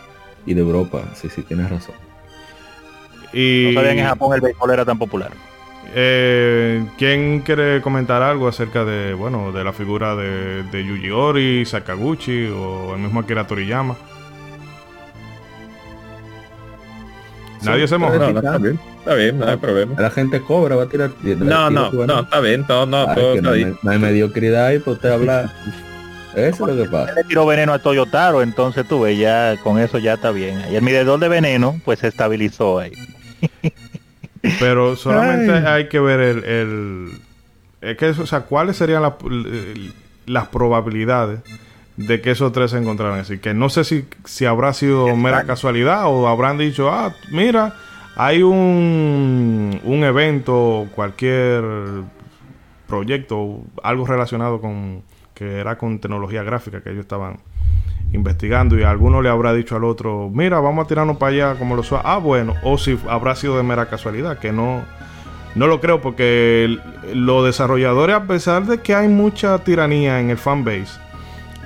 [0.46, 1.94] y de Europa, sí, sí, tienes razón.
[3.32, 3.72] Y...
[3.74, 5.32] No sabía que en Japón el béisbol era tan popular.
[5.94, 11.64] Eh, ¿Quién quiere comentar algo acerca de, bueno, de la figura de, de Yuji Ori,
[11.64, 13.96] Sakaguchi o el mismo Akira Toriyama?
[17.62, 18.16] Nadie se moja.
[18.18, 20.00] No, no, está bien, está bien, no hay problema.
[20.00, 21.10] La gente cobra, va a tirar.
[21.22, 23.68] No, no, no, está bien, no, no, Ay, todo que está no, bien.
[23.68, 25.50] hay, no hay mediocridad ahí para usted hablar.
[26.34, 27.12] Eso es lo que pasa.
[27.14, 30.62] Le tiró veneno a Toyotaro, entonces tuve ya con eso ya está bien.
[30.70, 32.92] Y el medidor de veneno pues se estabilizó ahí.
[34.60, 37.10] Pero solamente hay que ver el, el-
[37.80, 39.92] es que eso, o sea, cuáles serían las- el-
[40.26, 41.40] las probabilidades
[41.98, 43.38] de que esos tres se encontraran así.
[43.38, 47.74] Que no sé si, si habrá sido mera casualidad o habrán dicho, ah, mira,
[48.16, 51.62] hay un, un evento, cualquier
[52.86, 55.02] proyecto, algo relacionado con
[55.34, 57.36] que era con tecnología gráfica que ellos estaban
[58.12, 61.76] investigando y alguno le habrá dicho al otro, mira, vamos a tirarnos para allá como
[61.76, 62.04] lo suave.
[62.06, 64.82] Ah, bueno, o si habrá sido de mera casualidad, que no,
[65.54, 66.80] no lo creo porque el-
[67.14, 70.98] los desarrolladores, a pesar de que hay mucha tiranía en el fanbase,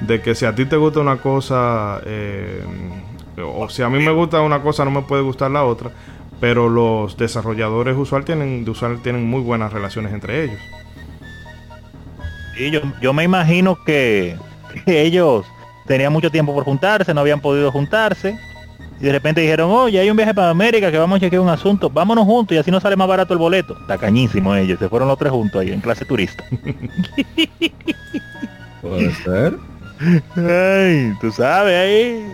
[0.06, 2.62] de que si a ti te gusta una cosa, eh,
[3.38, 5.90] o si a mí me gusta una cosa, no me puede gustar la otra,
[6.40, 10.60] pero los desarrolladores usual tienen, de usual tienen muy buenas relaciones entre ellos.
[12.58, 14.36] Y yo, yo me imagino que,
[14.84, 15.46] que ellos
[15.86, 18.38] tenían mucho tiempo por juntarse, no habían podido juntarse.
[19.00, 21.48] Y de repente dijeron, oye, hay un viaje para América que vamos a chequear un
[21.48, 23.76] asunto, vámonos juntos y así nos sale más barato el boleto.
[23.80, 26.44] Está cañísimo ellos, se fueron los tres juntos ahí en clase turista.
[28.82, 29.71] Puede ser.
[30.36, 32.32] Ay, tú sabes ahí.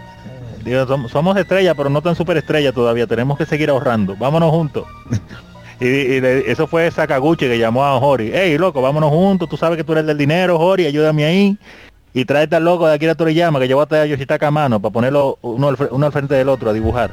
[0.64, 3.06] Digo, som- somos estrellas, pero no tan super estrellas todavía.
[3.06, 4.16] Tenemos que seguir ahorrando.
[4.16, 4.84] Vámonos juntos.
[5.80, 6.16] y
[6.50, 8.30] eso fue Sakaguchi que llamó a Hori.
[8.32, 9.48] Hey, loco, vámonos juntos.
[9.48, 10.86] Tú sabes que tú eres del dinero, Hori.
[10.86, 11.58] Ayúdame ahí.
[12.14, 15.68] Y tráete al loco de Akira Toriyama que llevó a Yoshitaka Amano para ponerlo uno
[15.68, 17.10] al, uno al frente del otro a dibujar.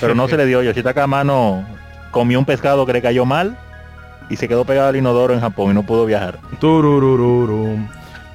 [0.00, 0.62] Pero no se le dio.
[0.62, 1.64] Yoshitaka Amano
[2.12, 3.58] comió un pescado que le cayó mal
[4.30, 6.38] y se quedó pegado al inodoro en Japón y no pudo viajar.
[6.60, 7.78] Tururururu.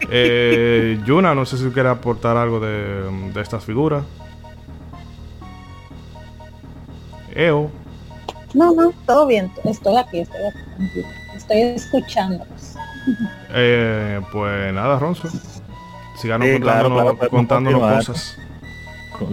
[0.09, 4.03] Eh, Yuna, no sé si quiere aportar algo de, de estas figuras.
[7.35, 7.71] Eo.
[8.53, 9.51] No, no, todo bien.
[9.63, 11.01] Estoy aquí, estoy aquí.
[11.35, 12.75] Estoy escuchándolos.
[13.55, 15.27] Eh, pues nada, Ronzo.
[16.17, 18.05] Síganos Sí, claro, contándonos, claro, podemos contándonos continuar.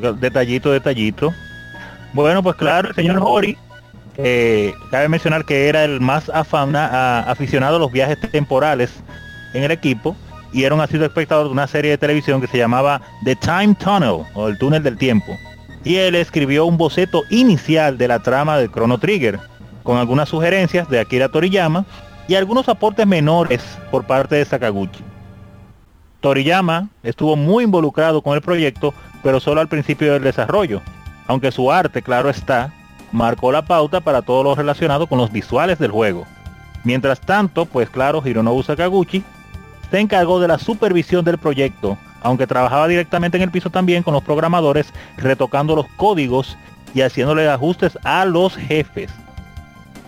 [0.05, 0.21] cosas.
[0.21, 1.33] detallito, detallito.
[2.13, 3.57] Bueno, pues claro, el señor Hori,
[4.19, 8.91] eh, cabe mencionar que era el más afana- a- aficionado a los viajes temporales
[9.55, 10.15] en el equipo
[10.53, 14.25] y era un asiduo de una serie de televisión que se llamaba The Time Tunnel
[14.35, 15.37] o el túnel del tiempo.
[15.85, 19.39] Y él escribió un boceto inicial de la trama de Chrono Trigger,
[19.83, 21.85] con algunas sugerencias de Akira Toriyama
[22.29, 25.03] y algunos aportes menores por parte de Sakaguchi.
[26.21, 28.93] Toriyama estuvo muy involucrado con el proyecto,
[29.23, 30.83] pero solo al principio del desarrollo,
[31.27, 32.73] aunque su arte, claro está,
[33.11, 36.27] marcó la pauta para todo lo relacionado con los visuales del juego.
[36.85, 39.25] Mientras tanto, pues claro, Hironobu Sakaguchi
[39.91, 44.15] se encargó de la supervisión del proyecto, aunque trabajaba directamente en el piso también con
[44.15, 46.57] los programadores, retocando los códigos
[46.95, 49.11] y haciéndole ajustes a los jefes.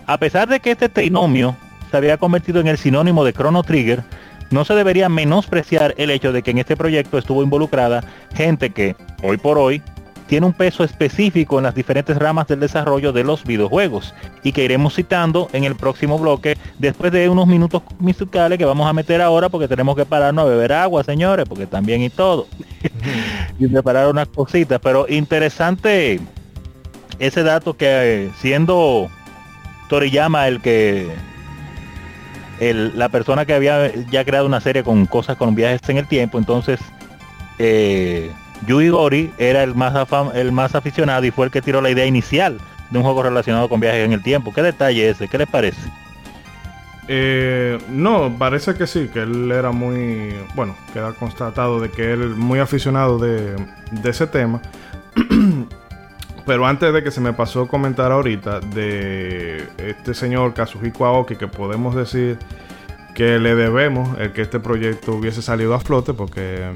[0.05, 1.55] A pesar de que este trinomio
[1.89, 4.03] se había convertido en el sinónimo de Chrono Trigger,
[4.51, 8.03] no se debería menospreciar el hecho de que en este proyecto estuvo involucrada
[8.35, 9.81] gente que, hoy por hoy,
[10.27, 14.13] tiene un peso específico en las diferentes ramas del desarrollo de los videojuegos
[14.43, 18.87] y que iremos citando en el próximo bloque después de unos minutos musicales que vamos
[18.89, 22.47] a meter ahora porque tenemos que pararnos a beber agua, señores, porque también y todo.
[23.59, 26.19] y preparar unas cositas, pero interesante
[27.19, 29.09] ese dato que siendo
[29.89, 31.07] Toriyama el que
[32.59, 36.07] el- la persona que había ya creado una serie con cosas con viajes en el
[36.07, 36.79] tiempo, entonces
[37.59, 38.31] eh,
[38.65, 39.93] Yu Gori era el más,
[40.33, 42.59] el más aficionado y fue el que tiró la idea inicial
[42.89, 44.53] de un juego relacionado con viajes en el tiempo.
[44.53, 45.27] ¿Qué detalle ese?
[45.27, 45.81] ¿Qué les parece?
[47.07, 52.21] Eh, no, parece que sí, que él era muy, bueno, queda constatado de que él
[52.21, 53.55] es muy aficionado de,
[53.91, 54.61] de ese tema.
[56.45, 61.47] Pero antes de que se me pasó comentar ahorita de este señor Kazuhiko Aoki, que
[61.47, 62.37] podemos decir
[63.15, 66.71] que le debemos el que este proyecto hubiese salido a flote, porque,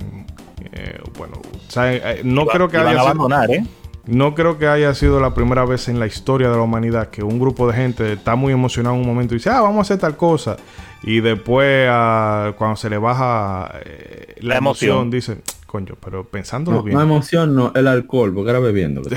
[0.78, 3.66] eh, bueno, o sea, eh, no creo que haya sido- abandonar, ¿eh?
[4.06, 7.24] no creo que haya sido la primera vez en la historia de la humanidad que
[7.24, 9.82] un grupo de gente está muy emocionado en un momento y dice, ah, vamos a
[9.82, 10.56] hacer tal cosa.
[11.04, 15.10] Y después, ah, cuando se le baja eh, la, La emoción, emoción.
[15.12, 16.96] dice, coño, pero pensándolo No, bien.
[16.98, 19.02] no emoción, no, el alcohol, porque era bebiendo.
[19.10, 19.16] Sí,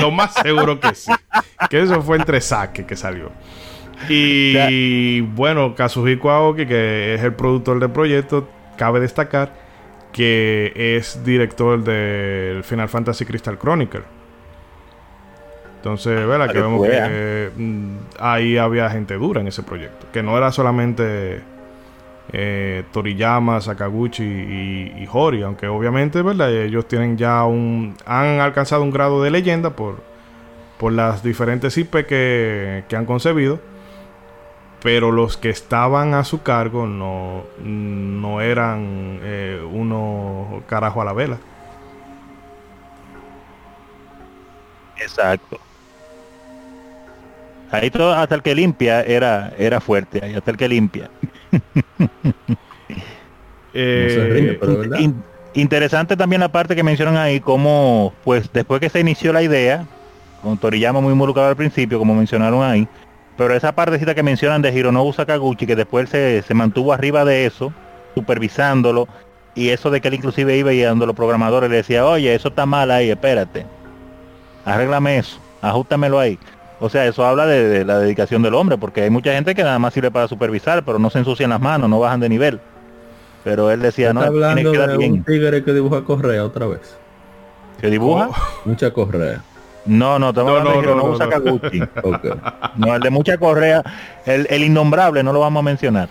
[0.00, 1.10] lo más seguro que sí.
[1.70, 3.30] Que eso fue entre saque que salió.
[4.08, 9.52] Y bueno, Kazuhiko Aoki, que es el productor del proyecto, cabe destacar
[10.12, 14.02] que es director del Final Fantasy Crystal Chronicle.
[15.76, 16.46] Entonces, ¿verdad?
[16.46, 20.06] Para Que vemos que mm, ahí había gente dura en ese proyecto.
[20.12, 21.40] Que no era solamente
[22.32, 26.52] eh, Toriyama, Sakaguchi y, y Hori, aunque obviamente, ¿verdad?
[26.52, 27.94] Ellos tienen ya un.
[28.04, 30.02] han alcanzado un grado de leyenda por,
[30.78, 33.60] por las diferentes IP que, que han concebido.
[34.82, 41.12] Pero los que estaban a su cargo no, no eran eh, uno carajo a la
[41.12, 41.38] vela.
[44.98, 45.58] Exacto.
[47.70, 51.10] Ahí todo, hasta el que limpia era, era fuerte, ahí hasta el que limpia.
[53.74, 54.58] Eh,
[55.54, 59.86] interesante también la parte que mencionan ahí, como pues después que se inició la idea,
[60.42, 62.88] con Toriyama muy involucrado al principio, como mencionaron ahí,
[63.38, 67.46] pero esa partecita que mencionan de Hironobu Sakaguchi, que después se, se mantuvo arriba de
[67.46, 67.72] eso,
[68.14, 69.08] supervisándolo,
[69.54, 72.48] y eso de que él inclusive iba y dando los programadores le decía, oye, eso
[72.48, 73.64] está mal ahí, espérate,
[74.64, 76.38] arréglame eso, ajustamelo ahí.
[76.80, 79.64] O sea, eso habla de, de la dedicación del hombre, porque hay mucha gente que
[79.64, 82.60] nada más sirve para supervisar, pero no se ensucian las manos, no bajan de nivel.
[83.44, 85.12] Pero él decía, no, Está tiene hablando que de bien.
[85.12, 86.96] un tigre que dibuja correa otra vez.
[87.80, 88.30] ¿Que dibuja?
[88.64, 89.42] Mucha correa.
[89.88, 91.16] No, no, estamos No, hablando no, de no, no, no.
[91.16, 91.80] Sakaguchi.
[92.02, 92.24] Ok.
[92.76, 93.82] No, el de mucha correa,
[94.26, 96.08] el, el innombrable, no lo vamos a mencionar.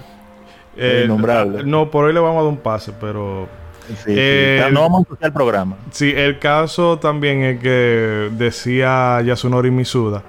[0.75, 1.63] eh, innombrable.
[1.63, 3.47] no, por hoy le vamos a dar un pase, pero
[3.87, 4.13] Sí, sí.
[4.17, 5.77] Eh, No vamos a ensuciar el programa.
[5.91, 10.23] Sí, el caso también es que decía Yasunori Misuda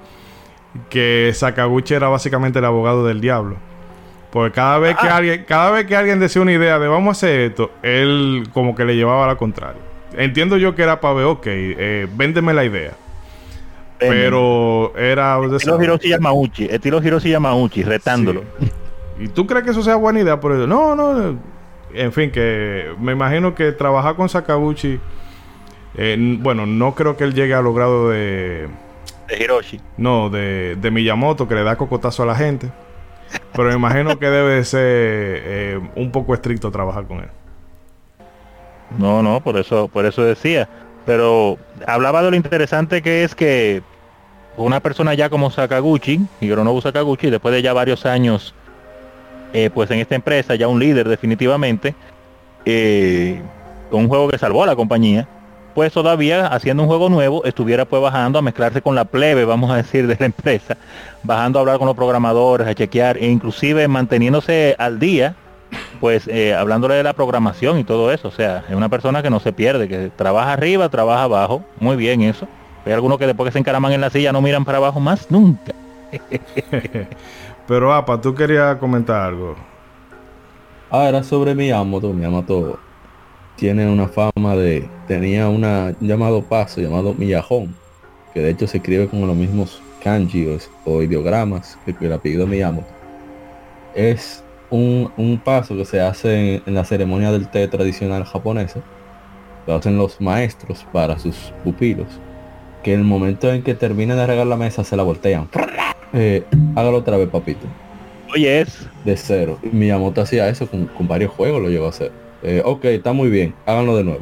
[0.89, 3.57] que Sakaguchi era básicamente el abogado del diablo.
[4.31, 7.11] Porque cada vez que alguien, cada vez que alguien decía una idea de vamos a
[7.17, 9.81] hacer esto, él como que le llevaba a la contraria.
[10.15, 12.91] Entiendo yo que era para ver, ok, eh, véndeme la idea.
[13.99, 15.37] Pero era...
[15.55, 18.43] Estilo Hiroshi Yamauchi, estilo Hiroshi Yamauchi, retándolo.
[19.19, 20.39] ¿Y tú crees que eso sea buena idea?
[20.39, 20.65] Por eso?
[20.65, 21.37] No, no.
[21.93, 24.99] En fin, que me imagino que trabajar con Sakaguchi...
[25.95, 28.69] eh, bueno, no creo que él llegue a los grados de...
[29.27, 29.81] De Hiroshi.
[29.97, 32.69] No, de, de Miyamoto, que le da cocotazo a la gente.
[33.53, 37.29] Pero me imagino que debe de ser eh, un poco estricto trabajar con él.
[38.97, 40.67] No, no, por eso, por eso decía.
[41.09, 41.57] Pero
[41.87, 43.81] hablaba de lo interesante que es que
[44.57, 48.53] una persona ya como Sakaguchi, Hironobu Sakaguchi, después de ya varios años,
[49.51, 51.95] eh, pues en esta empresa, ya un líder definitivamente,
[52.63, 53.41] eh,
[53.89, 55.27] con un juego que salvó a la compañía,
[55.73, 59.71] pues todavía haciendo un juego nuevo, estuviera pues bajando a mezclarse con la plebe, vamos
[59.71, 60.77] a decir, de la empresa,
[61.23, 65.33] bajando a hablar con los programadores, a chequear, e inclusive manteniéndose al día
[65.99, 69.29] pues eh, hablándole de la programación y todo eso, o sea, es una persona que
[69.29, 72.47] no se pierde, que trabaja arriba, trabaja abajo, muy bien eso.
[72.85, 75.29] Hay algunos que después que se encaraman en la silla no miran para abajo más
[75.29, 75.73] nunca.
[77.67, 79.55] Pero, Apa, tú querías comentar algo.
[80.89, 82.13] Ah, era sobre Miyamoto.
[82.13, 82.79] Miyamoto
[83.57, 84.89] tiene una fama de...
[85.07, 87.75] Tenía una, un llamado paso llamado Miyajón,
[88.33, 92.13] que de hecho se escribe con los mismos kanji o, o ideogramas que, que el
[92.13, 92.87] apellido Miyamoto.
[93.93, 98.81] Es un, un paso que se hace en, en la ceremonia del té tradicional japonesa.
[99.67, 102.07] Lo hacen los maestros para sus pupilos.
[102.83, 105.49] Que en el momento en que terminen de regar la mesa se la voltean.
[106.13, 106.43] Eh,
[106.75, 107.67] hágalo otra vez, papito
[108.33, 109.59] Oye, es, de cero.
[109.71, 112.11] Miyamoto hacía eso con, con varios juegos, lo llegó a hacer.
[112.43, 114.21] Eh, ok, está muy bien, háganlo de nuevo.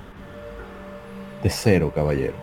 [1.43, 2.33] De cero, caballero.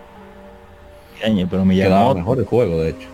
[1.20, 3.09] Pero me Quedaba mejor el juego, de hecho.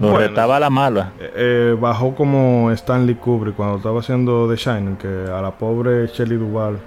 [0.00, 0.18] Lo Bueno.
[0.18, 1.12] retaba a la mala.
[1.20, 6.06] Eh, eh, bajó como Stanley Kubrick cuando estaba haciendo The Shining, que a la pobre
[6.08, 6.78] Shelley Duvall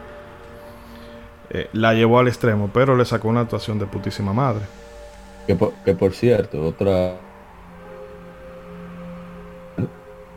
[1.51, 4.61] eh, la llevó al extremo, pero le sacó una actuación de putísima madre.
[5.47, 7.13] Que por, que por cierto, otra...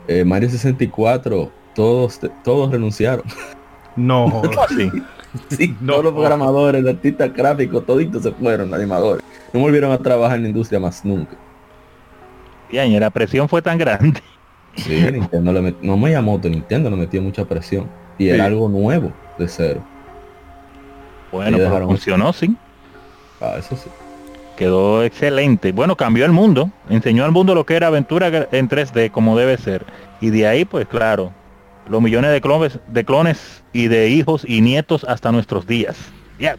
[0.07, 3.23] eh, Mario 64, todos, todos renunciaron.
[3.95, 4.91] No, Sí.
[5.49, 5.93] Sí, No.
[5.93, 9.23] todos los programadores, los artistas gráficos, toditos se fueron, los animadores.
[9.51, 11.35] No volvieron a trabajar en la industria más nunca.
[12.73, 14.21] La presión fue tan grande.
[14.75, 17.87] Sí, Nintendo le met- no me llamó, Nintendo le metió mucha presión.
[18.17, 19.83] Y era algo nuevo de cero.
[21.31, 22.55] Bueno, pero dejaron- funcionó, sí.
[23.41, 23.89] Ah, eso sí.
[24.57, 25.71] Quedó excelente.
[25.71, 26.69] Bueno, cambió el mundo.
[26.89, 29.85] Enseñó al mundo lo que era aventura en 3D, como debe ser.
[30.21, 31.31] Y de ahí, pues claro,
[31.89, 35.97] los millones de clones, de clones y de hijos y nietos hasta nuestros días.
[36.39, 36.55] Ya.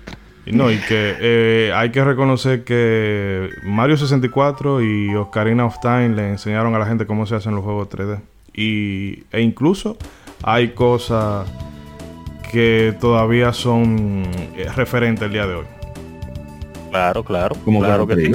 [0.46, 6.28] No, y que eh, hay que reconocer que Mario 64 y Ocarina of Time le
[6.30, 8.20] enseñaron a la gente cómo se hacen los juegos 3D.
[8.54, 9.96] Y, e incluso
[10.42, 11.50] hay cosas
[12.52, 14.22] que todavía son
[14.56, 15.66] eh, referentes el día de hoy.
[16.90, 17.56] Claro, claro.
[17.64, 18.32] Como claro que sí.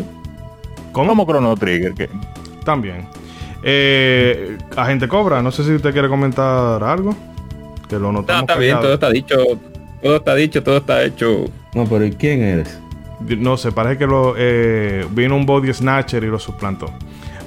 [0.92, 1.10] ¿Cómo?
[1.10, 1.94] Como Chrono Trigger.
[1.94, 2.10] Que...
[2.66, 3.08] También.
[3.64, 7.16] Eh, Agente Cobra, no sé si usted quiere comentar algo.
[7.88, 8.42] Que lo No, notamos.
[8.42, 9.38] está bien, todo está dicho,
[10.02, 11.46] todo está dicho, todo está hecho.
[11.74, 12.80] No, pero ¿y quién eres?
[13.22, 16.90] No sé, parece que lo, eh, vino un body snatcher y lo suplantó.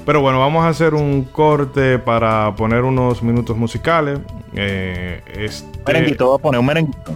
[0.05, 4.18] Pero bueno, vamos a hacer un corte para poner unos minutos musicales.
[4.55, 7.14] Eh, este- Merenguito, voy a poner un merenguito.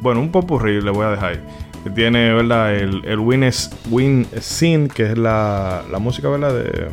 [0.00, 1.40] bueno, un popurrí le voy a dejar ahí.
[1.84, 2.74] Que tiene, ¿verdad?
[2.74, 6.54] El, el Win, es, Win Sin, que es la, la música, ¿verdad?
[6.54, 6.88] De,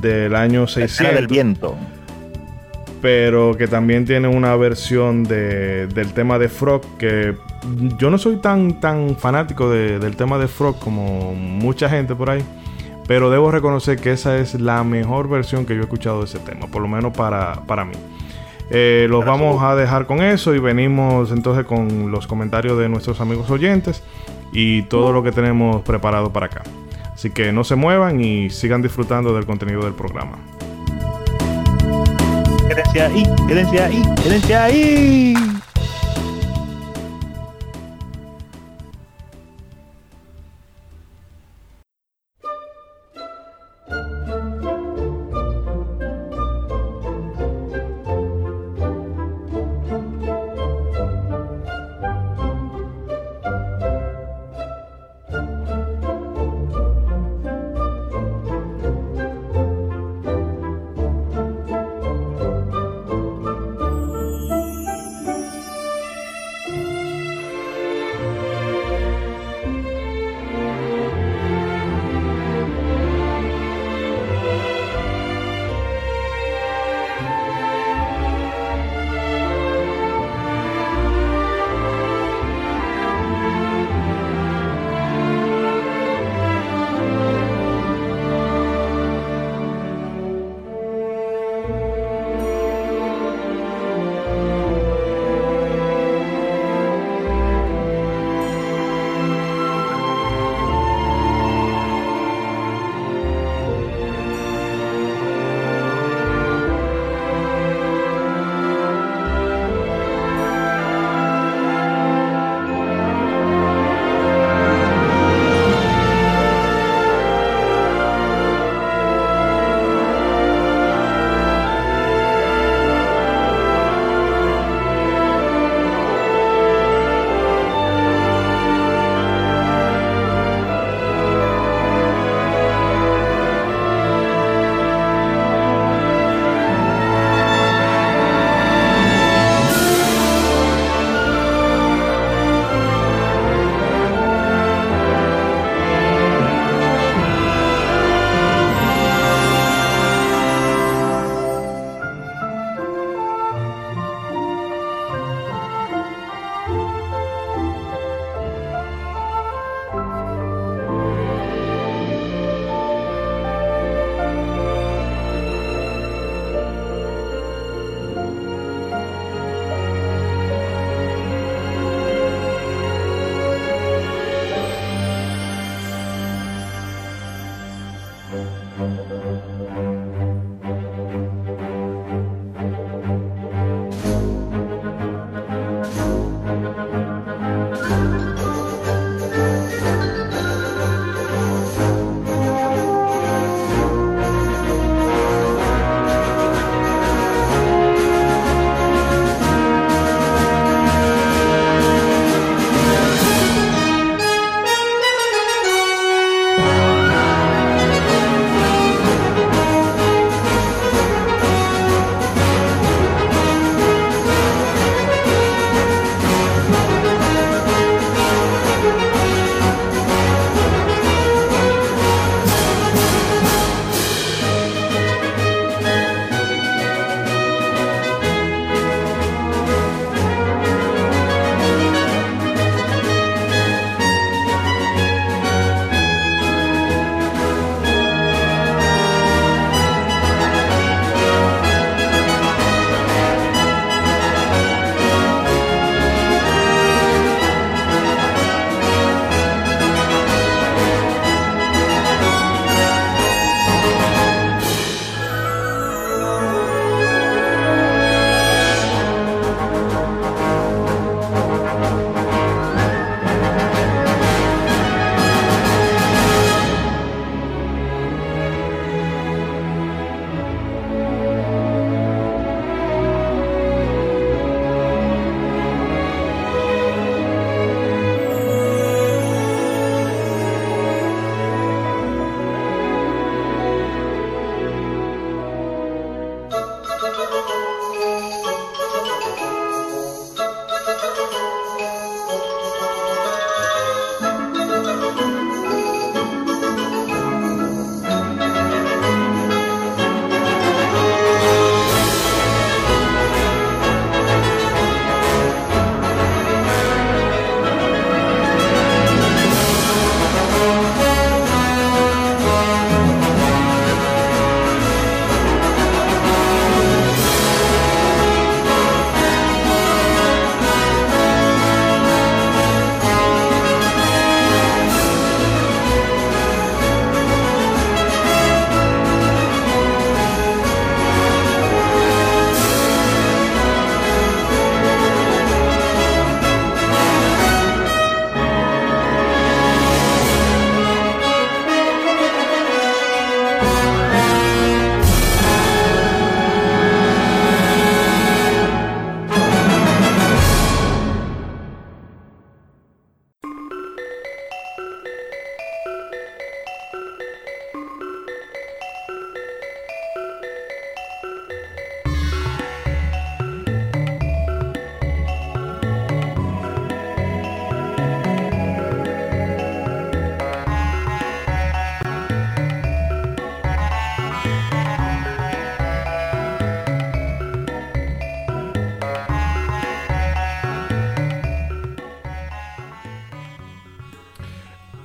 [0.00, 1.14] del año La escena 600.
[1.14, 1.76] del viento.
[3.04, 7.34] Pero que también tiene una versión de- del tema de Frog que
[7.98, 12.30] yo no soy tan tan fanático de- del tema de Frog como mucha gente por
[12.30, 12.42] ahí
[13.06, 16.38] pero debo reconocer que esa es la mejor versión que yo he escuchado de ese
[16.38, 17.92] tema por lo menos para, para mí.
[18.70, 23.20] Eh, los vamos a dejar con eso y venimos entonces con los comentarios de nuestros
[23.20, 24.02] amigos oyentes
[24.50, 26.62] y todo lo que tenemos preparado para acá.
[27.12, 30.38] Así que no se muevan y sigan disfrutando del contenido del programa
[32.94, 35.53] Quédense ahí, quédense ahí, quédense ahí.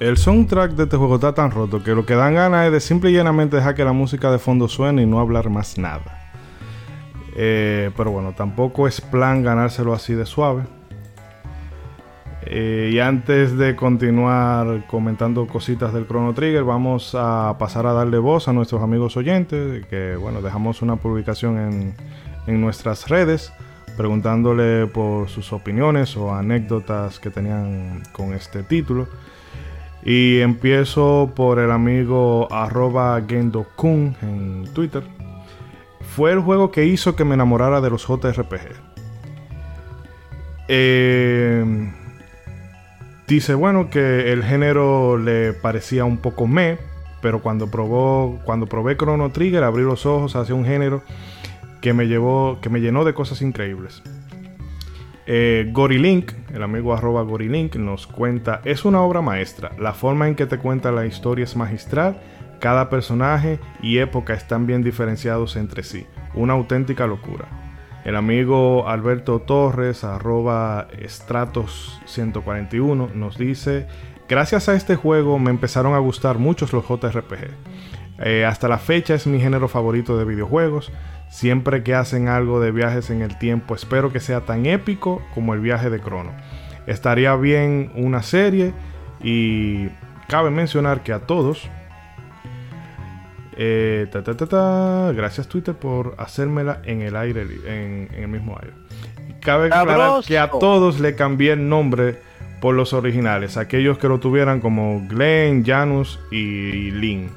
[0.10, 2.80] El soundtrack de este juego está tan roto que lo que dan ganas es de
[2.80, 6.32] simple y llanamente dejar que la música de fondo suene y no hablar más nada.
[7.36, 10.64] Eh, pero bueno, tampoco es plan ganárselo así de suave.
[12.42, 18.18] Eh, y antes de continuar comentando cositas del Chrono Trigger, vamos a pasar a darle
[18.18, 21.94] voz a nuestros amigos oyentes, que bueno, dejamos una publicación en,
[22.48, 23.54] en nuestras redes
[23.96, 29.08] preguntándole por sus opiniones o anécdotas que tenían con este título.
[30.04, 33.22] Y empiezo por el amigo arroba
[33.76, 35.04] Kun en Twitter.
[36.02, 38.90] Fue el juego que hizo que me enamorara de los JRPG.
[40.68, 41.92] Eh,
[43.28, 46.78] dice, bueno, que el género le parecía un poco me,
[47.22, 51.04] pero cuando, probó, cuando probé Chrono Trigger abrí los ojos hacia un género
[51.82, 54.04] que me llevó, que me llenó de cosas increíbles.
[55.32, 60.34] Eh, Gorilink, el amigo arroba Gorilink, nos cuenta, es una obra maestra, la forma en
[60.34, 62.20] que te cuenta la historia es magistral,
[62.58, 67.46] cada personaje y época están bien diferenciados entre sí, una auténtica locura.
[68.06, 73.86] El amigo Alberto Torres, arroba Stratos141, nos dice,
[74.28, 77.52] gracias a este juego me empezaron a gustar muchos los JRPG.
[78.22, 80.92] Eh, hasta la fecha es mi género favorito de videojuegos.
[81.30, 85.54] Siempre que hacen algo de viajes en el tiempo, espero que sea tan épico como
[85.54, 86.32] el viaje de Crono.
[86.88, 88.74] Estaría bien una serie
[89.22, 89.90] y
[90.28, 91.70] cabe mencionar que a todos,
[93.58, 94.08] eh,
[95.16, 98.74] gracias Twitter por hacérmela en el aire, en, el mismo aire.
[99.40, 102.20] Cabe aclarar que a todos le cambié el nombre
[102.60, 107.30] por los originales, aquellos que lo tuvieran como Glenn, Janus y Lynn.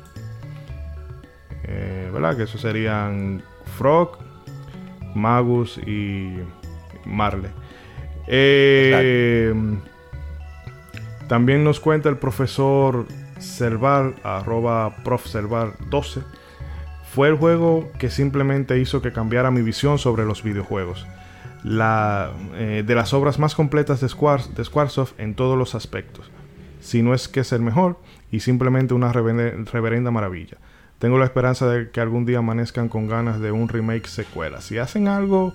[1.64, 2.36] Eh, ¿Verdad?
[2.36, 3.42] Que eso serían
[3.76, 4.18] Frog,
[5.14, 6.38] Magus y
[7.04, 7.50] Marley.
[8.26, 9.52] Eh,
[11.28, 13.06] también nos cuenta el profesor
[13.38, 15.26] Serval, arroba prof
[15.90, 16.20] 12.
[17.14, 21.06] Fue el juego que simplemente hizo que cambiara mi visión sobre los videojuegos.
[21.64, 26.30] La, eh, de las obras más completas de, de Squaresoft en todos los aspectos.
[26.80, 27.98] Si no es que es el mejor
[28.30, 30.58] y simplemente una reverenda maravilla.
[31.02, 34.60] Tengo la esperanza de que algún día amanezcan con ganas de un remake secuela.
[34.60, 35.52] Si hacen algo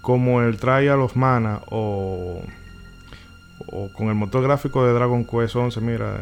[0.00, 2.42] como el Trial of Mana o,
[3.68, 6.16] o con el motor gráfico de Dragon Quest 11, mira,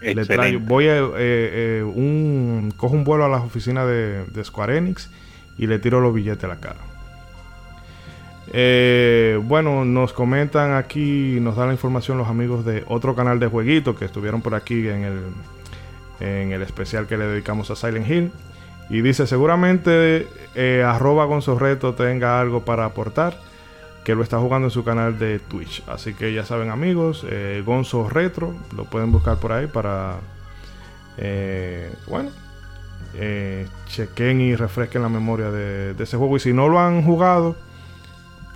[0.00, 4.78] le traigo, voy a eh, eh, un, cojo un vuelo a las oficinas de, Square
[4.78, 5.10] Enix
[5.58, 6.80] y le tiro los billetes a la cara.
[8.54, 13.46] Eh, bueno, nos comentan aquí, nos dan la información los amigos de otro canal de
[13.46, 15.20] jueguito que estuvieron por aquí en el
[16.20, 18.32] en el especial que le dedicamos a Silent Hill.
[18.88, 23.36] Y dice, seguramente eh, arroba Gonzorreto tenga algo para aportar,
[24.06, 25.82] que lo está jugando en su canal de Twitch.
[25.88, 30.18] Así que ya saben amigos, eh, Gonzo Retro, lo pueden buscar por ahí para,
[31.18, 32.30] eh, bueno,
[33.14, 36.36] eh, chequen y refresquen la memoria de, ese juego.
[36.36, 37.56] Y si no lo han jugado,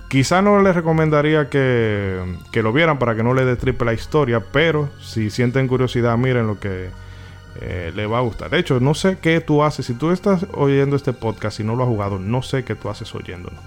[0.07, 4.39] quizá no les recomendaría que, que lo vieran para que no les triple la historia,
[4.53, 6.91] pero si sienten curiosidad, miren lo que
[7.59, 8.49] eh, le va a gustar.
[8.49, 9.85] De hecho, no sé qué tú haces.
[9.85, 12.89] Si tú estás oyendo este podcast y no lo has jugado, no sé qué tú
[12.89, 13.59] haces oyéndonos.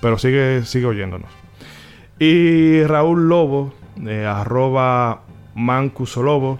[0.00, 1.30] Pero sigue, sigue oyéndonos.
[2.18, 5.22] Y Raúl Lobo, de arroba
[5.54, 6.58] Mancusolobo,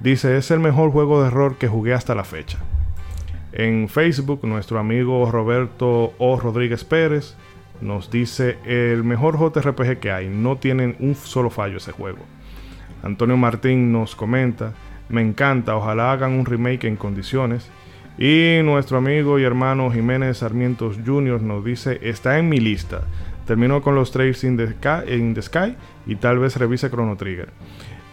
[0.00, 2.58] dice: Es el mejor juego de error que jugué hasta la fecha.
[3.52, 6.40] En Facebook, nuestro amigo Roberto O.
[6.40, 7.36] Rodríguez Pérez
[7.82, 10.28] nos dice: El mejor JRPG que hay.
[10.28, 12.20] No tienen un solo fallo ese juego.
[13.02, 14.72] Antonio Martín nos comenta.
[15.12, 17.70] Me encanta, ojalá hagan un remake en condiciones.
[18.18, 21.42] Y nuestro amigo y hermano Jiménez Sarmientos Jr.
[21.42, 23.02] nos dice, está en mi lista.
[23.46, 27.50] Terminó con los Trails in the Sky, y tal vez revise Chrono Trigger.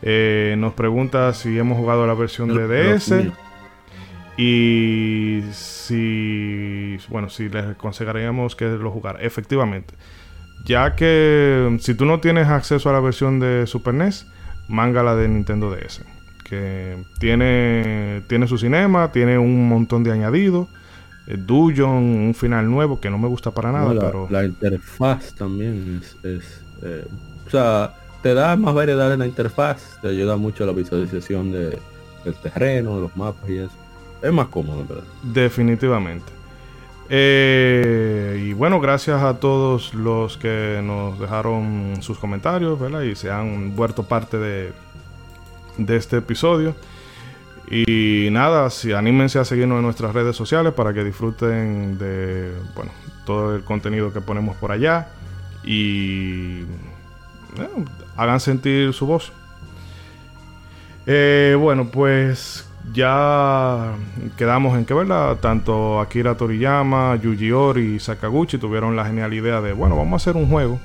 [0.02, 3.14] Eh, nos pregunta si hemos jugado la versión de DS.
[4.36, 9.22] Y si, bueno, si les aconsejaríamos que lo jugara.
[9.22, 9.93] Efectivamente.
[10.66, 14.28] Ya que si tú no tienes acceso a la versión de Super NES,
[14.68, 16.19] manga la de Nintendo DS
[16.50, 20.68] que tiene, tiene su cinema, tiene un montón de añadidos.
[21.28, 24.28] Dungeon, un final nuevo que no me gusta para nada, la, pero...
[24.32, 26.62] La interfaz también es...
[26.82, 27.06] Eh,
[27.45, 27.93] o sea,
[28.24, 31.78] te da más variedad en la interfaz, te ayuda mucho a la visualización de,
[32.26, 33.72] del terreno, de los mapas y eso.
[34.22, 35.04] Es más cómodo, ¿verdad?
[35.22, 36.39] Definitivamente.
[37.10, 43.02] Eh, y bueno, gracias a todos los que nos dejaron sus comentarios, ¿verdad?
[43.02, 44.74] Y se han vuelto parte de,
[45.78, 46.76] de este episodio.
[47.70, 52.92] Y nada, si anímense a seguirnos en nuestras redes sociales para que disfruten de bueno,
[53.26, 55.10] todo el contenido que ponemos por allá
[55.64, 56.64] y
[58.16, 59.32] hagan sentir su voz.
[61.06, 63.94] Eh, bueno, pues ya
[64.38, 65.38] quedamos en que, ¿verdad?
[65.38, 70.18] Tanto Akira Toriyama, Yuji Ori y Sakaguchi tuvieron la genial idea de, bueno, vamos a
[70.24, 70.80] hacer un juego.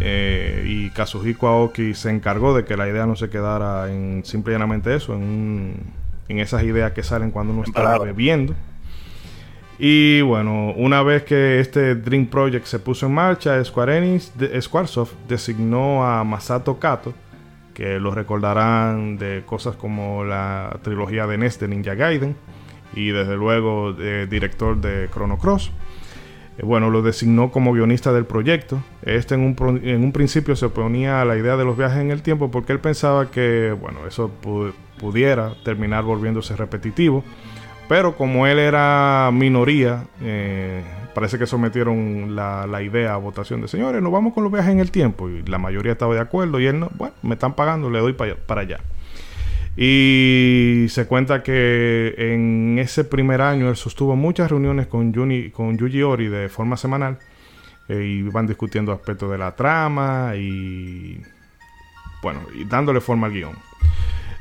[0.00, 4.94] Eh, y Kazuhiko Aoki se encargó de que la idea no se quedara en simplemente
[4.94, 5.74] eso, en,
[6.28, 8.54] en esas ideas que salen cuando uno está bebiendo.
[9.78, 15.14] Y bueno, una vez que este Dream Project se puso en marcha, Square Enix, Squaresoft
[15.28, 17.14] designó a Masato Kato
[17.80, 22.36] que lo recordarán de cosas como la trilogía de NES de Ninja Gaiden
[22.94, 25.72] y desde luego director de Chrono Cross.
[26.60, 28.82] Eh, bueno, lo designó como guionista del proyecto.
[29.02, 32.10] Este en un, en un, principio se oponía a la idea de los viajes en
[32.10, 34.30] el tiempo porque él pensaba que, bueno, eso
[34.98, 37.24] pudiera terminar volviéndose repetitivo.
[37.88, 40.84] Pero como él era minoría, eh,
[41.14, 44.80] parece que sometieron la, idea a votación de señores, nos vamos con los viajes en
[44.80, 45.28] el tiempo.
[45.28, 48.12] Y la mayoría estaba de acuerdo y él no, bueno, me están pagando, le doy
[48.12, 48.78] para allá.
[49.76, 55.12] Y se cuenta que en ese primer año él sostuvo muchas reuniones con,
[55.52, 57.18] con Yuji Ori de forma semanal.
[57.90, 61.20] Eh, y van discutiendo aspectos de la trama y
[62.22, 63.56] bueno, y dándole forma al guion.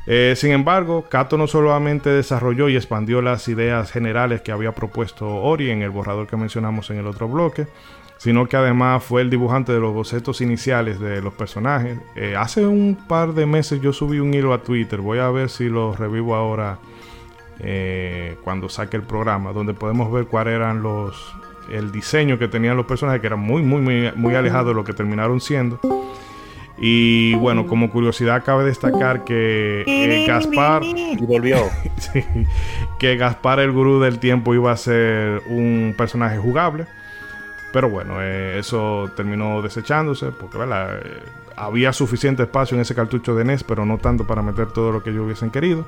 [0.06, 5.28] Eh, sin embargo, Kato no solamente desarrolló y expandió las ideas generales que había propuesto
[5.28, 7.66] Ori en el borrador que mencionamos en el otro bloque,
[8.20, 11.98] sino que además fue el dibujante de los bocetos iniciales de los personajes.
[12.16, 15.50] Eh, hace un par de meses yo subí un hilo a Twitter, voy a ver
[15.50, 16.80] si lo revivo ahora
[17.62, 21.34] eh, cuando saque el programa, donde podemos ver cuál eran los
[21.72, 24.84] el diseño que tenían los personajes, que eran muy, muy, muy, muy alejados de lo
[24.84, 25.80] que terminaron siendo.
[26.78, 30.82] Y bueno, como curiosidad cabe destacar que eh, Gaspar
[31.22, 31.58] volvió.
[33.00, 36.86] que Gaspar el gurú del tiempo iba a ser un personaje jugable.
[37.72, 41.24] Pero bueno, eh, eso terminó desechándose porque eh,
[41.56, 45.04] había suficiente espacio en ese cartucho de NES, pero no tanto para meter todo lo
[45.04, 45.86] que ellos hubiesen querido.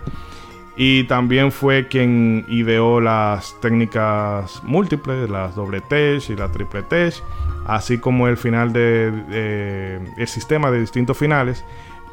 [0.78, 7.22] Y también fue quien ideó las técnicas múltiples, las doble tech y la triple tech
[7.66, 11.64] así como el final de, el sistema de distintos finales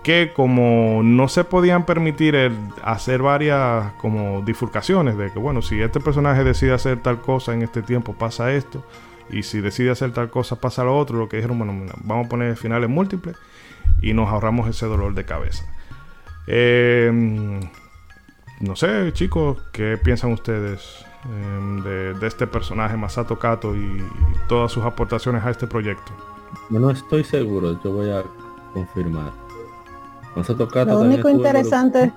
[0.03, 2.53] que como no se podían permitir
[2.83, 7.63] hacer varias como bifurcaciones de que bueno si este personaje decide hacer tal cosa en
[7.63, 8.85] este tiempo pasa esto
[9.31, 12.29] y si decide hacer tal cosa pasa lo otro lo que dijeron bueno vamos a
[12.29, 13.37] poner finales múltiples
[14.01, 15.65] y nos ahorramos ese dolor de cabeza
[16.47, 17.61] em,
[18.61, 24.03] no sé chicos qué piensan ustedes Em, de, este personaje Masato Kato y,
[24.49, 26.13] todas sus aportaciones a este proyecto.
[26.71, 28.23] Yo no estoy seguro, yo voy a
[28.73, 29.33] confirmar.
[30.37, 30.93] Masato Kato.
[30.93, 32.13] Lo único interesante.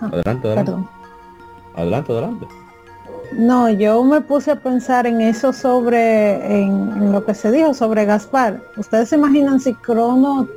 [0.00, 0.72] Ah, adelante, adelante.
[1.74, 2.46] Adelante, adelante.
[3.32, 8.04] No, yo me puse a pensar en eso sobre, en, lo que se dijo sobre
[8.04, 8.60] Gaspar.
[8.76, 10.48] ¿Ustedes se imaginan si Chrono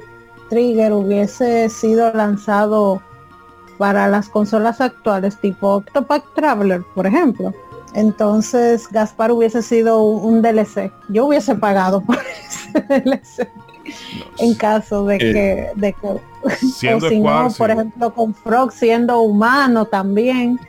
[0.50, 3.02] Trigger hubiese sido lanzado
[3.78, 7.54] para las consolas actuales tipo Octopath Traveler, por ejemplo.
[7.94, 10.92] Entonces Gaspar hubiese sido un, DLC.
[11.10, 13.50] Yo hubiese pagado por ese DLC.
[14.38, 16.08] en caso de que, de que
[16.94, 20.60] o si no, por ejemplo, con Frog siendo humano también,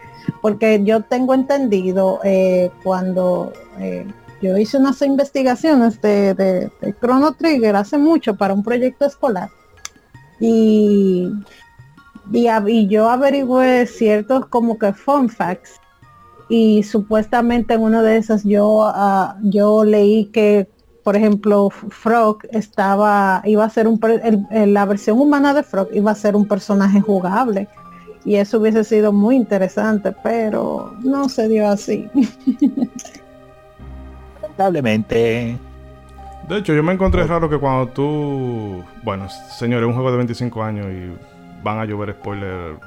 [0.40, 4.06] porque yo tengo entendido eh, cuando eh,
[4.40, 6.70] yo hice unas investigaciones de, de
[7.00, 9.50] Chrono Trigger hace mucho para un proyecto escolar
[10.40, 11.30] y
[12.30, 15.80] y, yo averigüé ciertos como que fun facts
[16.48, 20.68] y supuestamente en una de esas yo ah, yo leí que
[21.02, 23.98] por ejemplo Frog estaba iba a ser un
[24.50, 27.68] la versión humana de Frog iba a ser un personaje jugable
[28.24, 32.08] y eso hubiese sido muy interesante pero no se dio así
[34.40, 35.58] lamentablemente
[36.48, 40.16] de hecho yo me encontré raro que cuando tú bueno señor es un juego de
[40.18, 41.12] 25 años y
[41.62, 42.78] van a llover spoilers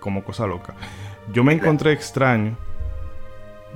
[0.00, 0.74] como cosa loca.
[1.32, 2.56] Yo me encontré extraño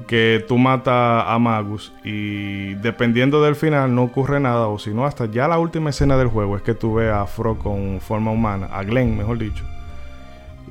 [0.06, 5.04] que tú matas a Magus y dependiendo del final no ocurre nada o si no
[5.04, 8.30] hasta ya la última escena del juego es que tú ves a Fro con forma
[8.30, 9.64] humana, a Glenn mejor dicho.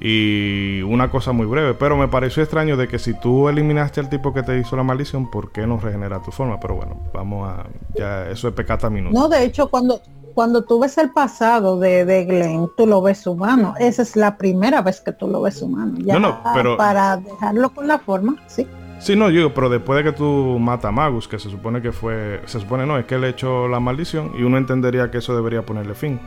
[0.04, 4.10] Y una cosa muy breve, pero me pareció extraño de que si tú eliminaste al
[4.10, 6.60] tipo que te hizo la maldición, ¿por qué no regenera tu forma?
[6.60, 7.68] Pero bueno, vamos a...
[7.94, 9.14] Ya eso es pecata minuto.
[9.14, 10.02] No, de hecho, cuando,
[10.34, 13.76] cuando tú ves el pasado de, de, Glenn, tú lo ves humano.
[13.80, 15.94] Esa es la primera vez que tú lo ves humano.
[16.00, 16.78] Ya no, no, pero...
[16.78, 18.66] Para dejarlo con la forma, sí.
[18.98, 21.92] Sí, no, yo, pero después de que tú matas a Magus, que se supone que
[21.92, 25.36] fue, se supone no, es que él echó la maldición y uno entendería que eso
[25.36, 26.20] debería ponerle fin.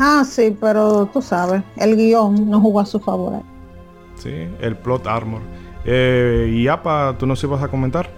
[0.00, 3.42] Ah, sí, pero tú sabes, el guion no jugó a su favor.
[4.16, 5.42] Sí, el plot armor.
[5.84, 8.08] Eh, y Apa, ¿tú nos ibas a comentar?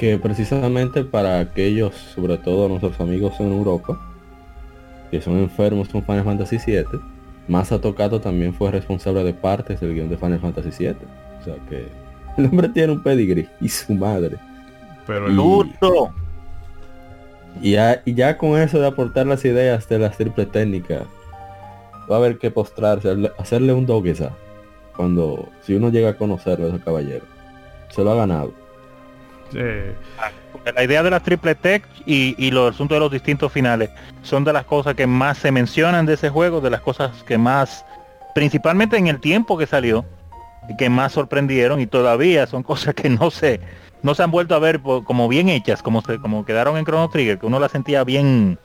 [0.00, 4.00] que precisamente para aquellos, sobre todo nuestros amigos en Europa,
[5.10, 6.84] que son enfermos con Final Fantasy VII,
[7.48, 10.96] Masa Tocato también fue responsable de partes del guion de Final Fantasy VII.
[11.40, 11.86] O sea que
[12.38, 14.38] el hombre tiene un pedigree y su madre.
[15.06, 16.14] Pero el Luto.
[17.62, 21.02] Y ya, y ya con eso de aportar las ideas de las triple técnicas,
[22.10, 24.30] va a haber que postrarse, hacerle- hacerle un doguesa
[24.96, 27.24] cuando, si uno llega a conocerlo a ese caballero.
[27.90, 28.52] Se lo ha ganado.
[29.54, 29.94] eh,
[30.52, 33.90] Porque La idea de las triple tech y, y los asuntos de los distintos finales
[34.22, 37.36] son de las cosas que más se mencionan de ese juego, de las cosas que
[37.38, 37.84] más,
[38.34, 40.04] principalmente en el tiempo que salió,
[40.78, 43.60] que más sorprendieron y todavía son cosas que no se,
[44.02, 47.08] no se han vuelto a ver como bien hechas, como se, como quedaron en Chrono
[47.08, 48.58] Trigger, que uno las sentía bien,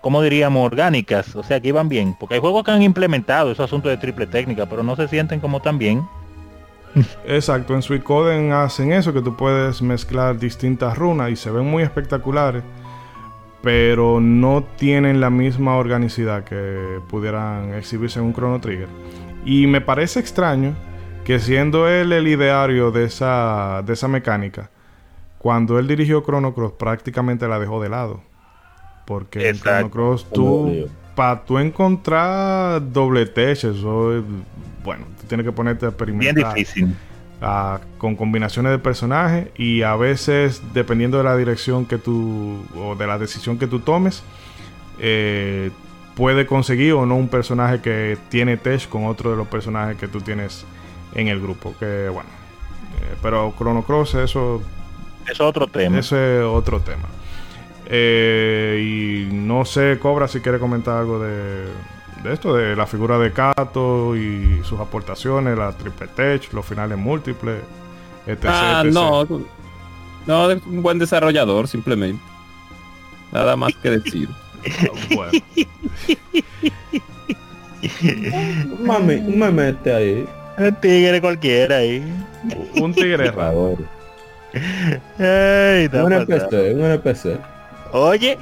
[0.00, 3.64] como diríamos, orgánicas, o sea que iban bien, porque hay juegos que han implementado esos
[3.64, 6.02] asuntos de triple técnica, pero no se sienten como tan bien.
[7.26, 11.82] Exacto, en Suicoden hacen eso, que tú puedes mezclar distintas runas y se ven muy
[11.82, 12.62] espectaculares,
[13.62, 18.88] pero no tienen la misma organicidad que pudieran exhibirse en un Chrono Trigger.
[19.44, 20.74] Y me parece extraño
[21.30, 24.68] que siendo él el ideario de esa, de esa mecánica,
[25.38, 28.20] cuando él dirigió Chrono Cross prácticamente la dejó de lado.
[29.04, 29.60] Porque en.
[29.60, 34.24] Chrono Cross tú, para tú encontrar doble tech, eso es,
[34.82, 36.96] bueno, tú tienes que ponerte a experimentar Bien difícil.
[37.96, 43.06] con combinaciones de personajes y a veces dependiendo de la dirección que tú o de
[43.06, 44.24] la decisión que tú tomes
[44.98, 45.70] eh,
[46.16, 50.08] puede conseguir o no un personaje que tiene tech con otro de los personajes que
[50.08, 50.66] tú tienes
[51.14, 52.28] en el grupo que bueno
[53.02, 54.62] eh, pero Chrono Cross eso
[55.30, 55.98] es otro tema.
[55.98, 57.08] ese es otro tema
[57.92, 61.64] Eh, y no sé Cobra si quiere comentar algo de,
[62.22, 66.96] de esto de la figura de Kato y sus aportaciones la triple tech los finales
[66.96, 67.60] múltiples
[68.26, 68.92] etc, Ah, etc.
[68.94, 69.26] no.
[70.26, 72.22] No, es un buen desarrollador, simplemente.
[73.32, 74.28] Nada más que decir.
[75.16, 75.32] Bueno,
[78.78, 80.26] Un mame, un memete ahí.
[80.58, 82.02] El tigre cualquiera ahí.
[82.80, 83.50] un tigre Por raro.
[83.52, 83.78] favor.
[85.18, 86.34] Ey, está Un pasando.
[86.36, 87.38] NPC, un NPC.
[87.92, 88.38] Oye,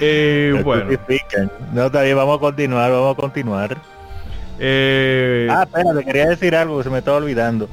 [0.00, 0.90] Eh, bueno.
[1.72, 3.76] No, está bien, vamos a continuar, vamos a continuar.
[4.58, 7.68] eh, Ah, espera, te quería decir algo que se me estaba olvidando.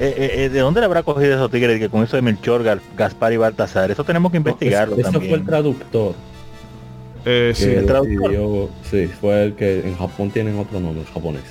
[0.00, 2.62] Eh, eh, ¿De dónde le habrá cogido esos tigres que con eso de Melchor,
[2.96, 3.90] Gaspar y Baltasar?
[3.90, 5.30] Eso tenemos que investigarlo Eso también.
[5.30, 6.14] fue el traductor.
[7.24, 8.30] eh, sí, el traductor.
[8.30, 11.42] decidió- sí, fue el que en Japón tienen otro nombre, japonés.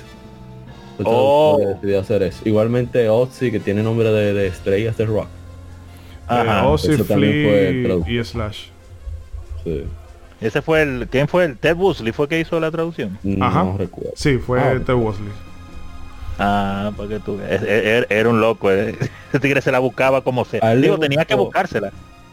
[0.98, 1.58] El Oh.
[1.60, 2.40] decidió hacer eso.
[2.44, 5.28] Igualmente Ozzy, que tiene nombre de, de estrellas de rock.
[6.26, 6.64] Ajá.
[6.64, 8.12] eh, Ozzy, Eso también fue el Flea traductor.
[8.12, 8.58] y Slash.
[9.64, 9.84] Sí.
[10.40, 11.08] Ese fue el...
[11.10, 11.56] ¿Quién fue el?
[11.58, 13.18] Ted Busley fue que hizo la traducción.
[13.40, 13.64] Ajá.
[13.64, 14.10] No recuerdo.
[14.14, 14.78] Sí, fue Ah.
[14.84, 15.28] Ted Wesley.
[16.38, 17.38] Ah, porque tú...
[17.48, 18.70] es- Era, era un loco.
[18.70, 18.96] eh.
[19.30, 20.60] Ese tigre se la buscaba como sea.
[20.62, 21.46] A él le Digo, tenía que gustó.
[21.46, 21.92] buscársela.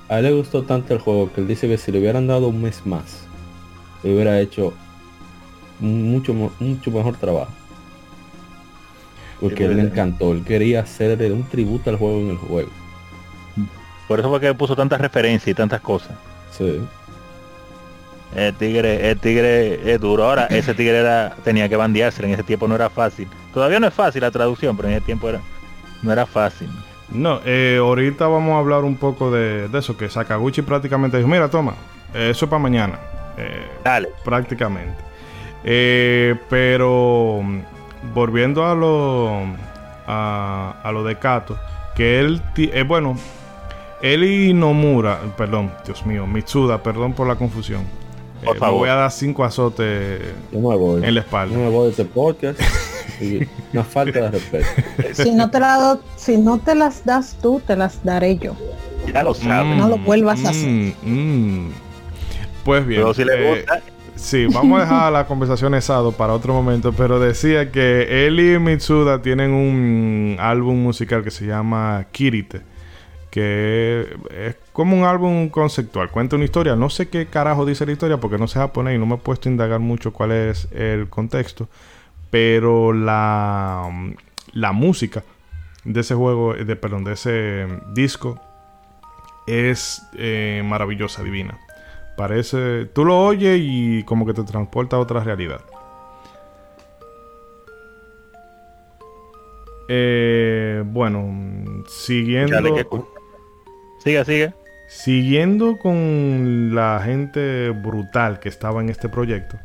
[0.09, 2.47] A él le gustó tanto el juego que él dice que si le hubieran dado
[2.49, 3.25] un mes más,
[4.03, 4.71] le hubiera hecho
[5.79, 7.51] mucho, mucho mejor trabajo.
[9.49, 12.69] Porque él le encantó, él quería hacerle un tributo al juego en el juego.
[14.07, 16.11] Por eso fue que puso tantas referencias y tantas cosas.
[16.51, 16.79] Sí.
[18.35, 20.25] El tigre, el tigre es duro.
[20.25, 23.27] Ahora, ese tigre era, tenía que bandearse, en ese tiempo no era fácil.
[23.53, 25.41] Todavía no es fácil la traducción, pero en ese tiempo era,
[26.01, 26.69] no era fácil.
[27.09, 31.29] No, eh, ahorita vamos a hablar un poco de, de eso, que Sakaguchi prácticamente dijo,
[31.29, 31.75] mira, toma,
[32.13, 32.99] eh, eso es para mañana.
[33.37, 34.09] Eh, Dale.
[34.23, 35.03] prácticamente.
[35.63, 37.41] Eh, pero
[38.13, 39.41] volviendo a lo
[40.07, 41.57] a, a lo de Kato,
[41.95, 43.17] que él, eh, bueno,
[44.01, 47.83] él y Nomura, perdón, Dios mío, Mitsuda, perdón por la confusión.
[48.43, 50.21] Por Eh, me voy a dar cinco azotes
[50.51, 50.97] Yo me voy.
[51.03, 51.57] en la Yo espalda.
[51.57, 52.59] me voy de este podcast.
[53.21, 54.67] y una falta de respeto.
[55.13, 58.55] Si no te la do- si no te las das tú, te las daré yo.
[59.13, 59.77] Ya lo sabes.
[59.77, 60.67] No lo vuelvas a hacer.
[60.69, 61.71] mm, mm.
[62.65, 63.01] Pues bien.
[63.01, 63.81] Pero si le eh, gusta,
[64.15, 68.57] Sí, vamos a dejar la conversación esado para otro momento, pero decía que él y
[68.59, 72.61] Mitsuda tienen un álbum musical que se llama Kirite,
[73.29, 77.91] que es como un álbum conceptual, cuenta una historia, no sé qué carajo dice la
[77.91, 80.69] historia porque no sé japonés y no me he puesto a indagar mucho cuál es
[80.71, 81.67] el contexto,
[82.31, 83.89] pero la,
[84.53, 85.23] la música
[85.83, 88.39] de ese juego, de, perdón, de ese disco
[89.47, 91.59] es eh, maravillosa, divina.
[92.15, 92.85] Parece.
[92.85, 95.61] Tú lo oyes y como que te transporta a otra realidad.
[99.87, 102.53] Eh, bueno, siguiendo.
[102.53, 102.87] Dale,
[103.99, 104.55] Siga, siga.
[104.87, 109.57] Siguiendo con la gente brutal que estaba en este proyecto,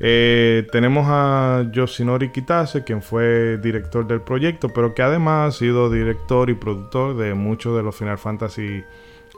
[0.00, 5.90] eh, tenemos a Yoshinori Kitase, quien fue director del proyecto, pero que además ha sido
[5.90, 8.82] director y productor de muchos de los Final Fantasy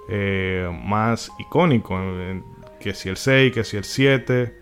[0.09, 2.43] eh, más icónicos, eh,
[2.81, 4.59] que si el 6, que si el 7,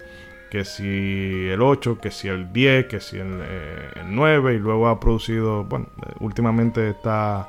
[0.50, 4.58] que si el 8, que si el 10, que si el, eh, el 9 y
[4.58, 5.88] luego ha producido, bueno,
[6.20, 7.48] últimamente está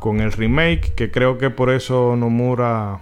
[0.00, 3.00] con el remake, que creo que por eso Nomura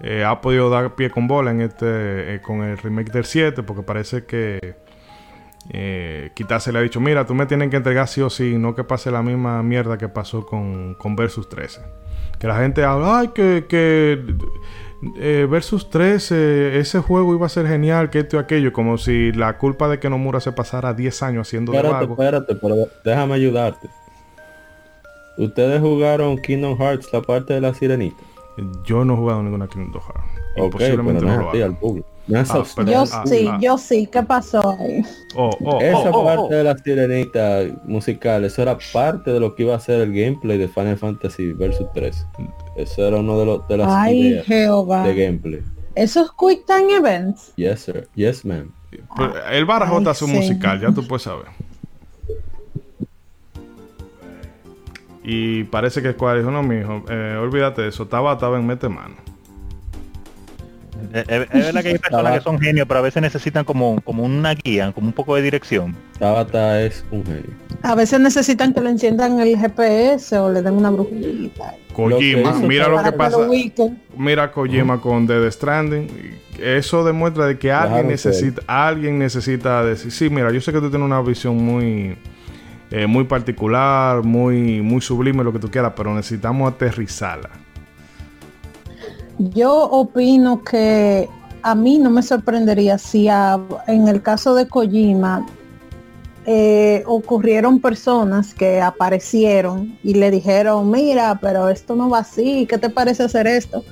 [0.00, 3.62] eh, ha podido dar pie con bola en este eh, con el remake del 7,
[3.62, 4.76] porque parece que
[5.70, 8.74] eh, Kitase le ha dicho, mira, tú me tienes que entregar sí o sí, no
[8.74, 11.80] que pase la misma mierda que pasó con, con Versus 13.
[12.38, 14.22] Que la gente habla, ay, que, que
[15.16, 19.32] eh, Versus 13, ese juego iba a ser genial, que esto y aquello, como si
[19.32, 22.12] la culpa de que Nomura se pasara 10 años haciendo de Espérate, vago.
[22.14, 23.88] espérate, pero déjame ayudarte.
[25.38, 28.22] Ustedes jugaron Kingdom Hearts, la parte de la sirenita.
[28.84, 30.30] Yo no he jugado ninguna Kingdom Hearts.
[30.56, 32.08] Ok, pero Posiblemente no no lo al público.
[32.28, 33.58] No es Ah, pero- Yo ah, sí, ah.
[33.60, 34.08] yo sí.
[34.10, 35.02] ¿Qué pasó ahí?
[35.36, 36.58] Oh, oh, Esa oh, oh, parte oh.
[36.58, 40.58] de la sirenita musical, eso era parte de lo que iba a ser el gameplay
[40.58, 42.26] de Final Fantasy Versus 3.
[42.76, 45.02] Eso era uno de, los de las Ay, ideas Jehová.
[45.06, 45.62] de gameplay.
[45.94, 47.52] Esos Quick Time Events.
[47.56, 48.08] Yes, sir.
[48.14, 48.72] Yes, ma'am.
[49.16, 50.36] Pero El Barajota hace un sí.
[50.36, 51.46] musical, ya tú puedes saber.
[55.22, 59.16] Y parece que Square dijo, no, mijo, eh, olvídate de eso, Tabata, ven, mete mano.
[61.12, 64.00] Es, es- es verdad que hay personas que son genios, pero a veces necesitan como,
[64.02, 65.94] como una guía, como un poco de dirección.
[66.18, 67.50] Tabata es un genio.
[67.82, 71.74] A veces necesitan que le enciendan el GPS o le den una brujita.
[71.92, 73.38] Kojima, Lo mira lo que pasa.
[73.38, 73.50] lo.
[74.16, 76.08] Mira Kojima con Dead Stranding.
[76.58, 80.88] Eso demuestra de que alguien necesita, alguien necesita decir, sí, mira, yo sé que tú
[80.90, 82.16] tienes una visión muy,
[82.90, 87.50] eh, muy particular, muy, muy sublime, lo que tú quieras, pero necesitamos aterrizarla.
[89.38, 91.28] Yo opino que
[91.62, 95.44] a mí no me sorprendería si en el caso de Kojima
[96.46, 102.78] eh, ocurrieron personas que aparecieron y le dijeron, mira, pero esto no va así, ¿qué
[102.78, 103.84] te parece hacer esto?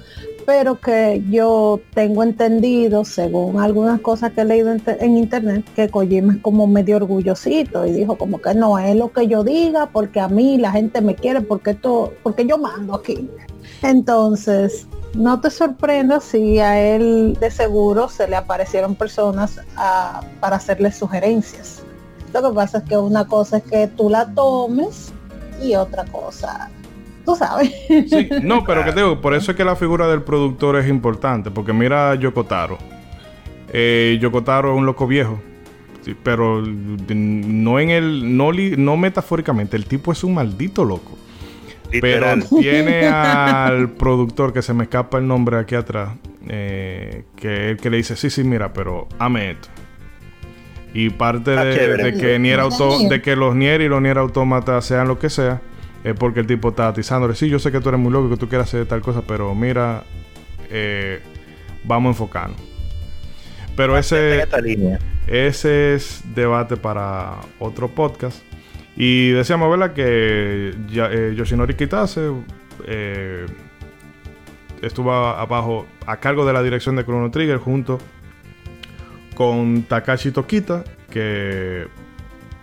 [0.47, 5.89] Pero que yo tengo entendido, según algunas cosas que he leído en, en internet, que
[5.89, 9.91] Kojima es como medio orgullosito y dijo como que no es lo que yo diga,
[9.93, 13.29] porque a mí la gente me quiere, porque esto, porque yo mando aquí.
[13.83, 20.57] Entonces, no te sorprendas si a él de seguro se le aparecieron personas a- para
[20.57, 21.83] hacerle sugerencias.
[22.33, 25.13] Lo que pasa es que una cosa es que tú la tomes
[25.63, 26.69] y otra cosa,
[27.25, 27.71] tú sabes.
[28.43, 31.51] No, pero que te digo, por eso es que la figura del productor es importante,
[31.51, 32.79] porque mira a Yokotaro.
[33.73, 35.41] Eh, Yokotaro es un loco viejo,
[36.25, 41.17] pero no en el, no, li- no metafóricamente, el tipo es un maldito loco.
[41.91, 42.27] Pero
[42.61, 46.11] tiene al productor que se me escapa el nombre aquí atrás,
[46.49, 49.69] eh, que el que le dice, sí, sí, mira, pero ame esto.
[50.93, 54.81] Y parte de, de que Nier Auto, de que los Nier y los Nier Automata
[54.81, 55.61] sean lo que sea,
[56.05, 58.37] es porque el tipo está atizándole, sí, yo sé que tú eres muy loco, que
[58.37, 60.05] tú quieras hacer tal cosa, pero mira,
[60.71, 61.21] eh,
[61.85, 62.61] vamos a enfocarnos.
[63.77, 64.99] Pero ese, esta línea.
[65.27, 68.39] ese es debate para otro podcast.
[68.97, 69.93] Y decíamos, ¿verdad?
[69.93, 72.31] Que eh, Yoshinori Kitase
[72.87, 73.47] eh,
[74.83, 77.99] estuvo abajo a cargo de la dirección de Chrono Trigger junto
[79.35, 81.89] con Takashi Tokita, que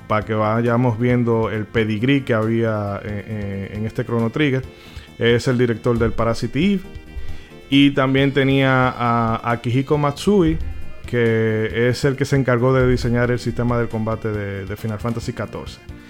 [0.08, 4.64] para que vayamos viendo el pedigrí que había eh, en este Chrono Trigger,
[5.20, 6.84] es el director del Parasite Eve.
[7.70, 10.58] Y también tenía a Akihiko Matsui,
[11.06, 15.00] que es el que se encargó de diseñar el sistema del combate de, de Final
[15.00, 16.01] Fantasy XIV.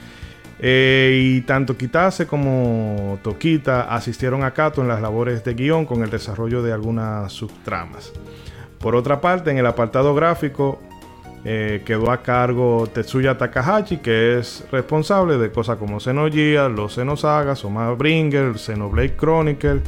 [0.64, 6.04] Eh, y tanto Kitase como Tokita asistieron a Kato en las labores de guion con
[6.04, 8.14] el desarrollo de algunas subtramas.
[8.78, 10.80] Por otra parte, en el apartado gráfico
[11.44, 17.56] eh, quedó a cargo Tetsuya Takahashi, que es responsable de cosas como Xenogears, los Xenosaga,
[17.56, 19.82] Soma Bringer, Xenoblade Chronicle.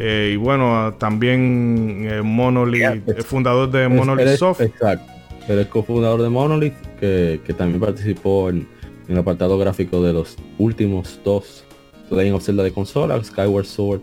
[0.00, 4.62] eh, y bueno, también eh, Monolith, el fundador de Monolith Soft.
[4.62, 5.04] Exacto.
[5.46, 8.66] Es cofundador de Monolith, que, que también participó en,
[9.10, 11.64] en el apartado gráfico de los últimos dos
[12.10, 14.00] Legend of Zelda de consola, Skyward Sword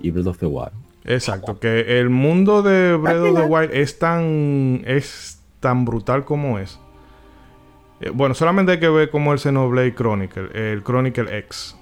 [0.00, 0.72] y Breath of the Wild.
[1.04, 6.58] Exacto, que el mundo de Breath of the Wild es tan, es tan brutal como
[6.58, 6.78] es.
[8.00, 11.76] Eh, bueno, solamente hay que ver como el Xenoblade Chronicle, el Chronicle X,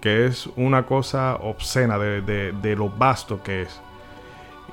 [0.00, 3.80] que es una cosa obscena de, de- de lo vasto que es.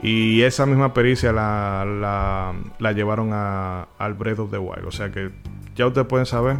[0.03, 4.85] Y esa misma pericia la, la- la llevaron a- al Breath of the Wild.
[4.85, 5.31] O sea que
[5.75, 6.57] ya ustedes pueden saber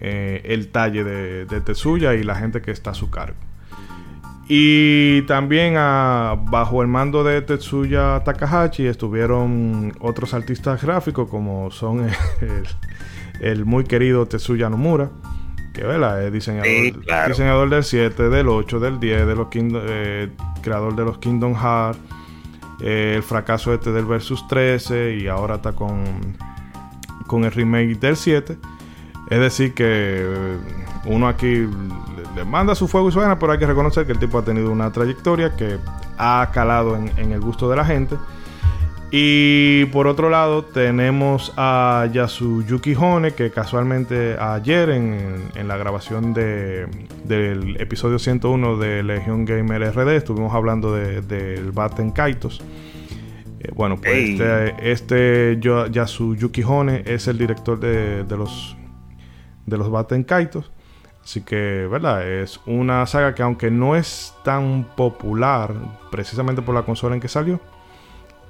[0.00, 3.36] eh, el talle de, de Tetsuya y la gente que está a su cargo.
[4.50, 12.08] Y también ah, bajo el mando de Tetsuya Takahashi estuvieron otros artistas gráficos como son
[12.08, 12.66] el,
[13.40, 15.10] el muy querido Tetsuya Nomura,
[15.74, 16.24] que ¿verdad?
[16.24, 17.28] es diseñador, Sí, claro.
[17.28, 20.30] diseñador del 7, del 8, del 10, de los Kingdom- eh,
[20.62, 22.00] creador de los Kingdom Hearts.
[22.80, 26.04] eh, el fracaso este del Versus 13 y ahora está con,
[27.26, 28.56] con el remake del 7.
[29.30, 30.56] Es decir, que
[31.04, 31.66] uno aquí
[32.34, 34.70] le, manda su fuego y su pero hay que reconocer que el tipo ha tenido
[34.70, 35.78] una trayectoria que
[36.16, 38.16] ha calado en, el gusto de la gente.
[39.10, 47.76] Y por otro lado tenemos a Yasuyuki Hone, que casualmente ayer en, la grabación del
[47.78, 52.62] episodio 101 de Legion Gamer RD estuvimos hablando del de, Batten Kaitos.
[53.60, 58.77] Eh, bueno, pues este, este Yasuyuki Hone es el director de, de los
[59.68, 60.70] de los Batten Kaitos.
[61.22, 62.26] Así que, ¿verdad?
[62.26, 65.74] Es una saga que aunque no es tan popular,
[66.10, 67.60] precisamente por la consola en que salió,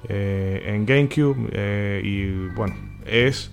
[0.07, 2.75] eh, en GameCube, eh, y bueno,
[3.05, 3.51] es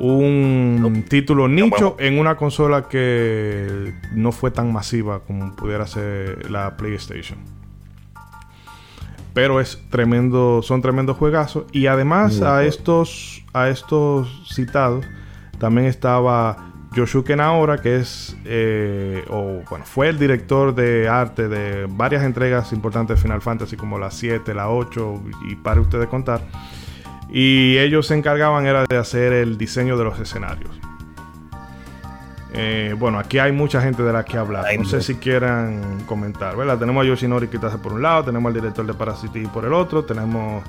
[0.00, 6.76] un título nicho en una consola que no fue tan masiva como pudiera ser la
[6.76, 7.38] PlayStation.
[9.34, 11.64] Pero es tremendo, son tremendos juegazos.
[11.72, 15.04] Y además a estos, a estos citados
[15.58, 21.86] también estaba Yoshuke Naora, que es, eh, o bueno, fue el director de arte de
[21.88, 26.40] varias entregas importantes de Final Fantasy, como la 7, la 8, y para ustedes contar.
[27.28, 30.70] Y ellos se encargaban era de hacer el diseño de los escenarios.
[32.56, 34.66] Eh, bueno, aquí hay mucha gente de la que hablar.
[34.78, 36.78] No sé si quieran comentar, ¿verdad?
[36.78, 40.04] Tenemos a Yoshinori Kitase por un lado, tenemos al director de Parasite por el otro,
[40.04, 40.62] tenemos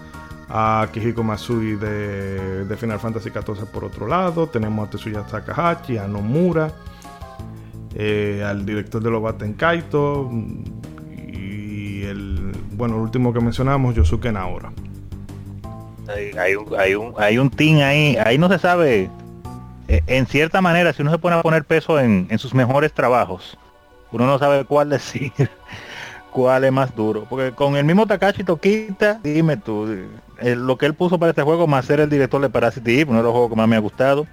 [0.50, 6.08] a Kihiko Masui de, Final Fantasy XIV por otro lado, tenemos a Tetsuya Takahashi, a
[6.08, 6.72] Nomura,
[7.96, 10.30] eh, al director de Lobaten Kaito
[11.12, 14.72] y el, bueno, el último que mencionamos, Yosuke Naora.
[16.38, 19.10] Hay, un, hay, un, hay un team ahí, ahí no se sabe,
[19.88, 22.94] eh, en cierta manera, si uno se pone a poner peso en, en sus mejores
[22.94, 23.58] trabajos,
[24.12, 25.32] uno no sabe cuál decir
[26.32, 27.26] cuál es más duro.
[27.30, 29.88] Porque con el mismo Takashi Tokita, dime tú,
[30.42, 33.12] eh, lo que él puso para este juego, más ser el director de Parasite Eve,
[33.12, 34.28] uno de los juegos que más me ha gustado.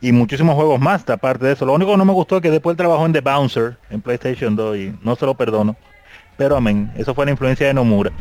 [0.00, 1.64] Y muchísimos juegos más, aparte de eso.
[1.64, 4.54] Lo único que no me gustó es que después trabajó en The Bouncer, en PlayStation
[4.54, 5.76] 2, y no se lo perdono.
[6.36, 8.12] Pero amén, eso fue la influencia de Nomura.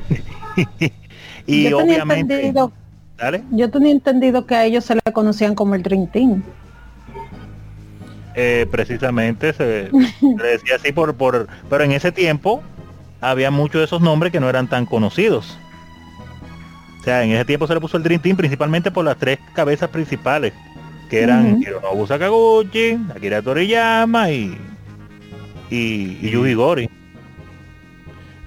[1.47, 2.53] y obviamente...
[3.51, 6.43] Yo tenía entendido que a ellos se le conocían como el Dream Team.
[8.35, 9.89] Eh, precisamente se,
[10.19, 12.63] se, decía así por, por pero en ese tiempo
[13.21, 15.57] había muchos de esos nombres que no eran tan conocidos.
[17.03, 19.37] O sea, en ese tiempo se le puso el Dream Team principalmente por las tres
[19.53, 20.53] cabezas principales,
[21.09, 24.57] que eran Hironobu Sakaguchi, Akira Toriyama y,
[25.69, 26.89] y, y Yuji Gori.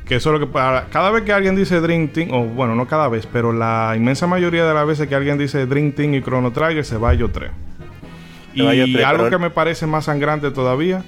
[0.07, 2.75] Que eso es lo que para cada vez que alguien dice Dream Team, o bueno,
[2.75, 6.15] no cada vez, pero la inmensa mayoría de las veces que alguien dice Dream Team
[6.15, 7.51] y Chrono Trigger se va yo 3.
[8.55, 11.05] Y algo que me parece más sangrante todavía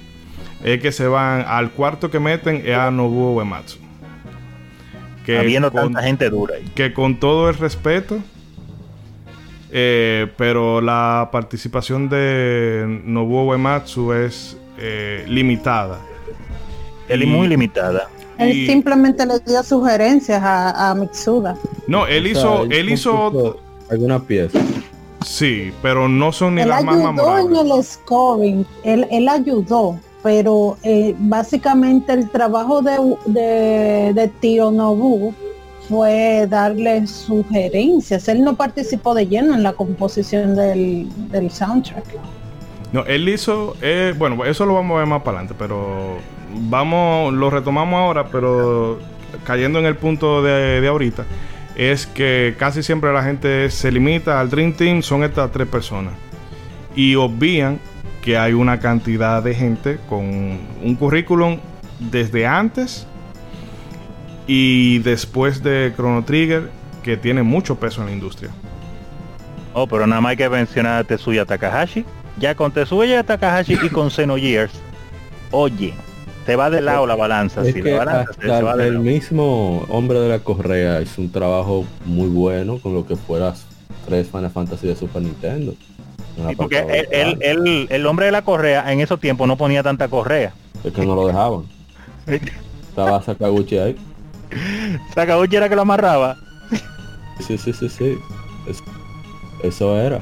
[0.63, 3.88] es que se van al cuarto que meten es a Nobuo Uematsu.
[5.29, 8.17] Que Habiendo tanta gente dura Que con todo el respeto,
[9.69, 15.99] eh, pero la participación de Nobuo Uematsu es eh, limitada.
[17.07, 18.09] Él es muy limitada.
[18.39, 21.55] Él simplemente le dio sugerencias a, Mitsuda.
[21.85, 23.59] No, él hizo, él hizo
[23.91, 24.57] alguna pieza.
[25.23, 27.59] Sí, pero no son ni las más memorables.
[27.59, 35.33] en el scoring, él, él ayudó, pero eh, básicamente el trabajo de, de, Tío Nobu
[35.87, 38.27] fue darle sugerencias.
[38.27, 41.09] Él no participó de lleno en la composición del,
[41.49, 42.03] soundtrack.
[42.91, 46.17] No, él hizo, eh, bueno, eso lo vamos a ver más para adelante, pero
[46.69, 48.99] vamos, lo retomamos ahora, pero
[49.45, 51.23] cayendo en el punto de, de ahorita,
[51.75, 56.13] es que casi siempre la gente se limita al Dream Team, son estas tres personas.
[56.95, 57.79] Y obvían
[58.21, 61.59] que hay una cantidad de gente con un currículum
[61.99, 63.07] desde antes
[64.47, 66.69] y después de Chrono Trigger
[67.03, 68.49] que tiene mucho peso en la industria.
[69.73, 72.05] Oh, pero nada más hay que mencionar a Tetsuya Takahashi.
[72.39, 74.73] Ya con Tetsuya Takahashi y con Xenogears,
[75.51, 75.93] oye,
[76.45, 77.61] te va de lado la balanza.
[77.61, 77.97] Es que
[78.79, 83.53] el mismo hombre de la correa hizo un trabajo muy bueno con lo que fuera
[84.07, 85.73] tres Final Fantasy de Super Nintendo
[86.55, 90.53] porque él, el hombre de la correa en esos tiempos no ponía tanta correa.
[90.83, 91.63] Es que no lo dejaban.
[92.89, 93.95] Estaba Sakaguchi ahí.
[95.13, 96.37] Sakaguchi era que lo amarraba.
[97.39, 98.17] Sí, sí, sí, sí.
[99.63, 100.19] eso era.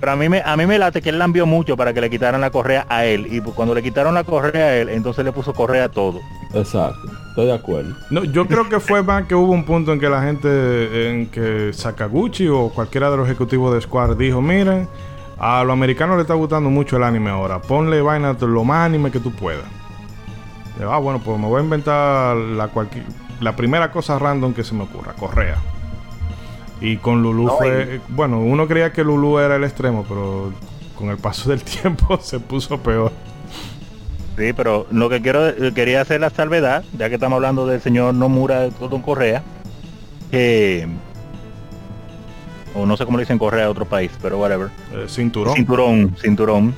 [0.00, 2.00] Pero a mí me a mí me late que él la envió mucho para que
[2.00, 3.28] le quitaran la correa a él.
[3.30, 6.20] Y cuando le quitaron la correa a él, entonces le puso correa a todo.
[6.54, 7.00] Exacto.
[7.28, 7.94] Estoy de acuerdo.
[8.10, 11.26] No, yo creo que fue más que hubo un punto en que la gente, en
[11.26, 14.88] que Sakaguchi o cualquiera de los ejecutivos de Square dijo, miren,
[15.42, 17.60] a los americanos les está gustando mucho el anime ahora.
[17.60, 19.64] Ponle vaina lo más anime que tú puedas.
[20.88, 22.70] Ah, bueno, pues me voy a inventar la,
[23.40, 25.56] la primera cosa random que se me ocurra, correa.
[26.80, 28.00] Y con Lulu No, fue.
[28.08, 30.52] Bueno, uno creía que Lulu era el extremo, pero
[30.96, 33.10] con el paso del tiempo se puso peor.
[34.38, 37.80] Sí, pero lo que quiero eh, quería hacer la salvedad, ya que estamos hablando del
[37.80, 39.42] señor Nomura Don Correa,
[40.30, 40.86] que
[42.74, 44.68] o no sé cómo le dicen Correa a otro país, pero whatever.
[44.94, 45.54] Eh, cinturón.
[45.56, 46.74] Cinturón, cinturón.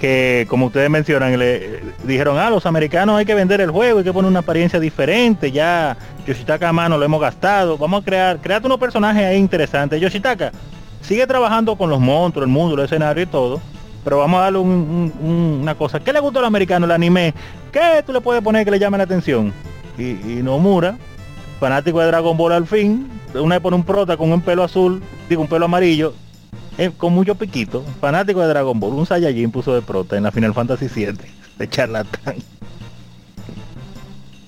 [0.00, 3.98] Que como ustedes mencionan, le eh, dijeron, ah, los americanos hay que vender el juego,
[3.98, 5.96] hay que poner una apariencia diferente, ya
[6.26, 10.00] Yoshitaka Amano lo hemos gastado, vamos a crear, créate unos personajes ahí interesantes.
[10.00, 10.52] Yoshitaka,
[11.00, 13.60] sigue trabajando con los monstruos, el mundo, el escenario y todo,
[14.02, 16.00] pero vamos a darle un- un- un- una cosa.
[16.00, 17.32] ¿Qué le gustó al americano, el anime?
[17.72, 19.52] ¿Qué tú le puedes poner que le llame la atención?
[19.96, 20.98] Y, y Nomura,
[21.60, 25.02] fanático de Dragon Ball al fin, una vez pone un prota con un pelo azul,
[25.28, 26.14] digo un pelo amarillo,
[26.78, 30.32] eh, con mucho piquito, fanático de Dragon Ball, un Saiyajin puso de prota en la
[30.32, 31.24] Final Fantasy 7
[31.58, 32.36] de charlatán.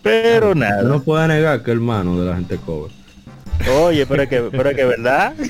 [0.02, 0.82] Pero nada.
[0.82, 2.92] No puede negar que hermano de la gente cover.
[3.80, 5.34] Oye, pero es que, pero es que verdad.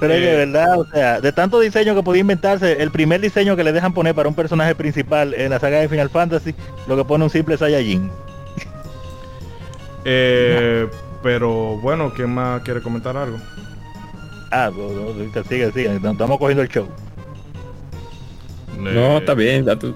[0.00, 0.36] Pero es que Eh.
[0.46, 3.92] verdad, o sea, de tanto diseño que podía inventarse, el primer diseño que le dejan
[3.92, 6.54] poner para un personaje principal en la saga de Final Fantasy,
[6.86, 8.08] lo que pone un simple Saiyajin.
[10.04, 10.86] Eh,
[11.22, 13.38] pero bueno, ¿quién más quiere comentar algo?
[14.50, 16.88] Ah, no, no, ahorita sigue, sigue, estamos cogiendo el show.
[18.78, 19.94] No, Eh, está bien, ya tú.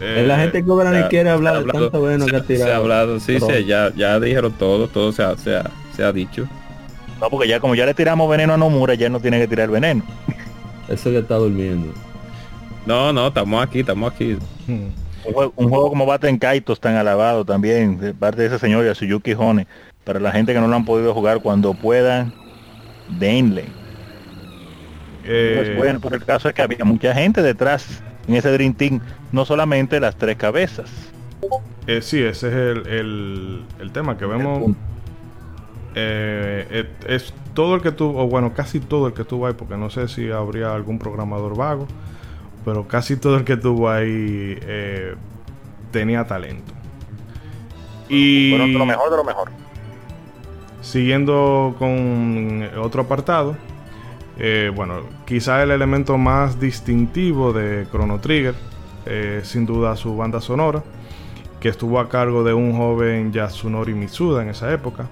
[0.00, 2.30] eh, la gente cobra ni se ha- quiere hablar se ha de tanto bueno se-
[2.30, 2.74] que ha Se ha tirado.
[2.82, 6.46] hablado, sí, sí, ya, ya dijeron todo, todo se ha, se ha, se ha dicho.
[7.20, 9.68] No, porque ya como ya le tiramos veneno a Nomura, ya no tiene que tirar
[9.68, 10.04] veneno.
[10.88, 11.92] Eso que está durmiendo.
[12.86, 14.38] No, no, estamos aquí, estamos aquí.
[15.28, 18.84] Un juego, un juego como Batten Kaitos tan alabado también, de parte de ese señor
[18.84, 19.66] Yasuyuki Hone.
[20.04, 22.32] Para la gente que no lo han podido jugar, cuando puedan,
[23.18, 23.66] denle.
[25.24, 28.72] Eh, Pues bueno, pero el caso es que había mucha gente detrás en ese Dream
[28.74, 29.00] Team,
[29.32, 30.90] no solamente las tres cabezas.
[31.86, 34.74] eh, sí, ese es el, el- el tema que vemos.
[35.94, 39.54] Eh, es, es todo el que tuvo, o bueno, casi todo el que tuvo ahí,
[39.54, 41.86] porque no sé si habría algún programador vago,
[42.68, 45.14] pero casi todo el que tuvo ahí eh,
[45.90, 46.70] tenía talento.
[48.10, 49.50] Y de lo mejor de lo mejor.
[50.82, 53.56] siguiendo con otro apartado,
[54.38, 58.54] eh, bueno, quizá el elemento más distintivo de Chrono Trigger,
[59.06, 60.82] eh, sin duda su banda sonora,
[61.60, 65.06] que estuvo a cargo de un joven Yasunori Mitsuda en esa época.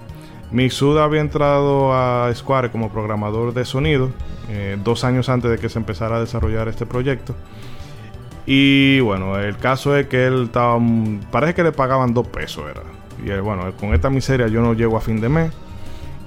[0.51, 4.11] Mitsuda había entrado a Square como programador de sonido
[4.49, 7.35] eh, dos años antes de que se empezara a desarrollar este proyecto.
[8.47, 10.79] Y bueno, el caso es que él estaba.
[10.79, 12.83] mm, Parece que le pagaban dos pesos, era.
[13.25, 15.53] Y él, bueno, con esta miseria yo no llego a fin de mes.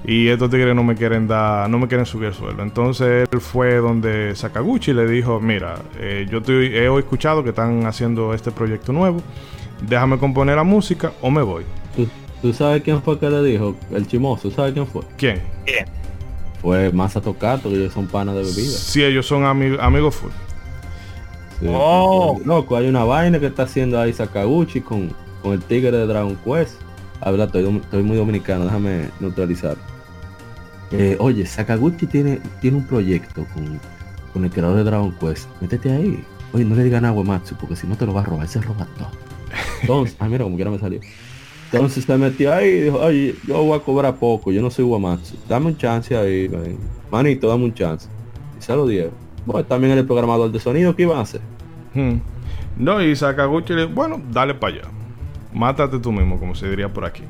[0.04, 2.62] Y estos tigres no me quieren dar, no me quieren subir el sueldo.
[2.62, 7.86] Entonces él fue donde Sakaguchi le dijo, mira, eh, yo estoy- he escuchado que están
[7.86, 9.22] haciendo este proyecto nuevo.
[9.86, 11.64] Déjame componer la música o me voy.
[12.42, 13.76] ¿Tú, sabes quién fue que le dijo?
[13.92, 15.02] El chimoso, ¿sabes quién fue?
[15.16, 15.40] ¿Quién?
[16.60, 18.70] Fue Masato Kato, que ellos son panas de bebida.
[18.70, 20.30] Si ellos son ami- amigos full.
[21.60, 21.66] Sí.
[21.68, 22.40] Oh.
[22.44, 25.12] Loco, hay una vaina que está haciendo ahí Sakaguchi con,
[25.42, 26.74] con el tigre de Dragon Quest.
[27.20, 29.76] Habla, estoy, estoy muy dominicano, déjame neutralizar.
[30.92, 33.78] Eh, oye, Sakaguchi tiene, tiene un proyecto con,
[34.32, 35.48] con el creador de Dragon Quest.
[35.60, 36.24] Métete ahí.
[36.52, 38.60] Oye, no le digan a Uematsu, porque si no te lo va a robar, se
[38.60, 39.10] roba todo.
[39.82, 41.00] Entonces, ah, mira, como quiera me salió.
[41.72, 44.84] Entonces se metió ahí y dijo, oye, yo voy a cobrar poco, yo no soy
[44.84, 45.36] Uematsu.
[45.48, 46.50] Dame un chance ahí,
[47.10, 48.08] manito, dame un chance.
[48.58, 49.12] Y se lo dieron.
[49.46, 51.40] Bueno, también el programador de sonido, ¿qué iban a hacer?
[51.94, 52.16] Hmm.
[52.76, 54.82] No, y Sakaguchi le bueno, dale para allá.
[55.52, 57.22] Mátate tú mismo, como se diría por aquí.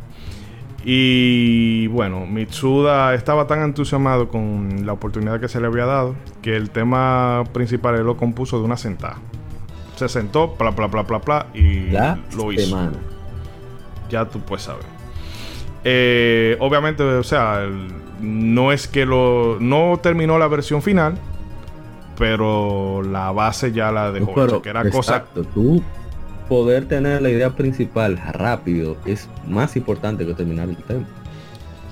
[0.84, 6.56] Y bueno, Mitsuda estaba tan entusiasmado con la oportunidad que se le había dado que
[6.56, 9.18] el tema principal él lo compuso de una sentada.
[9.96, 12.64] Se sentó, bla, bla, bla, bla, bla, y La lo hizo.
[12.66, 12.92] semana.
[14.10, 14.84] Ya tú puedes saber.
[15.84, 17.66] Eh, obviamente, o sea,
[18.20, 19.58] no es que lo.
[19.60, 21.14] No terminó la versión final,
[22.18, 24.34] pero la base ya la dejó.
[24.34, 25.16] Pero, que era cosa.
[25.16, 25.82] exacto, tú
[26.48, 31.06] poder tener la idea principal rápido es más importante que terminar el tema.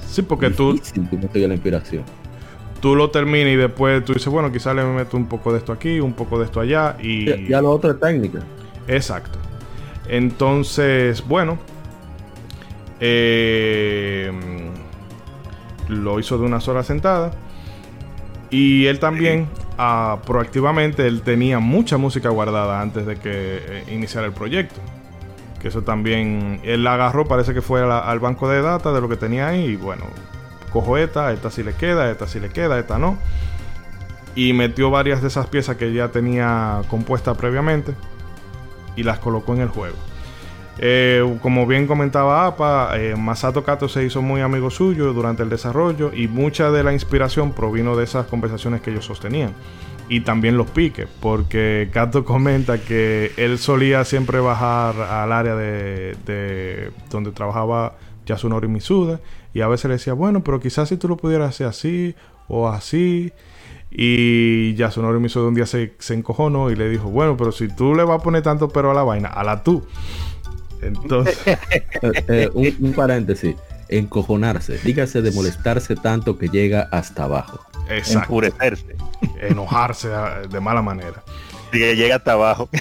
[0.07, 2.03] Sí, porque tú, Difícil que conseguir la inspiración.
[2.81, 5.73] tú lo terminas y después tú dices, bueno, quizás le meto un poco de esto
[5.73, 6.97] aquí, un poco de esto allá.
[7.01, 7.27] Y.
[7.27, 8.41] Ya, ya lo otro es técnica.
[8.87, 9.39] Exacto.
[10.09, 11.59] Entonces, bueno.
[13.01, 14.33] Eh,
[15.89, 17.31] lo hizo de una sola sentada.
[18.51, 19.49] Y él también,
[19.79, 24.81] ah, proactivamente, él tenía mucha música guardada antes de que eh, iniciara el proyecto.
[25.61, 29.01] Que eso también, él la agarró, parece que fue la- al banco de data de
[29.01, 29.65] lo que tenía ahí.
[29.65, 30.05] Y bueno,
[30.73, 33.19] cojo esta, esta sí le queda, esta sí le queda, esta no.
[34.35, 37.93] Y metió varias de esas piezas que ya tenía compuestas previamente
[38.95, 39.97] y las colocó en el juego.
[40.81, 45.49] Eh, como bien comentaba APA, eh, Masato Kato se hizo muy amigo suyo durante el
[45.49, 49.55] desarrollo y mucha de la inspiración provino de esas conversaciones que ellos sostenían.
[50.09, 56.17] Y también los piques, porque Kato comenta que él solía siempre bajar al área de,
[56.25, 59.21] de donde trabajaba Yasunori Misuda
[59.53, 62.15] y a veces le decía, bueno, pero quizás si tú lo pudieras hacer así
[62.47, 63.33] o así.
[63.91, 67.95] Y Yasunori Misuda un día se, se encojonó y le dijo, bueno, pero si tú
[67.95, 69.83] le vas a poner tanto pero a la vaina, a la tú.
[70.83, 73.57] Entonces, Eh, eh, un, un paréntesis.
[73.89, 74.79] Encojonarse.
[74.85, 77.61] Dígase de molestarse tanto que llega hasta abajo.
[77.89, 78.97] exacto, Enfurecerse.
[79.41, 81.23] enojarse ah, de mala manera.
[81.73, 82.69] Que llega hasta abajo.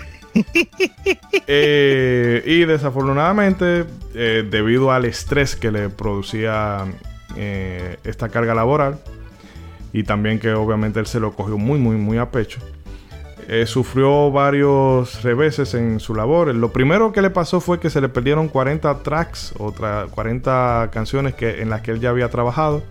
[1.47, 6.85] Eh, y desafortunadamente, eh, debido al estrés que le producía
[7.35, 8.99] eh, esta carga laboral,
[9.93, 12.59] y también que obviamente él se lo cogió muy, muy, muy a pecho,
[13.49, 16.53] eh, sufrió varios reveses en su labor.
[16.53, 20.89] Lo primero que le pasó fue que se le perdieron 40 tracks, o tra- 40
[20.91, 22.83] canciones que, en las que él ya había trabajado,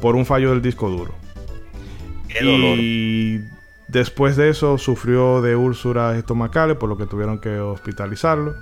[0.00, 1.14] por un fallo del disco duro.
[2.28, 2.78] Qué dolor.
[2.78, 3.40] Y
[3.88, 8.54] después de eso sufrió de úlceras estomacales, por lo que tuvieron que hospitalizarlo.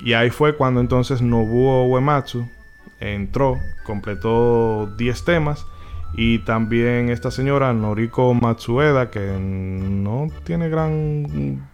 [0.00, 2.48] Y ahí fue cuando entonces Nobuo Uematsu
[3.00, 5.66] entró, completó 10 temas.
[6.14, 11.68] Y también esta señora Noriko Matsueda, que no tiene gran.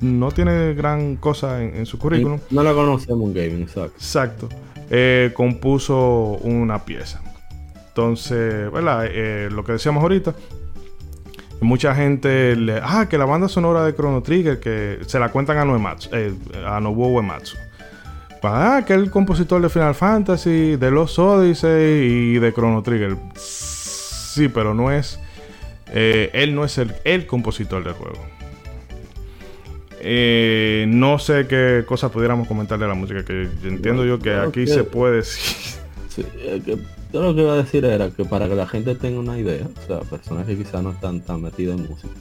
[0.00, 2.40] No tiene gran cosa en, en su currículum.
[2.50, 3.96] No la conocemos en gaming, exacto.
[3.96, 4.48] Exacto.
[4.88, 7.20] Eh, compuso una pieza.
[7.88, 9.06] Entonces, ¿verdad?
[9.10, 10.34] Eh, lo que decíamos ahorita.
[11.60, 12.80] Mucha gente le.
[12.82, 16.34] Ah, que la banda sonora de Chrono Trigger, que se la cuentan a Noematsu, eh,
[16.66, 17.58] a Nobuo Uematsu.
[18.42, 23.16] Ah, que es el compositor de Final Fantasy, de Los Odyssey y de Chrono Trigger.
[23.36, 25.18] Sí, pero no es.
[25.92, 28.18] eh, él no es el, el compositor del juego.
[30.02, 34.32] Eh, no sé qué cosas pudiéramos comentar de la música, que yo entiendo yo que
[34.34, 35.56] aquí que- se puede decir.
[36.08, 36.78] Sí, eh, que-
[37.12, 39.66] yo lo que iba a decir era que para que la gente tenga una idea,
[39.82, 42.14] o sea, personas que quizás no están tan metidas en música.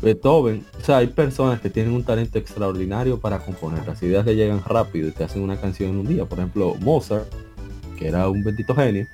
[0.00, 3.86] Beethoven, o sea, hay personas que tienen un talento extraordinario para componer.
[3.86, 6.24] Las ideas le llegan rápido y te hacen una canción en un día.
[6.24, 7.26] Por ejemplo, Mozart,
[7.98, 9.06] que era un bendito genio,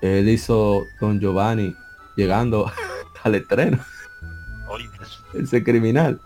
[0.00, 1.74] él hizo Don Giovanni
[2.16, 2.70] llegando
[3.22, 3.78] al estreno,
[5.34, 6.20] ese criminal.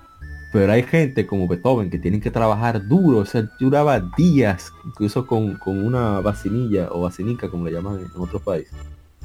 [0.52, 5.26] Pero hay gente como Beethoven que tienen que trabajar duro, o sea, duraba días, incluso
[5.26, 8.74] con, con una vacinilla o vacinica, como le llaman en otros países,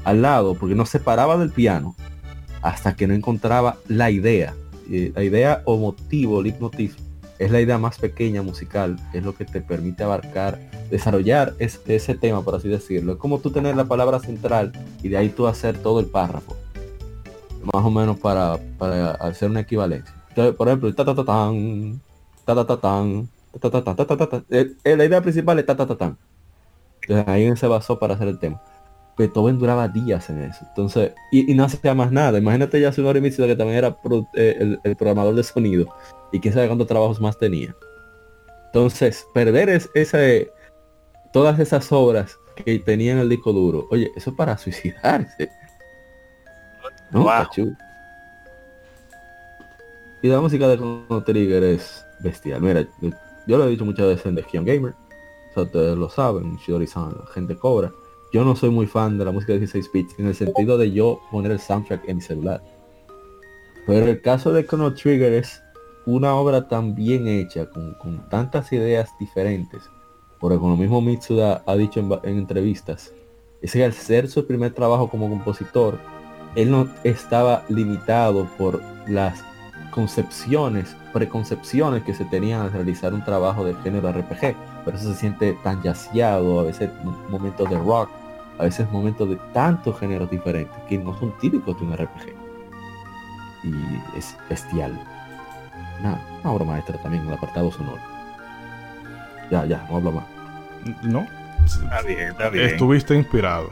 [0.04, 1.94] al lado, porque no se paraba del piano
[2.62, 4.54] hasta que no encontraba la idea.
[4.90, 7.04] Eh, la idea o motivo, el hipnotismo,
[7.38, 10.58] es la idea más pequeña musical, es lo que te permite abarcar,
[10.90, 13.12] desarrollar es- ese tema, por así decirlo.
[13.12, 14.72] Es como tú tener la palabra central
[15.02, 16.56] y de ahí tú hacer todo el párrafo.
[17.72, 20.14] Más o menos para, para hacer una equivalencia.
[20.56, 22.00] Por ejemplo, ta ta ta tan,
[22.44, 23.28] ta ta ta tan,
[23.60, 24.42] ta ta ta ta ta ta ta.
[24.50, 26.16] Eh, eh, La idea principal es ta ta ta tan.
[27.02, 28.60] Entonces ahí se basó para hacer el tema.
[29.18, 30.64] Beethoven duraba días en eso.
[30.68, 32.38] Entonces, y, y no hacía más nada.
[32.38, 35.86] Imagínate ya su inicio que también era pro- eh, el, el programador de sonido.
[36.32, 37.74] Y quién sabe cuántos trabajos más tenía.
[38.66, 40.50] Entonces, perder es, ese,
[41.32, 43.86] todas esas obras que tenía en el disco duro.
[43.90, 45.50] Oye, eso es para suicidarse.
[47.10, 47.24] ¿No?
[47.24, 47.74] Wow.
[50.20, 52.60] Y la música de Chrono Trigger es bestial.
[52.60, 52.86] Mira,
[53.46, 54.92] yo, lo he dicho muchas veces en The Kion Gamer.
[54.92, 57.90] O sea, ustedes lo saben, Shidori-san, la gente cobra.
[58.32, 60.92] Yo no soy muy fan de la música de 16 bits en el sentido de
[60.92, 62.62] yo poner el soundtrack en mi celular.
[63.86, 65.62] Pero el caso de Chrono Trigger es
[66.04, 69.82] una obra tan bien hecha, con, con tantas ideas diferentes.
[70.38, 73.12] Porque como mismo Mitsuda ha dicho en, en entrevistas,
[73.62, 75.98] es que al ser su primer trabajo como compositor,
[76.54, 79.42] él no estaba limitado por las
[79.90, 84.54] concepciones, preconcepciones que se tenían al realizar un trabajo del género RPG.
[84.88, 88.08] Por eso se siente tan yaceado, a veces mo- momentos de rock,
[88.58, 92.32] a veces momentos de tantos géneros diferentes que no son típicos de un RPG.
[93.64, 94.98] Y es bestial.
[96.00, 98.00] Una, una obra maestra también en el apartado sonoro.
[99.50, 100.24] Ya, ya, no hablo más.
[101.02, 101.26] No,
[101.66, 102.64] Está bien, está bien.
[102.70, 103.68] estuviste inspirado.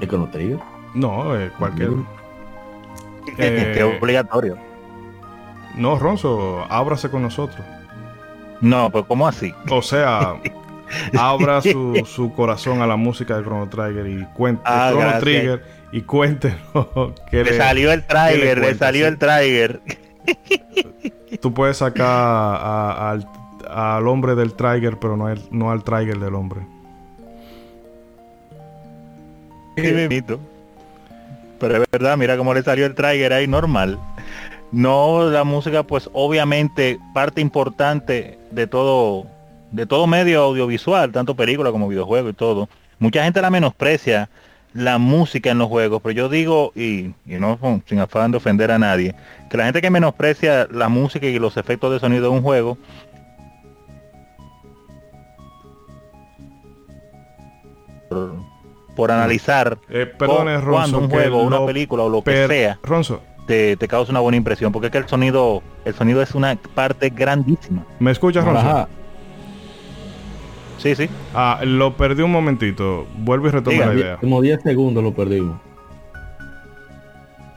[0.00, 0.58] ¿Es Chrono Trigger?
[0.94, 1.90] No, eh, cualquier.
[1.90, 2.06] Mm.
[3.38, 4.56] Eh, obligatorio.
[5.76, 7.64] No, Ronzo, ábrase con nosotros.
[8.60, 9.52] No, pues ¿cómo así?
[9.70, 10.34] O sea,
[11.18, 15.20] abra su, su corazón a la música de Chrono Trigger y cuente Ah, Chrono gracias.
[15.22, 16.58] Trigger y cuéntenos
[17.30, 19.80] que Le le- salió el ¿qué trailer, le salió el trailer.
[21.40, 23.28] tú puedes sacar a- al,
[23.70, 26.60] al hombre del Trigger, pero no, al- no al Trigger del hombre.
[29.76, 30.40] Sí, mismito.
[31.60, 33.98] Pero es verdad, mira cómo le salió el trailer ahí normal.
[34.72, 39.26] No, la música pues obviamente parte importante de todo,
[39.70, 42.68] de todo medio audiovisual, tanto película como videojuego y todo.
[42.98, 44.28] Mucha gente la menosprecia
[44.74, 48.70] la música en los juegos, pero yo digo, y, y no sin afán de ofender
[48.70, 49.14] a nadie,
[49.48, 52.76] que la gente que menosprecia la música y los efectos de sonido de un juego,
[58.08, 58.34] por,
[58.94, 62.78] por analizar Eh, perdone, o- Ronzo, cuando un juego, una película o lo que sea
[62.82, 66.34] Ronzo, te, te causa una buena impresión, porque es que el sonido, el sonido es
[66.34, 67.84] una parte grandísima.
[67.98, 68.60] ¿me escuchas, Ronzo?
[68.60, 68.88] Ajá.
[70.78, 71.08] Sí, sí.
[71.34, 73.06] Ah, lo perdí un momentito.
[73.16, 74.16] Vuelvo y retomo Diga, la idea.
[74.18, 75.58] Como 10 segundos lo perdimos.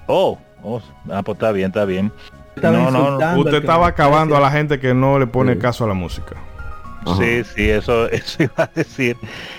[0.07, 2.11] Oh, oh, ah, pues está bien, está bien.
[2.55, 3.39] Estaba No, no, no.
[3.39, 5.59] Usted estaba acabando a la gente que no le pone Sí.
[5.59, 6.35] caso a la música.
[7.05, 7.17] Ajá.
[7.17, 9.17] Sí, sí, eso, eso iba a decir.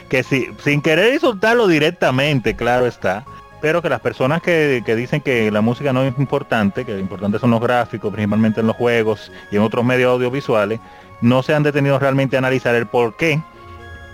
[0.08, 3.24] Que sí, sin querer insultarlo directamente, claro está.
[3.60, 6.98] Pero que las personas que, que dicen que la música no es importante, que lo
[6.98, 10.80] importante son los gráficos, principalmente en los juegos y en otros medios audiovisuales,
[11.20, 13.42] no se han detenido realmente a analizar el por qué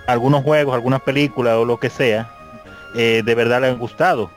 [0.07, 2.31] algunos juegos, algunas películas o lo que sea,
[2.95, 4.31] eh, de verdad les han gustado.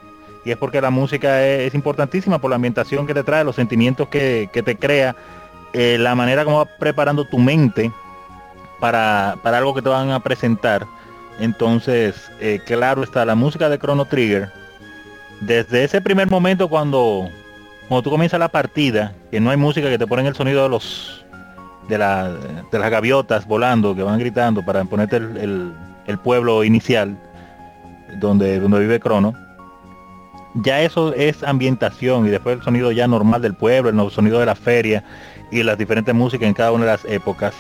[0.46, 3.56] Y es porque la música es, es importantísima por la ambientación que te trae, los
[3.56, 5.16] sentimientos que, que te crea,
[5.74, 7.92] eh, la manera como va preparando tu mente
[8.80, 10.86] para, para algo que te van a presentar.
[11.40, 14.52] Entonces, eh, claro está, la música de Chrono Trigger,
[15.42, 17.30] desde ese primer momento cuando,
[17.88, 20.70] cuando tú comienzas la partida, que no hay música que te ponen el sonido de
[20.70, 21.26] los
[21.88, 22.30] de, la,
[22.72, 25.74] de las gaviotas volando, que van gritando para ponerte el, el-
[26.08, 27.16] el pueblo inicial
[28.20, 29.34] donde, donde vive Crono.
[30.56, 34.48] Ya eso es ambientación y después el sonido ya normal del pueblo, el sonido de
[34.48, 35.04] la feria
[35.52, 37.54] y las diferentes músicas en cada una de las épocas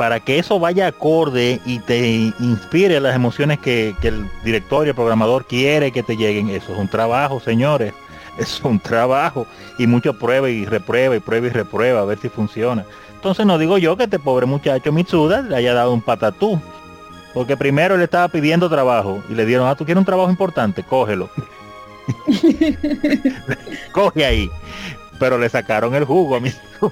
[0.00, 4.88] para que eso vaya acorde y te inspire las emociones que, que el director y
[4.88, 7.92] el programador quiere que te lleguen, eso es un trabajo, señores.
[8.38, 9.46] Eso es un trabajo.
[9.76, 12.86] Y mucho prueba y reprueba y prueba y reprueba a ver si funciona.
[13.14, 16.58] Entonces no digo yo que este pobre muchacho Mitsuda le haya dado un patatú.
[17.34, 20.82] Porque primero le estaba pidiendo trabajo y le dieron, ah, tú quieres un trabajo importante,
[20.82, 21.28] cógelo.
[23.92, 24.50] Coge ahí.
[25.18, 26.90] Pero le sacaron el jugo a Mitsuda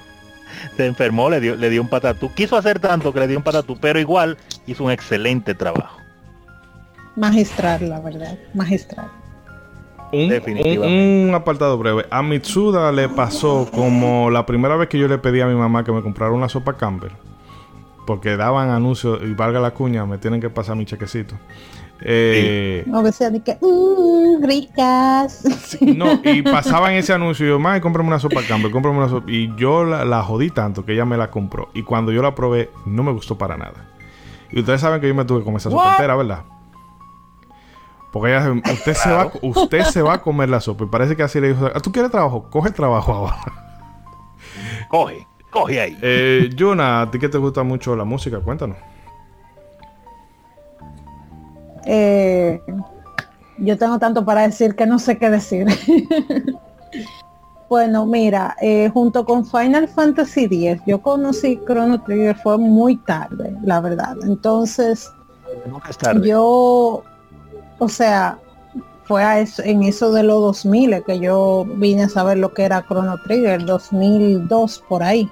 [0.77, 2.31] se enfermó, le dio, le dio un patatú.
[2.33, 5.97] Quiso hacer tanto que le dio un patatú, pero igual hizo un excelente trabajo.
[7.15, 8.37] Magistral, la verdad.
[8.53, 9.07] Magistral.
[10.11, 10.87] Un, Definitivamente.
[10.87, 12.05] un- un apartado breve.
[12.09, 15.83] A Mitsuda le pasó como la primera vez que yo le pedí a mi mamá
[15.83, 17.11] que me comprara una sopa Campbell.
[18.07, 21.35] Porque daban anuncios, y valga la cuña, me tienen que pasar mi chequecito.
[22.01, 25.43] Eh, No que sea de que, "Mm, ricas.
[25.81, 29.29] No, y pasaban ese anuncio y yo, madre, cómprame una sopa Campbell, cómprame una sopa.
[29.29, 31.69] Y yo la, la jodí tanto que ella me la compró.
[31.73, 33.85] Y cuando yo la probé, no me gustó para nada.
[34.51, 36.43] Y ustedes saben que yo me tuve que comer esa sopa entera, ¿verdad?
[38.11, 40.85] Porque ella, usted, se va, usted se va a comer la sopa.
[40.85, 42.47] Y parece que así le dijo, "Ah, ¿tú quieres trabajo?
[42.49, 43.35] Coge trabajo ahora.
[44.89, 45.97] Coge, coge ahí.
[46.01, 48.77] Eh, Yuna, a ti que te gusta mucho la música, cuéntanos.
[51.91, 52.61] Eh,
[53.57, 55.65] yo tengo tanto para decir que no sé qué decir.
[57.69, 63.55] bueno, mira, eh, junto con Final Fantasy X, yo conocí Chrono Trigger fue muy tarde,
[63.63, 64.15] la verdad.
[64.23, 65.11] Entonces,
[65.65, 66.27] Nunca es tarde.
[66.27, 67.01] yo,
[67.79, 68.37] o sea,
[69.05, 72.65] fue a eso- en eso de los 2000 que yo vine a saber lo que
[72.65, 75.27] era Chrono Trigger, 2002 por ahí.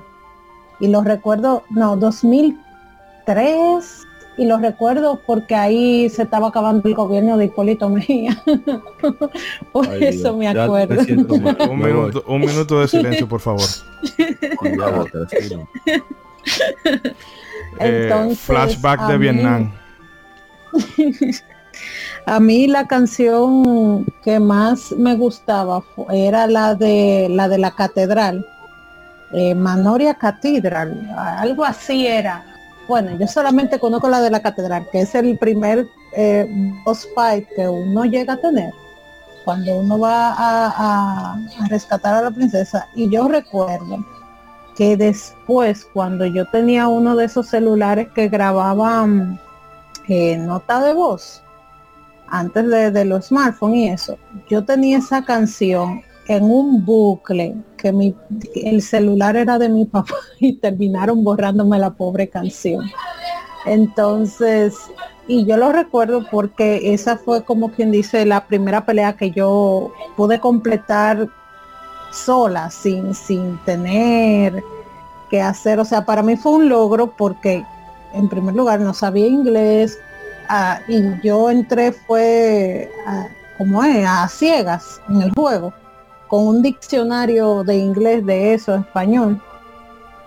[0.79, 4.06] Y lo recuerdo, no, 2003
[4.38, 8.41] y lo recuerdo porque ahí se estaba acabando el gobierno de Hipólito Mejía.
[9.72, 11.01] por Ay, eso Dios, me acuerdo.
[11.69, 13.68] Un minuto, un minuto de silencio, por favor.
[17.80, 19.72] Eh, flashback de mí- Vietnam.
[22.26, 28.45] A mí la canción que más me gustaba era la de la de la catedral,
[29.31, 32.43] eh, Manoria Cathedral, algo así era.
[32.88, 36.47] Bueno, yo solamente conozco la de la catedral, que es el primer eh,
[36.85, 38.73] boss fight que uno llega a tener
[39.43, 41.39] cuando uno va a,
[41.69, 42.88] rescatar a la princesa.
[42.95, 44.05] Y yo recuerdo
[44.76, 49.39] que después, cuando yo tenía uno de esos celulares que grababan
[50.07, 51.41] eh, nota de voz,
[52.27, 54.18] antes de los smartphones y eso,
[54.49, 58.15] yo tenía esa canción en un bucle que mi,
[58.55, 62.85] el celular era de mi papá y terminaron borrándome la pobre canción.
[63.65, 64.75] Entonces,
[65.27, 69.91] y yo lo recuerdo porque esa fue como quien dice la primera pelea que yo
[70.15, 71.27] pude completar
[72.11, 74.63] sola, sin, sin tener
[75.29, 75.79] que hacer.
[75.79, 77.65] O sea, para mí fue un logro porque
[78.13, 79.99] en primer lugar no sabía inglés,
[80.49, 83.27] Ah, y yo entré fue a,
[83.57, 85.73] como es, a ciegas en el juego.
[86.27, 89.41] Con un diccionario de inglés de eso, español.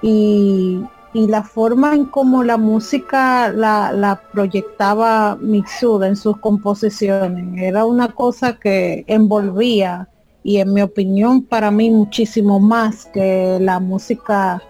[0.02, 0.82] Y,
[1.12, 7.84] y la forma en cómo la música la, la proyectaba Mitsuda en sus composiciones era
[7.84, 10.08] una cosa que envolvía
[10.42, 14.62] y en mi opinión para mí muchísimo más que la música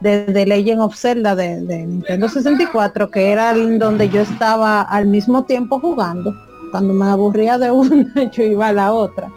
[0.00, 5.06] de, de Legend of Zelda de, de Nintendo 64 que era donde yo estaba al
[5.06, 6.34] mismo tiempo jugando
[6.72, 9.30] cuando me aburría de una yo iba a la otra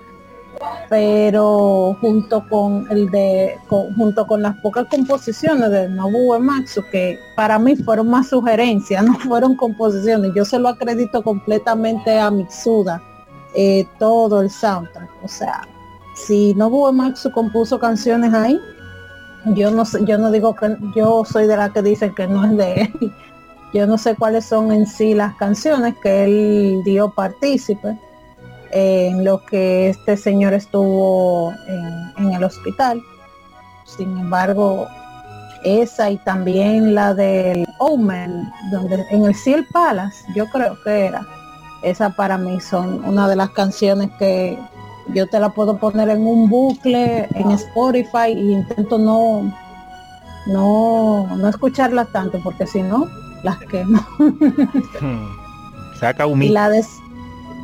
[0.89, 7.59] pero junto con el de junto con las pocas composiciones de Nobuo Uematsu que para
[7.59, 10.31] mí fueron más sugerencias no fueron composiciones.
[10.35, 13.01] Yo se lo acredito completamente a Mitsuda
[13.55, 15.09] eh, todo el soundtrack.
[15.23, 15.67] O sea
[16.15, 18.59] si Nobuo Uematsu compuso canciones ahí
[19.53, 22.45] yo no sé yo no digo que yo soy de la que dicen que no
[22.45, 23.13] es de él.
[23.73, 27.99] Yo no sé cuáles son en sí las canciones que él dio partícipe
[28.71, 33.01] en lo que este señor estuvo en, en el hospital.
[33.85, 34.87] Sin embargo,
[35.63, 41.25] esa y también la del Omen, donde en el Seal Palace, yo creo que era.
[41.83, 44.57] Esa para mí son una de las canciones que
[45.13, 49.53] yo te la puedo poner en un bucle en Spotify y intento no
[50.47, 53.07] no no escucharlas tanto porque si no
[53.43, 53.99] las quemo.
[54.99, 55.27] Hmm.
[55.99, 56.49] Saca un Y mi.
[56.49, 56.83] la de...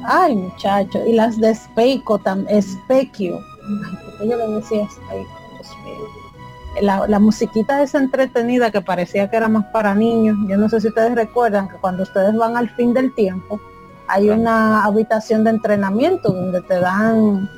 [0.05, 0.99] Ay, muchacho.
[1.05, 2.61] Y las de Speico también.
[2.61, 3.39] Specchio.
[3.85, 5.31] Ay, ¿por qué yo le decía Speico?
[5.51, 6.81] Dios mío.
[6.81, 10.38] La, la musiquita esa entretenida que parecía que era más para niños.
[10.47, 13.59] Yo no sé si ustedes recuerdan que cuando ustedes van al fin del tiempo,
[14.07, 17.49] hay una habitación de entrenamiento donde te dan,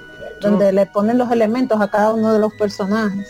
[0.41, 3.27] donde le ponen los elementos a cada uno de los personajes.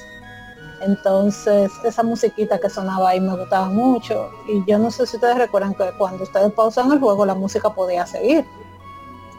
[0.81, 4.29] Entonces, esa musiquita que sonaba ahí me gustaba mucho.
[4.47, 7.73] Y yo no sé si ustedes recuerdan que cuando ustedes pausan el juego, la música
[7.73, 8.45] podía seguir.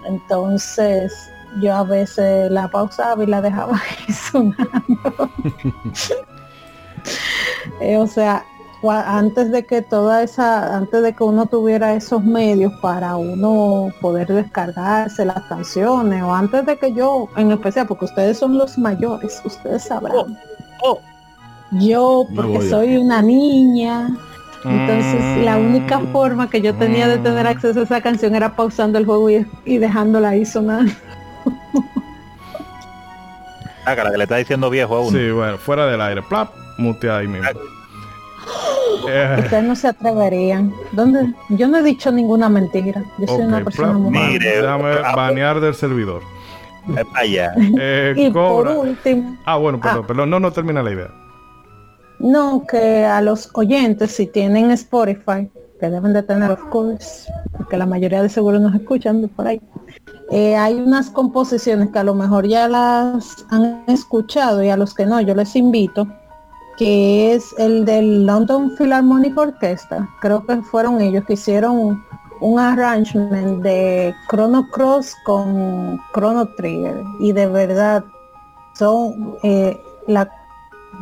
[0.06, 1.30] Entonces,
[1.60, 5.30] yo a veces la pausaba y la dejaba ahí sonando.
[7.80, 8.44] Eh, o sea,
[8.88, 14.28] antes de que toda esa, antes de que uno tuviera esos medios para uno poder
[14.28, 19.40] descargarse las canciones, o antes de que yo, en especial, porque ustedes son los mayores,
[19.44, 20.38] ustedes sabrán.
[20.82, 20.98] oh.
[21.72, 24.16] Yo, No porque soy una niña,
[24.64, 26.12] entonces la única Mm.
[26.12, 27.48] forma que yo tenía de tener Mm.
[27.48, 30.86] acceso a esa canción era pausando el juego y, y dejándola ahí sonar.
[33.84, 35.16] Saca la que le está diciendo viejo a uno.
[35.16, 36.22] Sí, bueno, fuera del aire.
[36.22, 37.48] Plap, mutea ahí mismo.
[39.08, 40.72] Eh, Ustedes no se atreverían.
[40.92, 41.32] ¿Dónde?
[41.50, 43.04] Yo no he dicho ninguna mentira.
[43.18, 46.22] Yo soy una persona plap, muy Mire, déjame ah, banear del servidor.
[46.96, 47.52] Eh, Allá.
[47.80, 50.06] Eh, Y por último, Ah, bueno, perdón, Ah.
[50.06, 50.30] perdón.
[50.30, 51.08] No, no termina la idea.
[52.18, 57.76] No que a los oyentes, si tienen Spotify, que deben de tener, of course, porque
[57.76, 59.60] la mayoría de seguro nos escuchan de por ahí.
[60.30, 64.94] eh, hay unas composiciones que a lo mejor ya las han escuchado y a los
[64.94, 66.06] que no, yo les invito,
[66.78, 70.09] que es el del London Philharmonic Orchestra.
[70.20, 72.02] Creo que fueron ellos que hicieron
[72.40, 78.05] un arrangement de Chrono Cross con Chrono Trigger y de verdad
[78.74, 80.30] son eh, la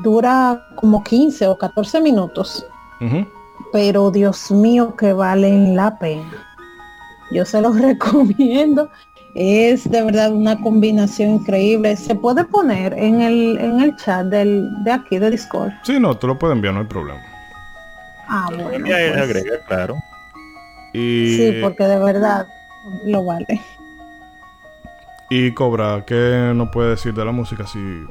[0.03, 2.67] dura como 15 o 14 minutos.
[3.73, 6.31] Pero Dios mío que valen la pena.
[7.31, 8.89] Yo se los recomiendo.
[9.35, 11.97] Es de verdad una combinación increíble.
[11.97, 15.73] Se puede poner en el en el chat del, de aquí de Discord.
[15.83, 17.21] Sí, no, tú lo puedes enviar, no hay problema.
[18.29, 19.97] ah bueno pues, agrega, claro.
[20.93, 22.47] Y, sí porque de verdad
[23.05, 23.61] lo vale.
[25.31, 27.67] Y Cobra, ¿qué nos puede decir de la música?
[27.67, 28.07] Si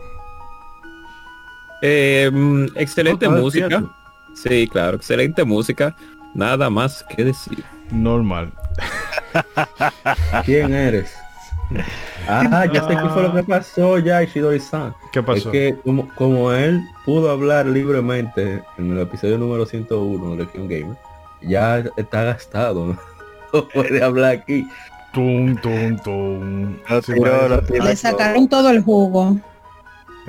[1.85, 3.67] Eh, mm, excelente No, música.
[3.67, 3.93] cierto.
[4.35, 5.93] Sí, claro, excelente música.
[6.33, 7.63] Nada más que decir.
[7.91, 8.51] normal.
[10.45, 11.13] ¿Quién eres?
[12.27, 14.93] Ah, ya sé qué fue lo que pasó ya, Ishidori-san.
[15.11, 15.51] ¿Qué Es pasó?
[15.51, 20.97] que como, como él pudo hablar libremente en el episodio número 101 de Legion Gamer,
[21.41, 22.97] ya está gastado, ¿no?
[23.53, 24.67] No puede hablar aquí.
[25.13, 26.77] Tum, tum, tum.
[27.69, 29.37] Le sacaron todo el jugo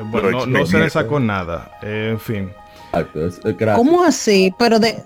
[0.03, 1.71] Bueno, no, no se le sacó nada.
[1.83, 2.53] Eh, en fin.
[3.75, 4.55] ¿cómo así?
[4.59, 5.03] pero de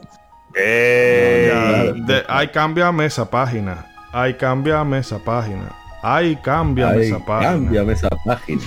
[0.55, 3.87] Eh, de- ay, cámbiame esa página.
[4.13, 5.73] Ay, cámbiame esa página.
[6.03, 7.53] Ay, cámbiame Ay, esa página.
[7.53, 8.63] cámbiame esa página.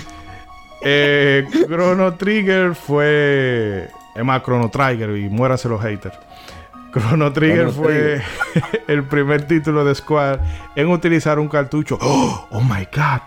[0.83, 3.89] Eh, Chrono Trigger fue.
[4.15, 6.17] Es más, Chrono Trigger y muéranse los haters.
[6.93, 8.21] Chrono Trigger Chrono fue
[8.87, 10.39] el primer título de Square
[10.75, 11.97] en utilizar un cartucho.
[12.01, 13.21] ¡Oh, oh my god!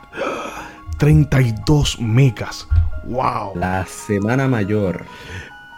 [0.99, 2.69] 32 megas.
[3.05, 3.53] ¡Wow!
[3.57, 5.05] La semana mayor.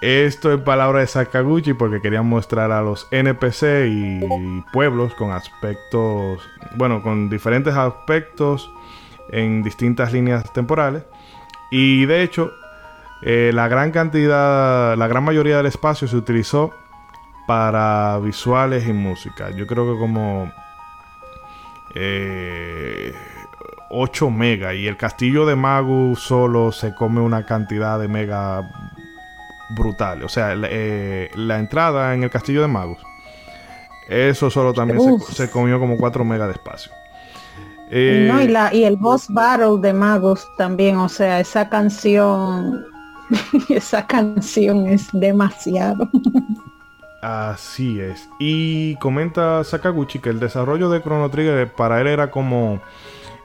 [0.02, 4.20] Esto en palabras de Sakaguchi porque querían mostrar a los NPC y
[4.72, 6.40] pueblos con aspectos,
[6.76, 8.70] bueno, con diferentes aspectos
[9.30, 11.04] en distintas líneas temporales.
[11.70, 12.52] Y de hecho,
[13.22, 16.72] eh, la gran cantidad, la gran mayoría del espacio se utilizó
[17.46, 19.50] para visuales y música.
[19.50, 20.52] Yo creo que como
[23.90, 24.74] 8 megas.
[24.74, 28.68] Y el castillo de Magus solo se come una cantidad de mega
[29.70, 30.22] brutal.
[30.22, 32.98] O sea, eh, la entrada en el castillo de Magus.
[34.08, 36.92] Eso solo también se, comió como 4 megas de espacio.
[37.90, 42.84] Eh, no, y, la, y el boss battle de Magus también, o sea, esa canción,
[43.68, 46.08] esa canción es demasiado.
[47.22, 48.28] Así es.
[48.38, 52.80] Y comenta Sakaguchi que el desarrollo de Chrono Trigger para él era como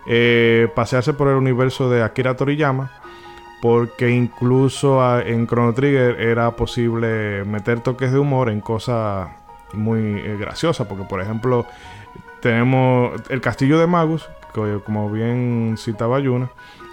[0.06, 2.92] eh, pasearse por el universo de Akira Toriyama.
[3.62, 9.30] Porque incluso en Chrono Trigger era posible meter toques de humor en cosas
[9.74, 10.88] muy eh, graciosas.
[10.88, 11.68] Porque, por ejemplo,
[12.42, 16.50] tenemos el castillo de Magus, que, como bien citaba Yuna,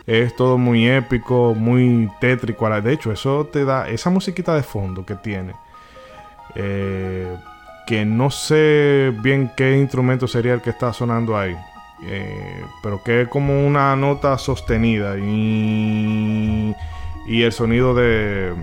[0.07, 2.69] es todo muy épico, muy tétrico.
[2.81, 5.55] De hecho, eso te da esa musiquita de fondo que tiene.
[6.55, 7.37] Eh,
[7.87, 11.57] que no sé bien qué instrumento sería el que está sonando ahí.
[12.03, 16.75] Eh, pero que es como una nota sostenida y,
[17.27, 18.55] el sonido de,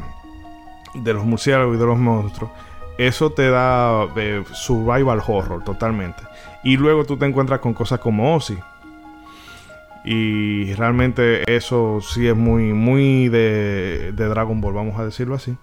[0.93, 2.51] de los murciélagos y de los monstruos.
[2.97, 6.23] Eso te da eh, survival horror totalmente.
[6.63, 8.57] Y luego tú te encuentras con cosas como Ozzy.
[10.05, 15.57] Y realmente eso sí es muy, muy de, de Dragon Ball, vamos a decirlo así.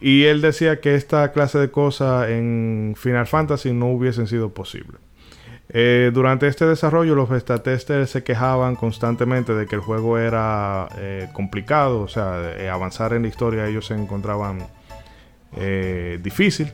[0.00, 5.00] Y él decía que esta clase de cosas en Final Fantasy no hubiesen sido posibles.
[5.78, 10.88] Eh, durante este desarrollo los beta testers se quejaban constantemente de que el juego era
[10.96, 14.66] eh, complicado, o sea, eh, avanzar en la historia ellos se encontraban
[16.22, 16.72] difícil.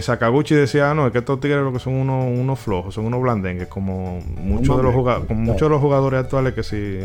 [0.00, 3.04] Sakaguchi decía, ah, no, es que estos tigres lo que son unos, unos flojos, son
[3.04, 4.94] unos blandengues, como muchos de, los
[5.26, 6.98] como muchos de los jugadores actuales que si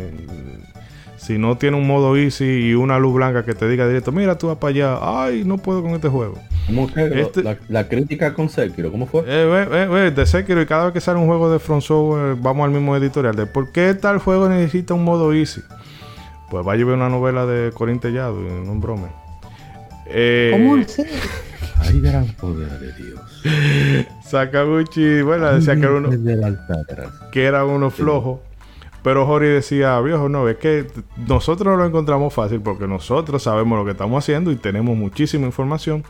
[1.24, 4.36] si no tiene un modo easy y una luz blanca que te diga directo, mira,
[4.36, 6.34] tú vas para allá, ay, no puedo con este juego.
[6.66, 9.22] ¿Cómo este la, crítica con Sekiro, ¿cómo fue?
[9.22, 12.36] Eh, eh, eh, de Sekiro y cada vez que sale un juego de Front Software
[12.38, 15.62] vamos al mismo editorial de por qué tal juego necesita un modo easy.
[16.50, 19.08] Pues va a llevar una novela de Corín Tellado no un brome.
[20.52, 21.04] ¿Cómo así?
[21.80, 23.42] Hay gran poder de Dios.
[24.24, 26.10] Sakaguchi, bueno, decía que era uno,
[27.32, 28.42] que era uno flojo.
[29.04, 30.86] Pero Jori decía, viejo, no, es que
[31.28, 36.02] nosotros lo encontramos fácil porque nosotros sabemos lo que estamos haciendo y tenemos muchísima información.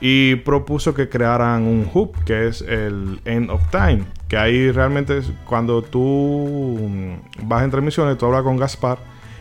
[0.00, 4.02] Y propuso que crearan un hub, que es el End of Time.
[4.26, 8.98] Que ahí realmente cuando tú mm, vas entre misiones, tú hablas con Gaspar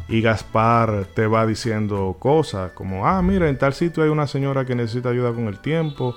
[0.08, 4.66] y Gaspar te va diciendo cosas como, ah, mira, en tal sitio hay una señora
[4.66, 6.14] que necesita ayuda con el tiempo.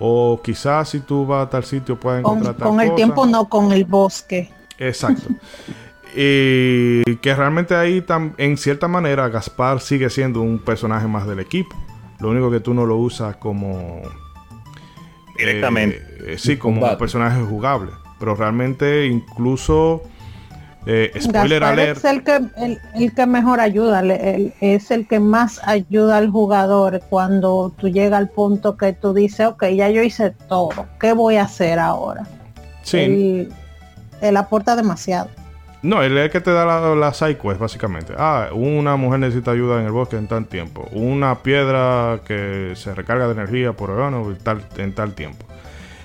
[0.00, 3.48] O quizás si tú vas a tal sitio puedes encontrar con, Con el tiempo no,
[3.48, 4.50] con el bosque.
[4.76, 5.28] Exacto.
[6.16, 8.04] Y que realmente ahí,
[8.38, 11.74] en cierta manera, Gaspar sigue siendo un personaje más del equipo.
[12.20, 14.02] Lo único que tú no lo usas como.
[15.36, 16.02] Directamente.
[16.26, 17.90] Eh, sí, como un personaje jugable.
[18.18, 20.02] Pero realmente, incluso.
[20.86, 21.96] Eh, spoiler alert.
[21.96, 22.40] Es el que,
[22.94, 24.02] el, que mejor ayuda,
[24.60, 29.46] es el que más ayuda al jugador cuando tú llegas al punto que tú dices,
[29.46, 32.26] ok, ya yo hice todo, ¿qué voy a hacer ahora?
[32.82, 33.48] Sí.
[34.20, 35.30] él aporta demasiado.
[35.84, 37.12] No, él es el que te da la, la
[37.58, 38.14] básicamente.
[38.16, 40.88] Ah, una mujer necesita ayuda en el bosque en tal tiempo.
[40.92, 45.44] Una piedra que se recarga de energía por verano en tal, en tal tiempo.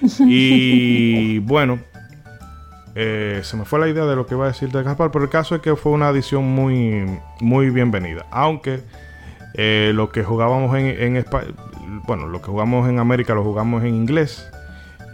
[0.19, 1.79] Y bueno,
[2.93, 5.23] eh, se me fue la idea de lo que iba a decir de Gaspar, pero
[5.23, 7.05] el caso es que fue una adición muy,
[7.39, 8.25] muy bienvenida.
[8.31, 8.81] Aunque
[9.53, 11.47] eh, lo que jugábamos en, en España,
[12.05, 14.45] bueno, lo que jugamos en América lo jugamos en inglés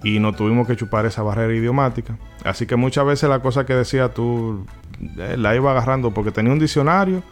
[0.06, 2.15] y no tuvimos que chupar esa barrera idiomática.
[2.44, 4.64] Así que muchas veces la cosa que decía tú
[5.18, 7.23] eh, la iba agarrando porque tenía un diccionario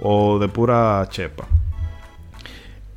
[0.00, 1.44] o de pura chepa.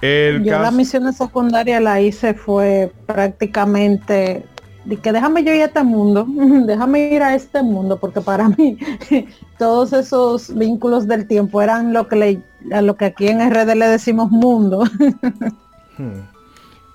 [0.02, 4.46] yo la misión secundaria la hice fue prácticamente
[4.86, 6.28] de que déjame yo ir a este mundo,
[6.68, 8.78] déjame ir a este mundo, porque para mí
[9.58, 12.42] todos esos vínculos del tiempo eran lo que le,
[12.72, 14.84] a lo que aquí en RD le decimos mundo.
[16.00, 16.37] Hmm.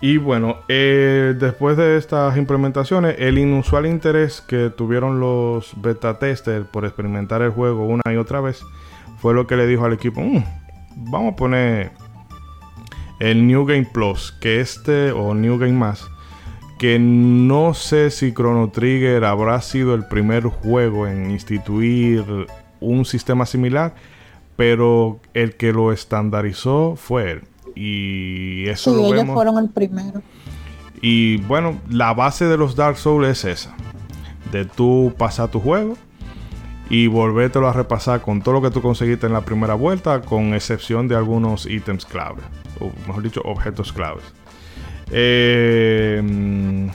[0.05, 6.67] Y bueno, eh, después de estas implementaciones, el inusual interés que tuvieron los beta testers
[6.67, 8.65] por experimentar el juego una y otra vez
[9.19, 10.43] fue lo que le dijo al equipo, mm,
[11.13, 11.93] vamos a poner
[13.21, 16.11] el New Game Plus, que este, o New Game Más,
[16.81, 22.25] que no sé si Chrono Trigger habrá sido el primer juego en instituir
[22.81, 23.95] un sistema similar,
[24.57, 27.52] pero el que lo estandarizó fue él.
[27.75, 30.23] Y eso sí, ellos fueron el primero.
[31.01, 33.75] Y bueno, la base de los Dark Souls es esa.
[34.51, 35.97] De tú pasar tu juego
[36.89, 40.55] y volvértelo a repasar con todo lo que tú conseguiste en la primera vuelta, con
[40.55, 42.43] excepción de algunos ítems clave,
[42.81, 44.25] o mejor dicho, objetos claves.
[45.11, 46.91] Eh,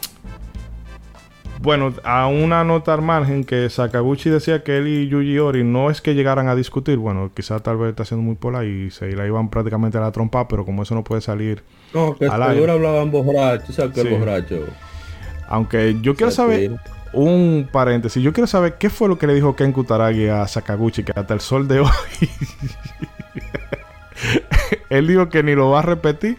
[1.62, 5.90] bueno, a una nota al margen que Sakaguchi decía que él y Yuji Ori no
[5.90, 9.12] es que llegaran a discutir, bueno, quizás tal vez está siendo muy pola y se
[9.16, 11.64] la iban prácticamente a la trompa, pero como eso no puede salir.
[11.94, 14.66] No, que seguro hablaban borrachos, sabes que borracho.
[15.48, 16.78] Aunque yo quiero saber
[17.14, 21.04] un paréntesis, yo quiero saber qué fue lo que le dijo Ken Kutaragi a Sakaguchi
[21.04, 21.90] que hasta el sol de hoy
[24.90, 26.38] él dijo que ni lo va a repetir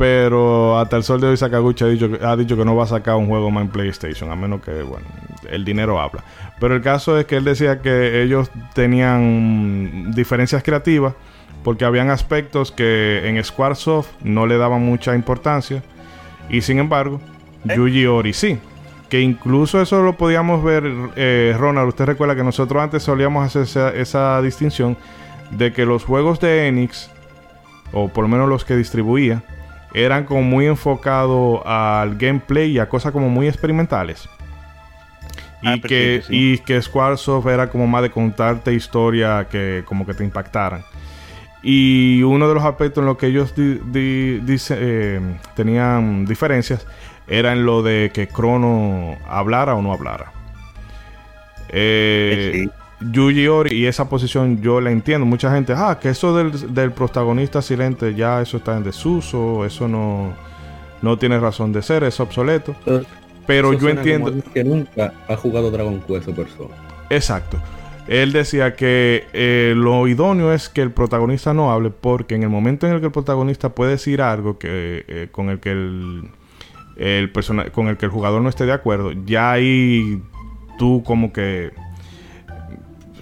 [0.00, 2.86] pero hasta el sol de hoy Sakaguchi ha dicho, ha dicho que no va a
[2.86, 5.04] sacar un juego más en PlayStation, a menos que, bueno,
[5.50, 6.24] el dinero habla.
[6.58, 11.12] Pero el caso es que él decía que ellos tenían diferencias creativas
[11.62, 15.82] porque habían aspectos que en Squaresoft no le daban mucha importancia
[16.48, 17.20] y sin embargo,
[17.68, 17.74] ¿Eh?
[17.76, 18.58] Yuji Ori sí.
[19.10, 23.64] Que incluso eso lo podíamos ver, eh, Ronald, usted recuerda que nosotros antes solíamos hacer
[23.64, 24.96] esa, esa distinción
[25.50, 27.10] de que los juegos de Enix,
[27.92, 29.42] o por lo menos los que distribuía,
[29.92, 34.28] eran como muy enfocados al gameplay y a cosas como muy experimentales.
[35.62, 40.14] Ah, y, que, y que Squaresoft era como más de contarte historia que como que
[40.14, 40.82] te impactaran.
[41.62, 45.20] Y uno de los aspectos en los que ellos eh,
[45.54, 46.86] tenían diferencias
[47.28, 50.32] era en lo de que Chrono hablara o no hablara.
[51.68, 52.68] Eh,
[53.00, 55.26] Yuji Ori y esa posición yo la entiendo.
[55.26, 60.34] Mucha gente, ah, que eso del, protagonista silente ya eso está en desuso, eso no,
[61.02, 62.74] no tiene razón de ser, es obsoleto.
[63.46, 64.32] Pero yo entiendo...
[64.52, 66.74] Que nunca ha jugado Dragon Quest o persona.
[67.08, 67.58] Exacto.
[68.06, 72.48] Él decía que eh, lo idóneo es que el protagonista no hable porque en el
[72.48, 76.28] momento en el que el protagonista puede decir algo que, eh, con el que el,
[76.96, 77.32] el
[77.72, 80.20] con el que el jugador no esté de acuerdo, ya ahí
[80.78, 81.70] tú como que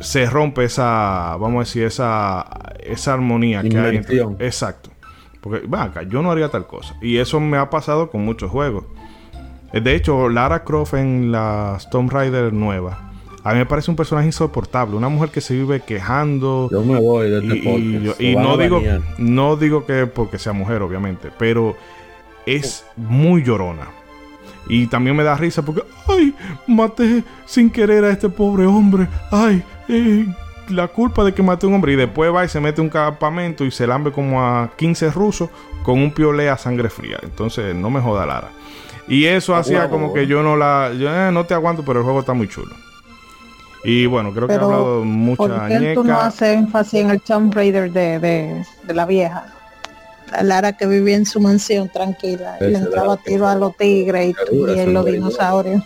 [0.00, 2.46] se rompe esa, vamos a decir, esa,
[2.80, 3.96] esa armonía que hay.
[3.96, 4.90] Entre, exacto.
[5.40, 6.96] Porque, acá, yo no haría tal cosa.
[7.00, 8.84] Y eso me ha pasado con muchos juegos.
[9.72, 13.12] Eh, de hecho, Lara Croft en la Tomb Raider nueva.
[13.44, 16.68] A mí me parece un personaje insoportable, una mujer que se vive quejando.
[16.70, 17.56] Yo me voy de este
[18.18, 18.82] Y, y no digo,
[19.16, 21.76] no digo que porque sea mujer, obviamente, pero
[22.44, 23.86] es muy llorona.
[24.68, 26.34] Y también me da risa porque, ay,
[26.66, 29.08] maté sin querer a este pobre hombre.
[29.30, 30.26] Ay, eh,
[30.68, 31.92] la culpa de que maté a un hombre.
[31.92, 35.50] Y después va y se mete un campamento y se lambe como a 15 rusos
[35.82, 37.18] con un piolé a sangre fría.
[37.22, 38.50] Entonces, no me joda Lara.
[39.08, 40.92] Y eso hacía como que yo no la.
[40.98, 42.74] Yo eh, no te aguanto, pero el juego está muy chulo.
[43.84, 47.20] Y bueno, creo que he hablado mucha ¿por qué tú no haces énfasis en el
[47.20, 49.46] Tomb Raider de, de, de la vieja?
[50.32, 54.34] La Lara que vivía en su mansión tranquila y le entraba tiro a los tigres
[54.50, 55.82] y, y los dinosaurios.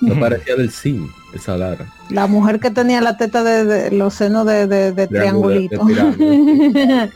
[0.00, 1.86] Me parecía del sim, esa Lara.
[2.08, 5.86] La mujer que tenía la teta de, los senos de, de, triangulito.
[5.88, 7.08] ya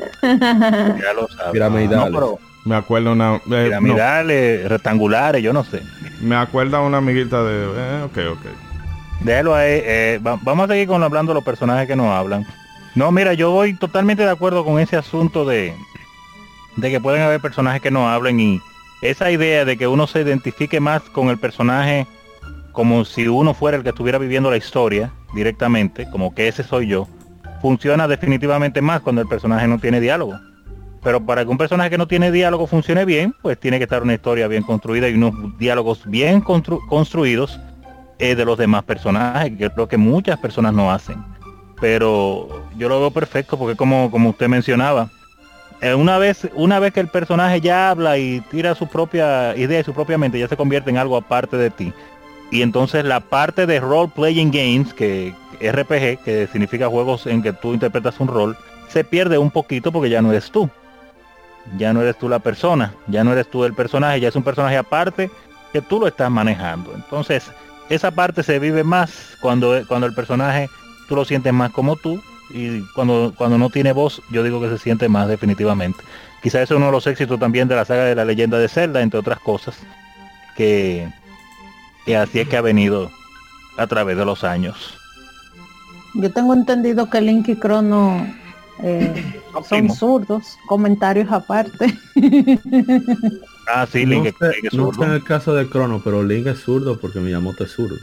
[1.14, 2.20] lo Piramidales.
[2.64, 3.36] me acuerdo una...
[3.36, 5.82] Eh, piramidales, rectangulares, yo no sé.
[6.20, 7.64] Me acuerda una amiguita de...
[7.76, 8.47] Eh, ok, ok.
[9.20, 9.80] Déjalo ahí.
[9.84, 12.47] Eh, vamos a seguir con hablando de los personajes que nos hablan.
[12.94, 15.74] No, mira, yo voy totalmente de acuerdo con ese asunto de,
[16.76, 18.60] de que pueden haber personajes que no hablen y
[19.02, 22.06] esa idea de que uno se identifique más con el personaje
[22.77, 26.89] como si uno fuera el que estuviera viviendo la historia directamente, como que ese soy
[26.89, 27.09] yo,
[27.62, 30.39] funciona definitivamente más cuando el personaje no tiene diálogo.
[31.03, 34.03] Pero para que un personaje que no tiene diálogo funcione bien, pues tiene que estar
[34.03, 37.59] una historia bien construida y unos diálogos bien construidos
[38.19, 41.24] eh, de los demás personajes, que creo que muchas personas no hacen.
[41.81, 45.09] Pero yo lo veo perfecto porque como, como usted mencionaba,
[45.81, 49.81] eh, una vez una vez que el personaje ya habla y tira su propia idea
[49.81, 51.94] y su propia mente ya se convierte en algo aparte de ti
[52.51, 57.52] y entonces la parte de role playing games, que RPG, que significa juegos en que
[57.52, 58.56] tú interpretas un rol,
[58.89, 60.70] se pierde un poquito porque ya no eres tú.
[61.77, 64.44] Ya no eres tú la persona, ya no eres tú el personaje, ya es un
[64.44, 65.31] personaje aparte
[65.73, 66.93] que tú lo estás manejando.
[66.94, 67.51] Entonces,
[67.89, 70.68] esa parte se vive más cuando, cuando el personaje
[71.09, 74.68] tú lo sientes más como tú y cuando, cuando no tiene voz, yo digo que
[74.68, 75.98] se siente más definitivamente.
[76.40, 79.02] Quizás es uno de los éxitos también de la saga de la leyenda de Zelda,
[79.02, 79.77] entre otras cosas,
[80.56, 81.09] que
[82.07, 83.11] y así es que ha venido
[83.77, 84.97] a través de los años.
[86.15, 88.27] Yo tengo entendido que Link y Crono
[88.83, 91.99] eh, son zurdos, comentarios aparte.
[93.69, 94.93] ah, sí, Link, no es zurdo.
[95.01, 97.97] No en el caso de Crono, pero Link es zurdo porque Miyamoto es zurdo.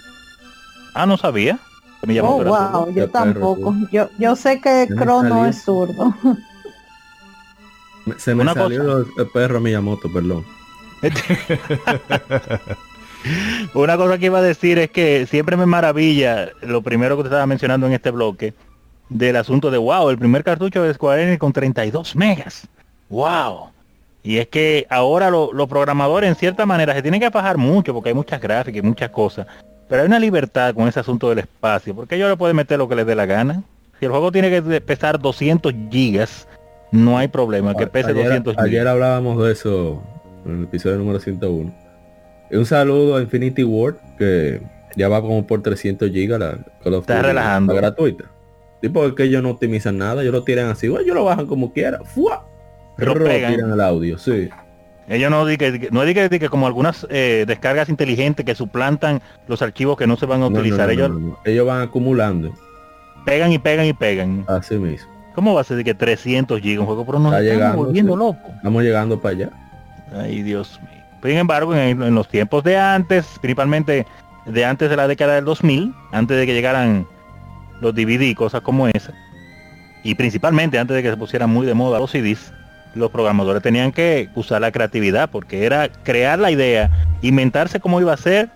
[0.93, 1.57] Ah, no sabía.
[2.21, 3.73] oh, wow, yo tampoco.
[3.91, 6.13] Yo, yo sé que Crono es zurdo.
[8.17, 10.45] Se me salió el perro Miyamoto, perdón.
[13.73, 17.27] Una cosa que iba a decir es que siempre me maravilla lo primero que te
[17.27, 18.53] estaba mencionando en este bloque
[19.09, 22.67] del asunto de wow, el primer cartucho de Square Enix con 32 megas.
[23.09, 23.69] Wow.
[24.23, 28.09] Y es que ahora los programadores en cierta manera se tienen que bajar mucho porque
[28.09, 29.45] hay muchas gráficas y muchas cosas.
[29.89, 32.87] Pero hay una libertad con ese asunto del espacio, porque ellos le pueden meter lo
[32.87, 33.63] que les dé la gana.
[33.99, 36.47] Si el juego tiene que pesar 200 gigas,
[36.91, 38.65] no hay problema, que pese ayer, 200 gigas.
[38.65, 40.01] Ayer hablábamos de eso
[40.45, 41.82] en el episodio número 101.
[42.53, 44.61] Un saludo a Infinity Ward, que
[44.95, 47.73] ya va como por 300 gigas la Call of Está relajando.
[47.73, 48.25] La gratuita.
[48.81, 51.71] Tipo que ellos no optimizan nada, ellos lo tiran así, bueno, ellos lo bajan como
[51.71, 51.99] quiera.
[52.03, 52.45] ¡Fua!
[52.97, 53.55] Pegan.
[53.55, 54.49] tiran el audio, sí.
[55.07, 59.97] Ellos no dicen no digan que como algunas eh, descargas inteligentes que suplantan los archivos
[59.97, 60.89] que no se van a utilizar.
[60.89, 61.11] ellos,
[61.45, 62.53] ellos van acumulando.
[63.25, 64.45] Pegan y pegan y pegan.
[64.47, 65.11] Así mismo.
[65.33, 67.05] ¿Cómo va a ser de que 300 gigas un juego?
[67.05, 68.19] Pero nos Está estamos volviendo sí.
[68.19, 68.51] loco.
[68.55, 69.49] Estamos llegando para allá.
[70.15, 71.02] Ay, Dios mío.
[71.23, 74.05] Sin embargo, en, en, los tiempos de antes, principalmente
[74.45, 77.07] de antes de la década del 2000, antes de que llegaran
[77.81, 79.13] los DVD y cosas como esa,
[80.03, 82.51] y principalmente antes de que se pusieran muy de moda los CDs,
[82.93, 86.91] los programadores tenían que usar la creatividad porque era crear la idea,
[87.21, 88.49] inventarse cómo iba a ser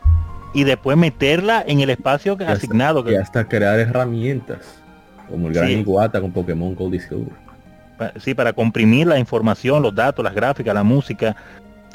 [0.53, 2.99] y después meterla en el espacio Y asignado.
[2.99, 4.60] hasta, y hasta crear herramientas,
[5.30, 5.73] como el gran Sí.
[5.73, 7.34] Iguata con Pokémon Gold y Silver.
[8.19, 11.35] sí, para comprimir la información, los datos, las gráficas, la música,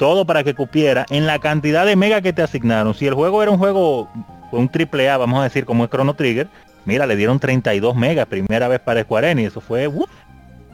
[0.03, 2.93] todo para que cupiera en la cantidad de mega que te asignaron.
[2.93, 4.09] Si el juego era un juego,
[4.51, 6.49] un triple A, vamos a decir, como es Chrono Trigger,
[6.83, 10.05] mira, le dieron 32 megas, primera vez para Square Enix, eso fue, ¡uh!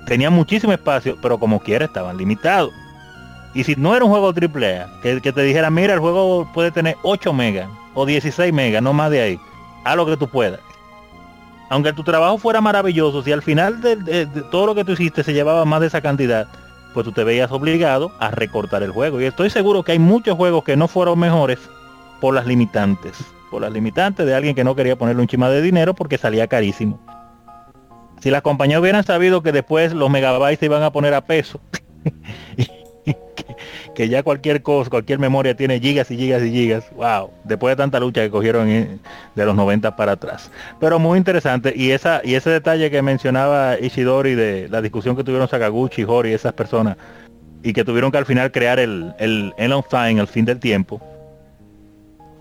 [0.07, 2.71] tenía muchísimo espacio, pero como quiera estaban limitados.
[3.53, 6.71] Y si no era un juego triple A, que, te dijera, mira, el juego puede
[6.71, 9.39] tener 8 megas o 16 megas, no más de ahí,
[9.85, 10.59] haz lo que tú puedas.
[11.69, 15.23] Aunque tu trabajo fuera maravilloso, si al final de- de todo lo que tú hiciste
[15.23, 16.47] se llevaba más de esa cantidad,
[16.93, 19.21] pues tú te veías obligado a recortar el juego.
[19.21, 21.59] Y estoy seguro que hay muchos juegos que no fueron mejores
[22.19, 23.17] por las limitantes.
[23.51, 26.47] Por las limitantes de alguien que no quería ponerle un chima de dinero porque salía
[26.47, 26.99] carísimo.
[28.19, 31.61] Si las compañías hubieran sabido que después los megabytes se iban a poner a peso,
[33.95, 37.75] que, ya cualquier cosa, cualquier memoria tiene gigas y gigas y gigas, wow, después de
[37.83, 40.51] tanta lucha que cogieron de los 90 para atrás.
[40.79, 45.23] Pero muy interesante, y esa y ese detalle que mencionaba Ishidori de la discusión que
[45.23, 46.97] tuvieron Sakaguchi, Hori esas personas,
[47.63, 49.53] y que tuvieron que al final crear el, el
[49.89, 51.01] Time, el fin del tiempo,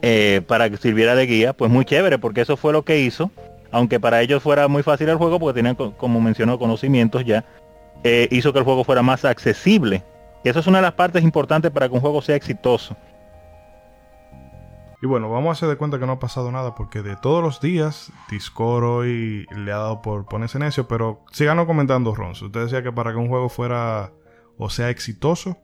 [0.02, 3.30] eh, para que sirviera de guía, pues muy chévere, porque eso fue lo que hizo,
[3.72, 7.44] aunque para ellos fuera muy fácil el juego, porque tenían, co- como mencionó, conocimientos ya,
[8.04, 10.04] eh, hizo que el juego fuera más accesible.
[10.48, 12.96] Eso es una de las partes importantes para que un juego sea exitoso.
[15.00, 17.40] Y bueno, vamos a hacer de cuenta que no ha pasado nada porque de todos
[17.40, 22.46] los días Discord hoy le ha dado por ponerse necio, pero síganos comentando, Ronzo.
[22.46, 24.10] Usted decía que para que un juego fuera
[24.58, 25.56] o sea exitoso,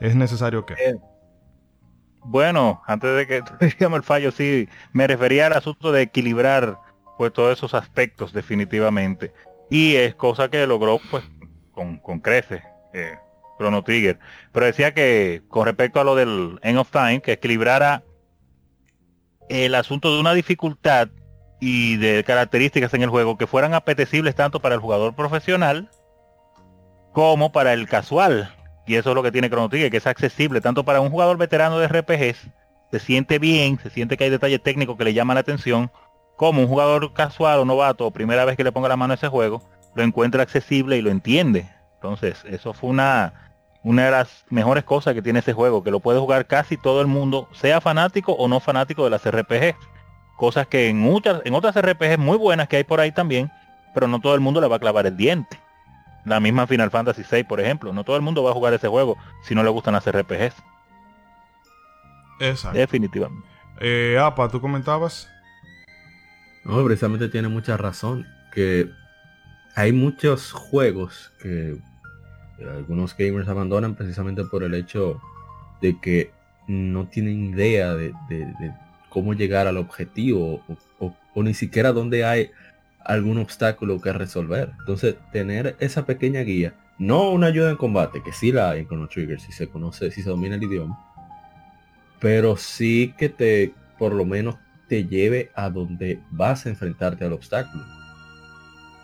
[0.00, 0.74] es necesario que...
[2.24, 3.42] Bueno, antes de que
[3.78, 6.78] digamos el fallo, sí, me refería al asunto de equilibrar
[7.18, 9.34] pues todos esos aspectos definitivamente.
[9.68, 11.24] Y es cosa que logró pues
[11.72, 12.62] con, con crece
[12.94, 13.18] eh,
[13.58, 14.18] Chrono Trigger.
[14.52, 18.02] Pero decía que con respecto a lo del End of Time, que equilibrara
[19.48, 21.08] el asunto de una dificultad
[21.60, 25.90] y de características en el juego que fueran apetecibles tanto para el jugador profesional
[27.12, 28.54] como para el casual.
[28.86, 31.38] Y eso es lo que tiene Chrono Trigger, que es accesible tanto para un jugador
[31.38, 32.50] veterano de RPGs,
[32.90, 35.90] se siente bien, se siente que hay detalles técnicos que le llaman la atención,
[36.36, 39.28] como un jugador casual o novato, primera vez que le ponga la mano a ese
[39.28, 39.62] juego,
[39.94, 41.68] lo encuentra accesible y lo entiende.
[41.94, 43.45] Entonces, eso fue una,
[43.86, 47.00] una de las mejores cosas que tiene ese juego, que lo puede jugar casi todo
[47.00, 49.76] el mundo, sea fanático o no fanático de las RPGs.
[50.36, 53.48] Cosas que en muchas, en otras RPGs muy buenas que hay por ahí también,
[53.94, 55.60] pero no todo el mundo le va a clavar el diente.
[56.24, 57.92] La misma Final Fantasy VI, por ejemplo.
[57.92, 60.56] No todo el mundo va a jugar ese juego si no le gustan las RPGs.
[62.40, 62.76] Exacto.
[62.76, 63.46] Definitivamente.
[63.78, 65.28] Eh, Apa, tú comentabas.
[66.64, 68.26] No, precisamente tiene mucha razón.
[68.52, 68.90] Que
[69.76, 71.78] hay muchos juegos que
[72.64, 75.20] algunos gamers abandonan precisamente por el hecho
[75.80, 76.30] de que
[76.66, 78.12] no tienen idea de,
[79.08, 80.62] cómo llegar al objetivo
[80.98, 82.50] o ni siquiera dónde hay
[83.06, 84.72] algún obstáculo que resolver.
[84.80, 88.86] Entonces, tener esa pequeña guía, no una ayuda en combate, que sí la hay en
[88.86, 90.98] Chrono Trigger, si se conoce, si se domina el idioma,
[92.20, 94.56] pero sí que te, por lo menos,
[94.88, 97.84] te lleve a donde vas a enfrentarte al obstáculo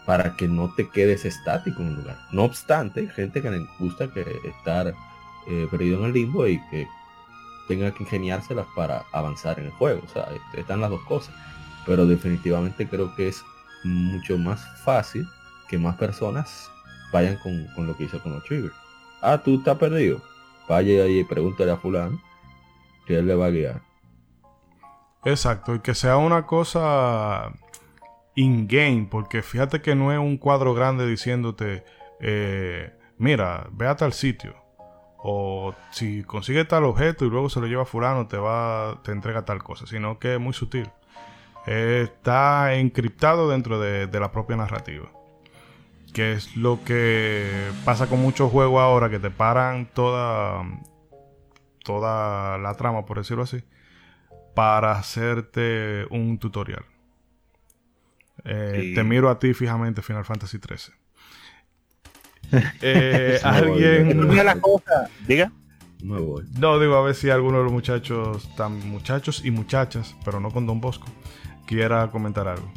[0.07, 2.19] para que no te quedes estático en un lugar.
[2.33, 4.95] No obstante, hay gente que le gusta que estar
[5.49, 6.87] eh, perdido en el limbo y que
[7.69, 10.03] tenga que ingeniárselas para avanzar en el juego.
[10.05, 11.35] O sea, est- están las dos cosas.
[11.87, 13.43] Pero definitivamente creo que es
[13.85, 15.27] mucho más fácil
[15.69, 16.71] que más personas
[17.13, 18.73] vayan con, lo que hizo con los Trigger.
[19.21, 20.21] Ah, tú estás perdido.
[20.69, 22.21] Vaya y pregúntale a fulano
[23.07, 23.83] que él le va a guiar.
[25.25, 27.53] Exacto, y que sea una cosa
[28.35, 31.85] in-game, porque fíjate que no es un cuadro grande diciéndote,
[32.21, 34.57] eh, mira, ve a tal sitio.
[35.25, 39.13] O si consigue tal objeto y luego se lo lleva a fulano, te va, te
[39.13, 40.91] entrega tal cosa, sino que es muy sutil.
[41.67, 45.11] Está encriptado dentro de, de la propia narrativa.
[46.13, 50.65] Que es lo que pasa con muchos juegos ahora que te paran toda,
[51.85, 53.63] toda la trama, por decirlo así,
[54.55, 56.85] para hacerte un tutorial.
[58.45, 58.95] Eh, Sí.
[58.95, 60.95] Te miro a ti fijamente, Final Fantasy XIII.
[62.83, 64.29] Eh, alguien.
[64.29, 65.09] Mira la cosa.
[65.27, 65.51] Diga.
[66.03, 66.45] Me voy.
[66.59, 70.51] No, digo, a ver si alguno de los muchachos, tan muchachos y muchachas, pero no
[70.51, 71.07] con Don Bosco,
[71.67, 72.71] quiera comentar algo.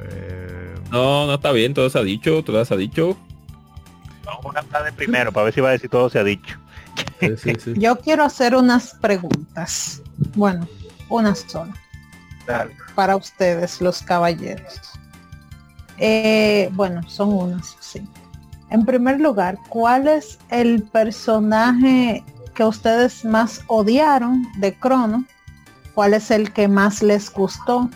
[0.00, 3.16] Eh, No, no está bien, todo se ha dicho, todo se ha dicho.
[4.24, 6.58] Vamos a hablar de primero para ver si va a decir todo se ha dicho.
[7.20, 7.74] Sí, sí, sí.
[7.76, 10.02] Yo quiero hacer unas preguntas.
[10.34, 10.66] Bueno,
[11.08, 11.74] una sola.
[12.94, 14.80] Para ustedes, los caballeros.
[15.98, 18.06] Eh, bueno, son unas, sí.
[18.70, 22.24] En primer lugar, ¿cuál es el personaje
[22.54, 25.24] que ustedes más odiaron de Crono?
[25.94, 27.88] ¿Cuál es el que más les gustó?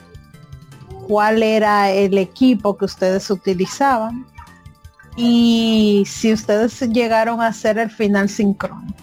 [1.08, 4.24] ¿Cuál era el equipo que ustedes utilizaban?
[5.16, 8.94] Y si ustedes llegaron a hacer el final sin Crono.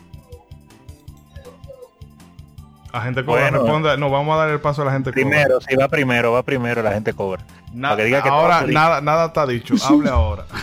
[2.97, 3.59] A gente cobra, Bueno.
[3.63, 3.97] responda.
[3.97, 5.21] No, vamos a dar el paso a la gente cobra.
[5.23, 7.43] Primero, si va primero, va primero, la gente cobra.
[7.73, 9.75] Na- para que diga que ahora nada, nada está dicho.
[9.87, 10.45] Hable ahora.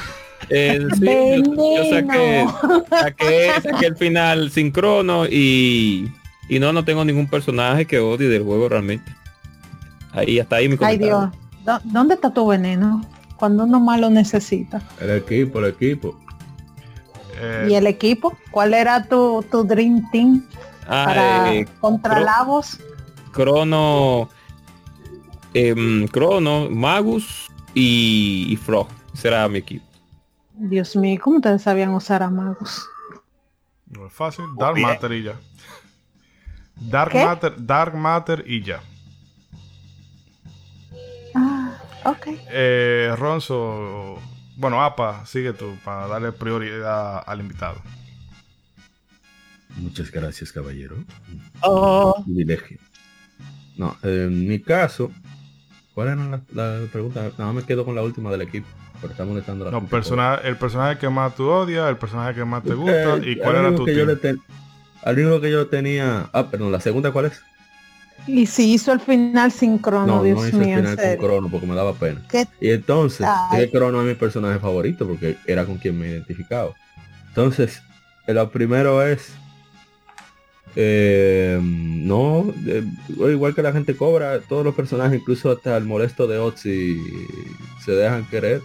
[0.51, 2.61] Eh, sí, yo, yo saqué, Veneno.
[2.90, 6.12] saqué, saqué el final sincrono y,
[6.51, 9.11] y no, no tengo ningún personaje que odie del juego realmente.
[10.12, 11.32] Ahí, hasta ahí mi Ay comentario.
[11.32, 13.01] Dios, ¿dó- ¿dónde está tu veneno?
[13.36, 14.82] Cuando uno más lo necesita.
[15.01, 16.15] El equipo, el equipo.
[17.40, 18.36] Eh, ¿Y el equipo?
[18.51, 20.44] ¿Cuál era tu, tu Dream Team
[20.86, 22.78] Ah, para eh, contra Cro- Lavos?
[23.32, 24.28] Crono,
[25.55, 28.89] em, Crono, Magus y, y Frog.
[29.15, 29.85] Será mi equipo.
[30.56, 32.86] Dios mío, ¿cómo ustedes sabían usar a magos?
[33.86, 34.44] no es fácil.
[34.56, 34.89] Dark bien.
[34.89, 35.35] Matter y ya.
[36.77, 37.24] Dark ¿Qué?
[37.24, 38.81] Matter, Dark Matter y ya.
[41.35, 42.27] Ah, ok.
[42.51, 44.19] Eh, Ronzo,
[44.56, 47.81] bueno, APA, sigue tú para darle prioridad al invitado.
[49.76, 50.96] Muchas gracias, caballero.
[51.62, 52.78] Oh, Privilegio.
[53.76, 55.10] No, en mi caso,
[55.94, 56.16] ¿cuál era
[56.52, 57.22] la, la pregunta?
[57.38, 58.68] Nada más me quedo con la última del equipo.
[59.01, 59.90] Porque está molestando a la No, gente.
[59.90, 63.36] persona, el personaje que más tú odias, el personaje que más te gusta Eh, y
[63.38, 64.09] cuál era tu que yo team.
[64.09, 64.42] le ten-
[65.02, 66.30] Al único que yo tenía...
[66.32, 67.42] Ah, perdón, ¿la segunda cuál es?
[68.26, 71.26] Y si hizo el final sin crono, No, Dios no mío, el en final con.
[71.26, 72.22] Crono porque me daba pena.
[72.30, 72.46] ¿Qué?
[72.60, 76.72] Y entonces, que Crono es mi personaje favorito porque era con quien me identificaba.
[77.28, 77.82] Entonces,
[78.26, 79.34] lo primero es...
[80.76, 82.84] eh, no, eh,
[83.30, 87.01] igual que la gente cobra, todos los personajes, incluso hasta el molesto de Otzi,
[87.84, 88.60] se dejan querer.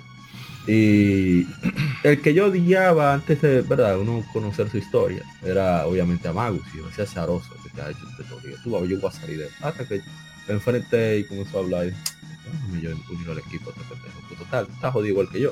[0.68, 1.48] Y
[2.04, 6.66] el que yo odiaba antes de, verdad, uno conocer su historia, era obviamente a Magus,
[6.74, 8.58] y ese azaroso que te ha hecho este teoría.
[8.64, 9.50] Tú, yo voy a salir de.
[9.62, 10.02] Hasta que
[10.48, 11.86] me enfrenté y comenzó a hablar.
[11.88, 13.84] y, yo unir al equipo, este.
[14.28, 15.52] Pues, total, está jodido igual que yo.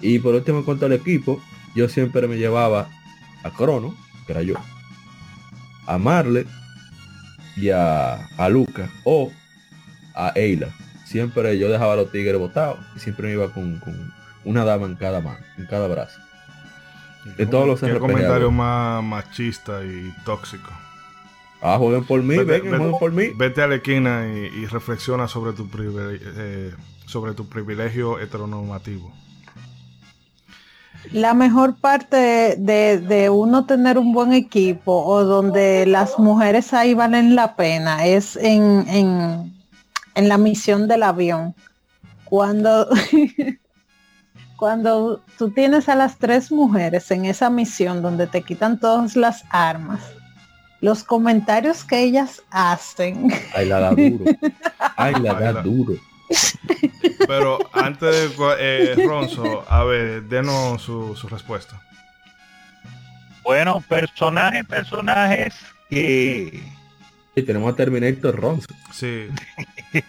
[0.00, 1.42] Y por último, en cuanto al equipo,
[1.74, 2.88] yo siempre me llevaba
[3.44, 3.94] a Crono,
[4.26, 4.56] que era yo,
[5.86, 6.46] a Marle
[7.56, 9.30] y a, a Luca o
[10.14, 10.68] a Eila.
[11.04, 14.12] Siempre yo dejaba a los tigres botados y siempre me iba con, con
[14.44, 16.18] una dama en cada mano, en cada brazo.
[17.36, 20.70] de todos los Qué comentario más machista y tóxico.
[21.60, 23.26] Ah, jueguen por mí, Vete- vengan, vete- jueguen por mí.
[23.36, 26.74] Vete a la esquina y, y reflexiona sobre tu, privile- eh,
[27.06, 29.14] sobre tu privilegio heteronormativo.
[31.10, 36.94] La mejor parte de, de uno tener un buen equipo o donde las mujeres ahí
[36.94, 39.52] valen la pena es en, en,
[40.14, 41.54] en la misión del avión.
[42.24, 42.88] Cuando,
[44.56, 49.44] cuando tú tienes a las tres mujeres en esa misión donde te quitan todas las
[49.50, 50.00] armas,
[50.80, 54.24] los comentarios que ellas hacen, Ay, la da duro.
[54.96, 55.94] Ay, la Ay, la- da duro.
[57.26, 61.80] Pero antes de eh, Ronzo, a ver, denos su, su respuesta.
[63.42, 65.54] bueno, personajes, personajes
[65.88, 66.62] que
[67.34, 68.66] Y tenemos a Terminator Ronzo.
[68.92, 69.28] Sí,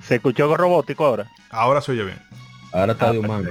[0.00, 1.26] se escuchó robótico ahora.
[1.50, 2.18] ahora se oye bien.
[2.72, 3.50] Ahora está Ah, de humano.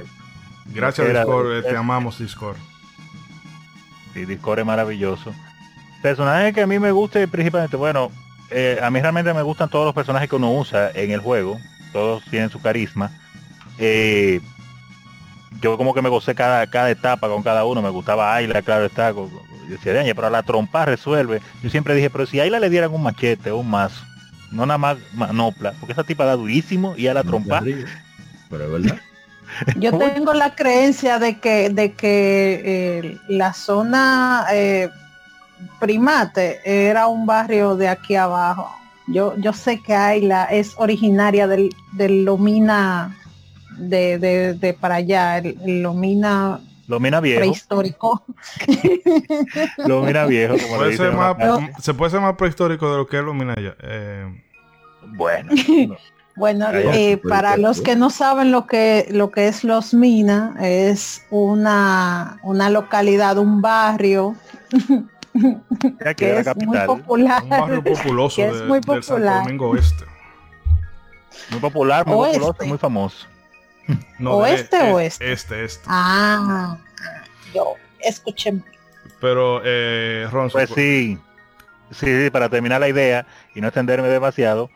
[0.65, 2.57] Gracias Era- Discord, eh, te amamos Discord.
[4.13, 5.33] Sí, Discord es maravilloso.
[6.01, 8.11] Personajes que a mí me gusta principalmente, bueno,
[8.51, 11.59] eh, a mí realmente me gustan todos los personajes que uno usa en el juego.
[11.93, 13.11] Todos tienen su carisma.
[13.77, 14.39] Eh,
[15.61, 17.81] yo como que me gocé cada, cada etapa con cada uno.
[17.81, 19.13] Me gustaba Ayla, claro está.
[19.13, 19.29] con-
[19.69, 21.41] decía, "Daña, pero a la trompa resuelve.
[21.63, 24.03] Yo siempre dije, pero si a Ayla le dieran un machete o un mazo,
[24.51, 27.61] no nada más manopla, porque esa tipa da durísimo y a la trompa.
[28.49, 28.97] Pero es verdad.
[29.77, 34.89] Yo tengo la creencia de que, de que eh, la zona eh,
[35.79, 38.69] primate era un barrio de aquí abajo.
[39.07, 43.15] Yo, yo sé que Ayla es originaria del, del Lomina
[43.77, 47.39] de, de, de para allá, el, el Lomina Lomina viejo.
[47.39, 48.23] prehistórico.
[49.85, 51.35] Lomina viejo, como Puede ser más-
[51.81, 53.75] se puede ser más prehistórico de lo que es Luminaya.
[53.81, 54.41] Eh,
[55.15, 55.51] Bueno,
[56.37, 60.55] Bueno, eh, para ser, los que no saben lo que lo que es Los Mina,
[60.61, 64.35] es una, una localidad, un barrio
[65.35, 67.43] ya que que era es la muy popular.
[67.43, 69.43] un barrio populoso Que es de- muy del Santo popular.
[69.43, 70.05] Domingo Oeste.
[71.51, 72.39] Muy popular, muy Oeste.
[72.39, 73.27] populoso, muy famoso.
[74.19, 75.31] No, ¿Oeste de- o este?
[75.31, 75.83] Este, este.
[75.87, 76.77] Ah,
[77.53, 78.53] yo escuché.
[79.21, 81.19] Pero, eh, Ronzo, Pues sí,
[81.91, 84.69] sí, sí, para terminar la idea y no extenderme demasiado,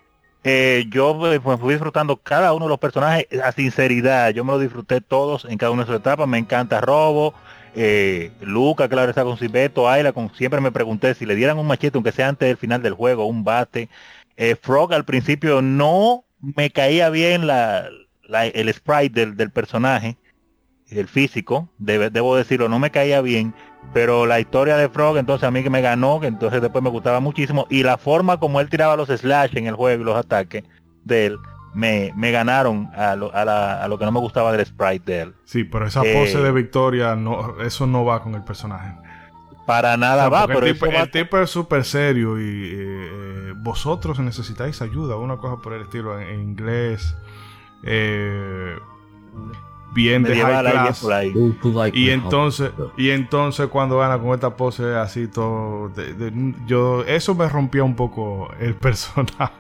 [0.44, 4.52] eh, yo eh, pues, fui disfrutando cada uno de los personajes a sinceridad, yo me
[4.54, 7.34] lo disfruté todos en cada una de sus etapas, me encanta Robo,
[7.76, 11.68] eh, Luca, claro, está con Silveto, Ayla, con, siempre me pregunté si le dieran un
[11.68, 13.90] machete, aunque sea antes del final del juego, un bate,
[14.38, 17.90] eh, Frog al principio no me caía bien la,
[18.30, 20.18] el sprite del, del personaje,
[20.90, 23.54] el físico, debo decirlo, no me caía bien,
[23.94, 26.90] pero la historia de Frog entonces a mí que me ganó, que entonces después me
[26.90, 30.16] gustaba muchísimo, y la forma como él tiraba los slash en el juego y los
[30.16, 30.64] ataques
[31.04, 31.38] de él,
[31.74, 35.12] me, me ganaron a lo, a, la- a lo que no me gustaba del sprite
[35.12, 35.34] de él.
[35.46, 38.94] sí, pero esa eh, pose de victoria, no, eso no va con el personaje.
[39.66, 42.40] Para O nada sea, va, pero el, tipo, eso va- el tipo es súper serio
[42.40, 42.74] y eh,
[43.52, 47.16] eh, vosotros necesitáis ayuda, una cosa por el estilo en, en inglés,
[47.84, 48.76] eh,
[49.94, 51.04] bien de high class.
[51.04, 51.38] like
[51.94, 57.36] Y entonces, y entonces cuando gana con esta pose así todo, de- de- yo eso
[57.36, 59.54] me rompía un poco el personaje.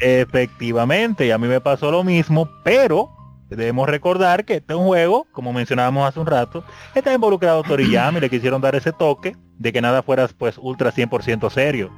[0.00, 3.10] Efectivamente, y a mí me pasó lo mismo, pero
[3.50, 6.64] debemos recordar que este es un juego, como mencionábamos hace un rato,
[6.94, 10.92] está involucrado Toriyama y le quisieron dar ese toque de que nada fuera pues ultra
[10.92, 11.90] 100% serio.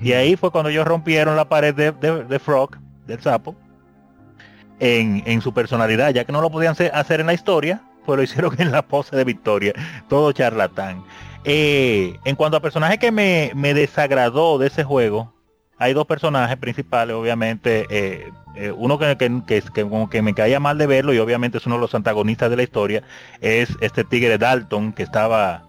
[0.00, 2.76] Y ahí fue cuando ellos rompieron la pared de, de- Frog,
[3.06, 3.54] del sapo,
[4.80, 8.22] en, en su personalidad, ya que no lo podían hacer- en la historia, pues lo
[8.22, 9.72] hicieron en la pose de victoria,
[10.08, 11.04] todo charlatán.
[11.44, 15.32] Eh, en cuanto a personajes que me, me desagradó de ese juego,
[15.78, 20.34] hay dos personajes principales, obviamente, eh, eh, uno que, que, que, que como que me
[20.34, 23.02] caía mal de verlo y obviamente es uno de los antagonistas de la historia,
[23.40, 25.62] es este tigre Dalton que estaba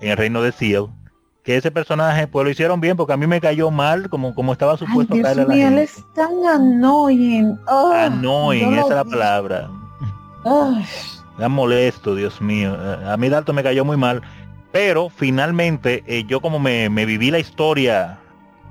[0.00, 0.86] en el reino de Seal.
[1.42, 4.52] Que ese personaje pues lo hicieron bien porque a mí me cayó mal como, como
[4.52, 5.84] estaba Ay, supuesto Dios caerle a la mío, él gente.
[5.84, 7.56] es tan annoying.
[7.68, 9.70] Oh, Annoying, esa es la palabra.
[10.44, 10.84] Ay,
[11.38, 12.76] Era molesto, Dios mío.
[13.06, 14.22] A mí Dalton me cayó muy mal.
[14.72, 18.18] Pero finalmente eh, yo como me, me viví la historia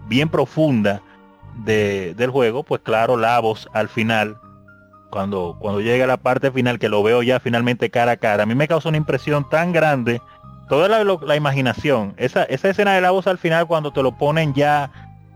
[0.07, 1.01] bien profunda
[1.65, 4.37] de- del juego, pues claro, Lavos al final,
[5.09, 8.45] cuando, cuando llega la parte final, que lo veo ya finalmente cara a cara, a
[8.45, 10.21] mí me causó una impresión tan grande,
[10.67, 14.53] toda la, la imaginación, esa, esa escena de Lavos al final cuando te lo ponen
[14.53, 14.91] ya,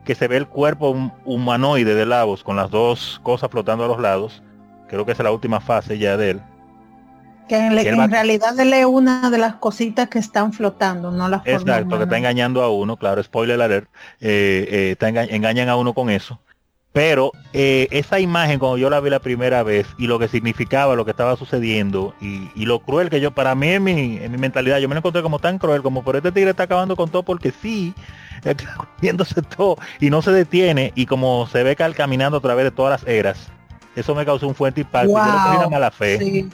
[0.05, 3.87] que se ve el cuerpo hum- humanoide de Lavos con las dos cosas flotando a
[3.87, 4.41] los lados,
[4.87, 6.41] creo que es la última fase ya de él.
[7.49, 11.55] Que en, realidad él es una de las cositas que están flotando, no la forma
[11.55, 13.89] Exacto, que está engañando a uno, claro, spoiler alert,
[14.21, 16.39] eh, eh, está enga- engañan a uno con eso.
[16.91, 20.95] Pero eh, esa imagen cuando yo la vi la primera vez y lo que significaba,
[20.95, 24.31] lo que estaba sucediendo y, y lo cruel que yo, para mí en mi, en
[24.31, 26.95] mi mentalidad, yo me lo encontré como tan cruel, como por este tigre está acabando
[26.95, 27.93] con todo porque sí,
[28.43, 28.55] está
[28.97, 33.01] comiéndose todo y no se detiene y como se ve caminando a través de todas
[33.03, 33.49] las eras,
[33.95, 35.19] eso me causó un fuerte impacto.
[35.19, 36.17] y Yo una Wow, mala fe.
[36.19, 36.49] sí.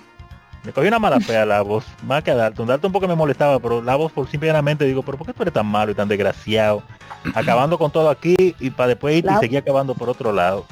[0.65, 2.67] Me cogí una mala fe a la voz, más que a Dalton.
[2.67, 5.53] Dalton porque me molestaba, pero la voz por simplemente digo, pero ¿por qué tú eres
[5.53, 6.81] tan malo y tan desgraciado?
[7.35, 10.65] Acabando con todo aquí y para después irte y La- seguir acabando por otro lado.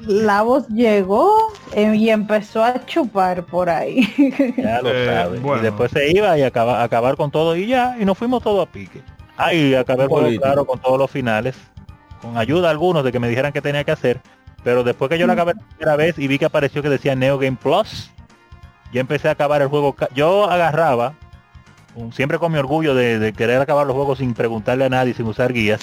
[0.00, 1.30] La voz llegó
[1.72, 4.02] eh, y empezó a chupar por ahí.
[4.56, 5.40] Ya lo Eh, sabes.
[5.42, 5.60] bueno.
[5.60, 8.66] Y después se iba y acaba, acabar con todo y ya, y nos fuimos todos
[8.66, 9.02] a pique.
[9.36, 10.42] Ah, y acabé Político.
[10.42, 11.56] claro, con todos los finales,
[12.20, 14.20] con ayuda de algunos de que me dijeran qué tenía que hacer.
[14.62, 17.14] Pero después que yo lo acabé la primera vez y vi que apareció que decía
[17.14, 18.10] Neo Game Plus,
[18.94, 19.94] yo empecé a acabar el juego.
[20.14, 21.14] Yo agarraba,
[21.94, 25.12] un- siempre con mi orgullo de, de querer acabar los juegos sin preguntarle a nadie,
[25.14, 25.80] sin usar guías.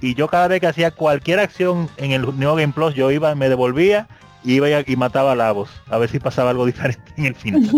[0.00, 3.34] Y yo cada vez que hacía cualquier acción en el Neo Game Plus, yo iba,
[3.34, 4.06] me devolvía,
[4.44, 7.70] iba y, y mataba a Lavos, a ver si pasaba algo diferente en el final.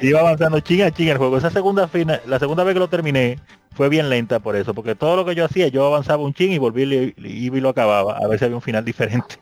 [0.00, 1.36] iba avanzando chinga chinga el juego.
[1.36, 3.40] Esa segunda fina, la segunda vez que lo terminé
[3.74, 6.52] fue bien lenta por eso, porque todo lo que yo hacía, yo avanzaba un ching
[6.52, 9.36] y volví y, y, y lo acababa, a ver si había un final diferente.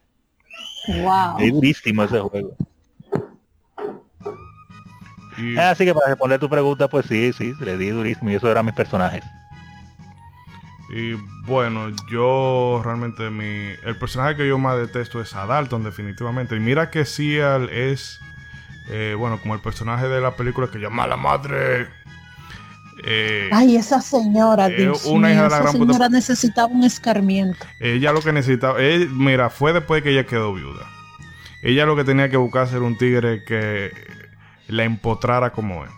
[0.89, 1.39] wow.
[1.39, 1.53] Es
[1.87, 2.57] ese juego.
[5.39, 8.51] Y, Así que para responder tu pregunta, pues sí, sí, le di durísimo y eso
[8.51, 9.23] eran mis personajes.
[10.95, 11.15] y
[11.47, 13.73] bueno, yo realmente mi...
[13.85, 16.57] El personaje que yo más detesto es a Dalton, definitivamente.
[16.57, 18.21] Y mira que Seal es,
[18.91, 21.89] eh, bueno, como el personaje de la película que llama la madre.
[23.07, 26.09] Eh, Ay, esa señora, Eh, Dios una mío, hija de la esa gran puta- señora
[26.09, 27.67] necesitaba un escarmiento.
[27.81, 30.87] Ella lo que necesitaba, él- mira, fue después que ella quedó viuda.
[31.63, 33.91] Ella lo que tenía que buscar era un tigre que
[34.69, 35.91] la empotrara como es.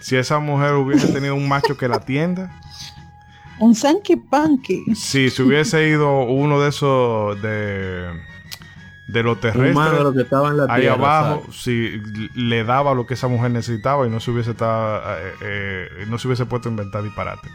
[0.00, 2.50] Si esa mujer hubiese tenido un macho que la atienda,
[3.58, 4.94] Un Sanky Panky.
[4.94, 8.10] si se hubiese ido uno de esos de,
[9.08, 11.56] de los terrestres lo que estaba en la ahí tierra, abajo, ¿sabes?
[11.56, 12.02] si
[12.34, 16.18] le daba lo que esa mujer necesitaba y no se hubiese estado, eh, eh, no
[16.18, 17.48] se hubiese puesto a inventar disparate.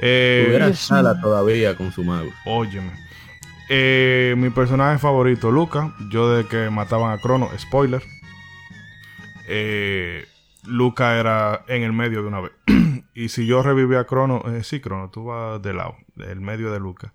[0.00, 2.30] Eh, sala todavía con su mago.
[2.46, 2.90] Óyeme.
[3.68, 5.94] Eh, mi personaje favorito, Luca.
[6.10, 8.02] Yo de que mataban a Crono, spoiler.
[9.52, 10.26] Eh,
[10.64, 12.52] Luca era en el medio de una vez.
[13.14, 16.70] y si yo revivía a Crono, eh, sí, Crono, tú vas de lado, del medio
[16.70, 17.12] de Luca.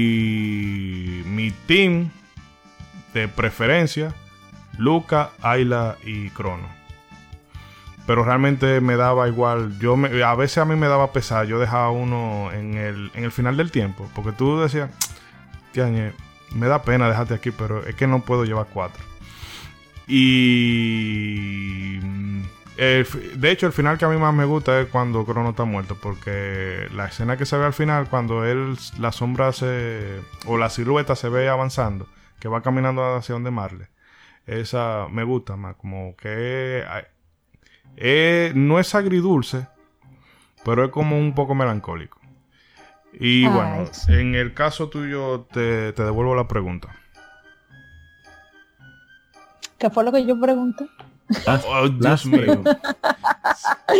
[0.00, 2.10] Y mi team
[3.14, 4.14] de preferencia,
[4.78, 6.68] Luca, Ayla y Crono.
[8.06, 9.78] Pero realmente me daba igual.
[9.78, 11.46] Yo me- a veces a mí me daba pesar.
[11.46, 14.08] Yo dejaba uno en el, en el final del tiempo.
[14.14, 14.90] Porque tú decías,
[15.72, 16.12] "Tiañe,
[16.54, 19.04] me da pena dejarte aquí, pero es que no puedo llevar cuatro.
[20.12, 22.42] Y mm,
[22.76, 25.96] de hecho, el final que a mí más me gusta es cuando Crono está muerto.
[26.00, 30.20] Porque la escena que se ve al final, cuando él, la sombra se.
[30.46, 32.08] o la silueta se ve avanzando,
[32.40, 33.86] que va caminando hacia donde Marley.
[34.46, 36.82] Esa me gusta más, como que
[37.96, 39.68] eh, no es agridulce,
[40.64, 42.18] pero es como un poco melancólico.
[43.12, 46.99] Y Ay, bueno, en el caso tuyo te, te devuelvo la pregunta.
[49.80, 50.86] ¿Qué fue lo que yo pregunté?
[51.66, 52.62] Oh, Dios mío.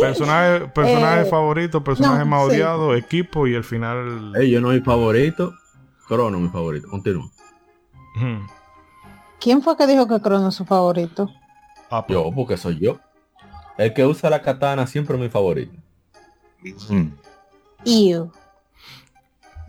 [0.00, 2.50] Personaje, personaje Eh, favorito, personaje no, más sí.
[2.50, 4.32] odiado, equipo y el final.
[4.36, 5.54] Ey, yo no mi favorito.
[6.06, 6.86] Crono, mi favorito.
[6.88, 7.24] Continúa.
[8.16, 8.46] Ujú.
[9.40, 11.30] ¿Quién fue que dijo que Crono es su favorito?
[11.90, 12.98] Ah, pues, Yo, porque soy yo.
[13.78, 15.72] El que usa la katana siempre es mi favorito.
[16.90, 17.06] Mm.
[17.86, 18.30] Ew.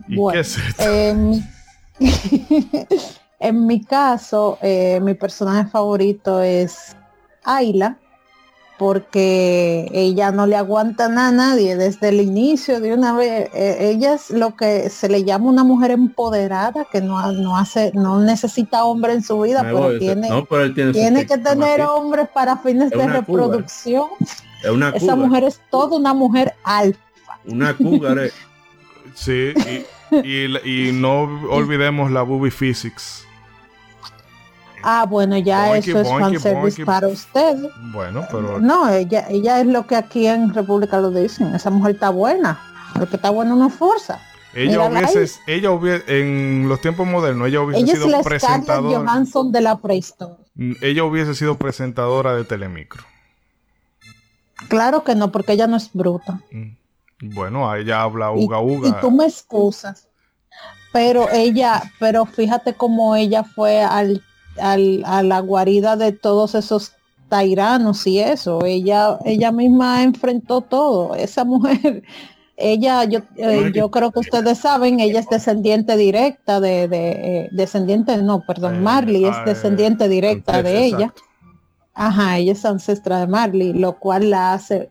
[0.08, 0.82] ¿Y bueno, qué es esto?
[0.82, 1.42] En mi,
[3.42, 6.96] en mi caso, eh, mi personaje favorito es
[7.44, 7.98] Ayla,
[8.78, 13.48] porque ella no le aguanta nada a nadie desde el inicio de una vez.
[13.54, 17.56] eh, ella es lo que se le llama una mujer empoderada que no, ha- no
[17.56, 21.38] hace, no necesita hombre en su vida, pero voy, tiene, no, pero él tiene que
[21.38, 24.06] tener hombres para fines Es de reproducción.
[24.20, 24.24] aquí.
[24.64, 26.98] Es una Esa mujer es toda una mujer alfa.
[27.46, 28.32] Una cougar es-
[29.14, 29.52] Sí,
[30.12, 33.26] y, y- y no olvidemos la booby physics.
[34.82, 36.84] Ah, bueno, ya Boinky, eso es boinky, fanservice boinky.
[36.84, 37.70] para ustedes.
[37.92, 41.54] Bueno, pero No, ella, ella es lo que aquí en República lo dicen.
[41.54, 42.60] Esa mujer está buena.
[42.98, 44.20] Lo que está bueno no forza.
[44.54, 48.98] ella mírala hubiese, ella hubiese, en los tiempos modernos, ella hubiese Ella sido presentadora.
[48.98, 50.36] Johansson de la prehistoria.
[50.82, 53.02] Ella hubiese sido presentadora de Telemicro.
[54.68, 56.40] Claro que no, porque ella no es bruta.
[56.50, 57.34] Mm.
[57.34, 59.00] Bueno, ella habla Y, uga y uga.
[59.00, 60.08] tú me excusas.
[60.92, 64.22] Pero ella, pero fíjate cómo ella fue al,
[64.60, 66.92] al- a la guarida de todos esos
[67.28, 68.64] tairanos y eso.
[68.64, 71.14] Ella, ella misma enfrentó todo.
[71.14, 72.02] Esa mujer,
[72.56, 77.48] ella, yo, eh, yo creo que ustedes saben, ella es descendiente directa de, de eh,
[77.52, 81.06] descendiente, no, perdón, Eh, Marley es ah, descendiente directa de ella.
[81.06, 81.22] Exacto.
[81.94, 84.90] Ajá, ella es ancestra de Marley, lo cual la hace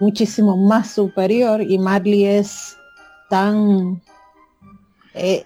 [0.00, 2.76] muchísimo más superior y Marley es
[3.28, 4.02] tan...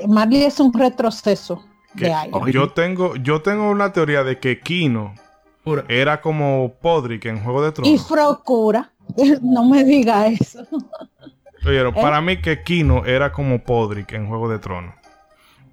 [0.08, 1.62] Marley es un retroceso
[1.96, 2.50] Que de Ayla.
[2.50, 5.14] yo tengo, yo tengo una teoría de que Kino
[5.64, 8.06] Pura- era como Podrick en Juego de Y Tronos.
[8.06, 8.90] Procura,
[9.42, 10.66] no me diga eso.
[11.66, 11.92] Oye, ¿Eh?
[11.92, 14.94] para mí que Kino era como Podrick en Juego de Tronos.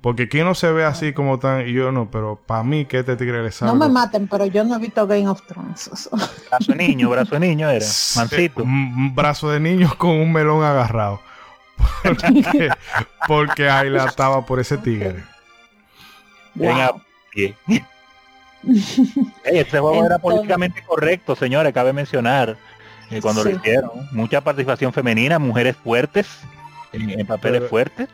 [0.01, 1.67] Porque Kino se ve así como tan...
[1.67, 3.71] Y yo no, pero para mí que este tigre le sabe...
[3.71, 6.09] No me maten, pero yo no he visto Game of Thrones.
[6.49, 7.85] Brazo de niño, brazo de niño era.
[8.15, 8.63] Mancito.
[8.63, 11.19] un brazo de niño con un melón agarrado.
[12.03, 12.69] Porque,
[13.27, 15.23] porque Ayla estaba por ese tigre.
[16.57, 17.01] Venga, Wow.
[17.31, 17.55] pie.
[19.43, 22.57] Ey, este juego era políticamente correcto, señores, cabe mencionar.
[23.09, 23.51] eh, cuando Sí.
[23.53, 23.91] lo hicieron.
[24.11, 26.27] Mucha participación femenina, mujeres fuertes,
[26.91, 28.09] en, en papeles Pero- fuertes.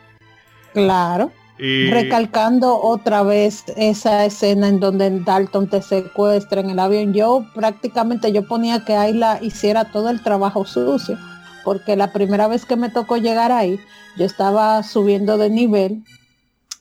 [0.71, 1.31] Claro.
[1.57, 7.43] Y Recalcando otra vez esa escena en donde Dalton te secuestra en el avión, yo
[7.55, 11.17] prácticamente yo ponía que Ayla hiciera todo el trabajo sucio,
[11.63, 13.79] porque la primera vez que me tocó llegar ahí,
[14.17, 16.03] yo estaba subiendo de nivel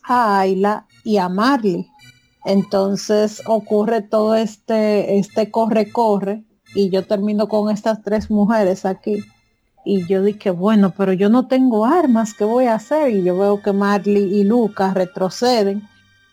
[0.02, 1.86] a Ayla y a Marley.
[2.44, 9.18] Entonces ocurre todo este, este corre-corre y yo termino con estas tres mujeres aquí.
[9.84, 13.10] Y yo dije, bueno, pero yo no tengo armas, ¿qué voy a hacer?
[13.10, 15.82] Y yo veo que Marley y Lucas retroceden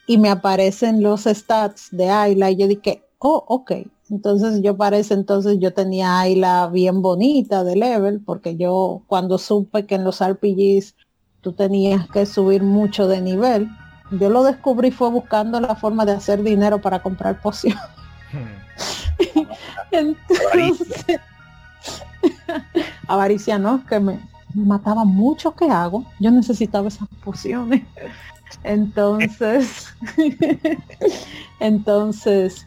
[0.06, 3.74] y me aparecen los stats de Ayla y yo dije, oh, ok.
[4.10, 9.86] Entonces yo parece entonces yo tenía Ayla bien bonita de level, porque yo cuando supe
[9.86, 10.96] que en los RPGs
[11.42, 13.70] tú tenías que subir mucho de nivel,
[14.12, 17.40] yo lo descubrí fue buscando la forma de hacer dinero para comprar.
[17.44, 18.40] Hmm.
[19.92, 21.20] Entonces,
[23.08, 24.20] avaricia no, que me
[24.54, 26.06] mataba mucho que hago.
[26.20, 27.84] Yo necesitaba esas pociones.
[28.64, 29.88] Entonces,
[31.60, 32.66] entonces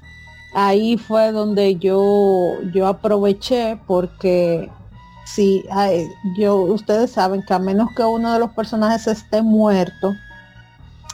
[0.55, 4.71] ahí fue donde yo yo aproveché porque
[5.25, 5.65] si
[6.37, 10.15] yo ustedes saben que a menos que uno de los personajes esté muerto,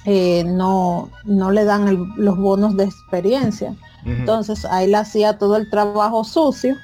[0.04, 3.74] eh, no, no le dan los bonos de experiencia.
[4.04, 6.76] Entonces ahí le hacía todo el trabajo sucio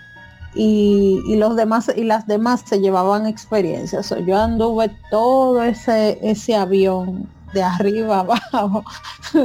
[0.55, 4.15] y, los demás y las demás se llevaban experiencias.
[4.27, 8.21] yo anduve todo ese, ese avión de arriba
[8.53, 8.85] abajo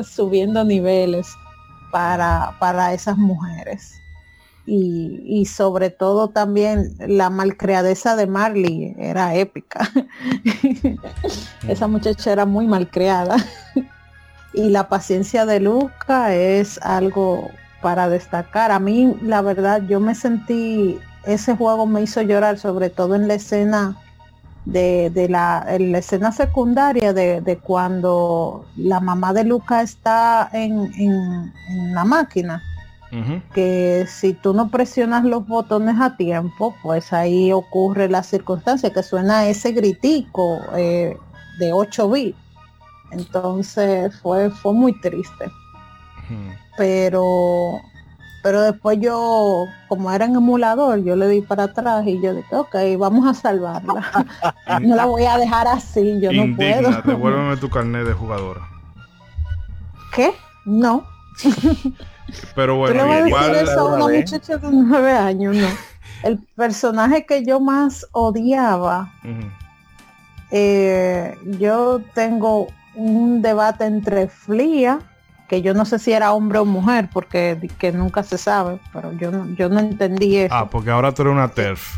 [0.04, 1.28] subiendo niveles
[1.92, 3.99] para, para esas mujeres.
[4.72, 9.90] Y, y, sobre todo también la malcriadeza de Marley era épica.
[11.68, 13.38] Esa muchacha era muy malcriada.
[14.54, 17.50] y la paciencia de Luca es algo
[17.82, 18.72] para destacar.
[18.72, 23.28] A mí, la verdad, yo me sentí, ese juego me hizo llorar, sobre todo en
[23.28, 23.98] la escena
[24.66, 30.92] de, de la, en la escena secundaria de, cuando la mamá de Luca está en,
[30.96, 32.62] en, la máquina.
[33.54, 39.02] Que si tú no presionas los botones a tiempo, pues ahí ocurre la circunstancia que
[39.02, 41.18] suena ese gritico eh,
[41.58, 42.38] de 8 bits.
[43.12, 45.52] Entonces fue, fue muy triste
[46.80, 47.82] pero
[48.42, 52.56] pero después yo, como era en emulador, yo le di para atrás y yo dije,
[52.56, 54.26] ok, vamos a salvarla.
[54.82, 56.90] no la voy a dejar así, yo no puedo.
[57.02, 58.62] Devuélveme tu carnet de jugadora.
[60.16, 60.32] ¿Qué?
[60.64, 61.04] No.
[62.56, 65.68] Pero bueno, ¿Tú le igual a decir eso a una muchacha de nueve años, no.
[66.24, 69.14] El personaje que yo más odiaba,
[70.52, 75.00] eh, yo tengo un debate entre Flia
[75.50, 79.12] que yo no sé si era hombre o mujer, porque que nunca se sabe, pero
[79.14, 80.54] yo no, yo no entendí eso.
[80.54, 81.98] Ah, porque ahora tú eres una TERF.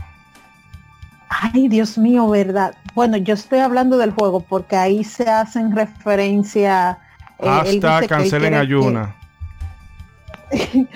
[1.28, 2.76] Ay, Dios mío, verdad.
[2.96, 6.98] Bueno, yo estoy hablando del juego porque ahí se hacen referencia.
[7.40, 9.16] Eh, Hasta cancelen ayuna.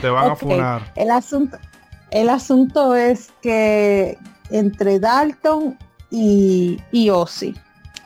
[0.02, 0.92] Te van a funar.
[0.96, 1.58] El asunto,
[2.12, 4.18] el asunto es que
[4.50, 5.78] entre Dalton
[6.12, 7.54] y, y Ozzy,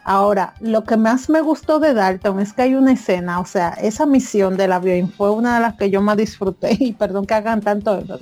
[0.09, 3.69] Ahora, lo que más me gustó de Dalton es que hay una escena, o sea,
[3.80, 7.35] esa misión del avión fue una de las que yo más disfruté y perdón que
[7.35, 8.17] hagan tanto eso.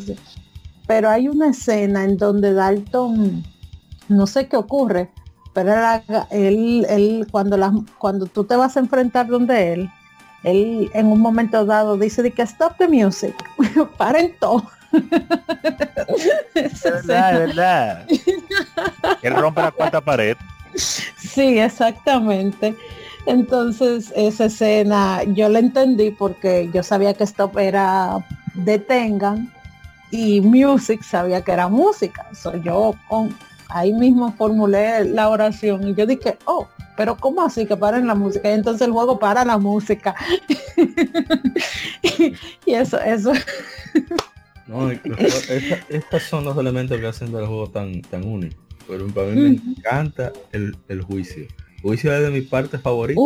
[0.85, 3.41] Pero hay una escena en donde Dalton,
[4.09, 5.09] no sé qué ocurre,
[5.53, 5.73] pero
[6.29, 9.89] él, él, cuando, la, cuando tú te vas a enfrentar donde él,
[10.43, 13.35] él en un momento dado dice de que stop the music,
[13.97, 14.63] paren todo.
[16.53, 18.07] es verdad, es verdad.
[19.21, 20.37] Él rompe la cuarta pared.
[20.75, 22.75] Sí, exactamente.
[23.25, 29.51] Entonces esa escena yo la entendí porque yo sabía que esto era detengan
[30.11, 32.25] y music sabía que era música.
[32.63, 32.95] yo
[33.69, 36.67] ahí mismo formulé la oración y yo dije, oh,
[36.97, 38.49] pero ¿cómo así que paren la música?
[38.49, 40.15] Y entonces el juego para la música.
[42.65, 43.31] y, eso, eso.
[44.65, 44.89] no,
[45.89, 48.57] estos son los elementos que hacen del juego tan, tan único.
[48.87, 51.43] Pero para mí me encanta el, juicio.
[51.75, 53.21] El juicio es de mi parte favorita.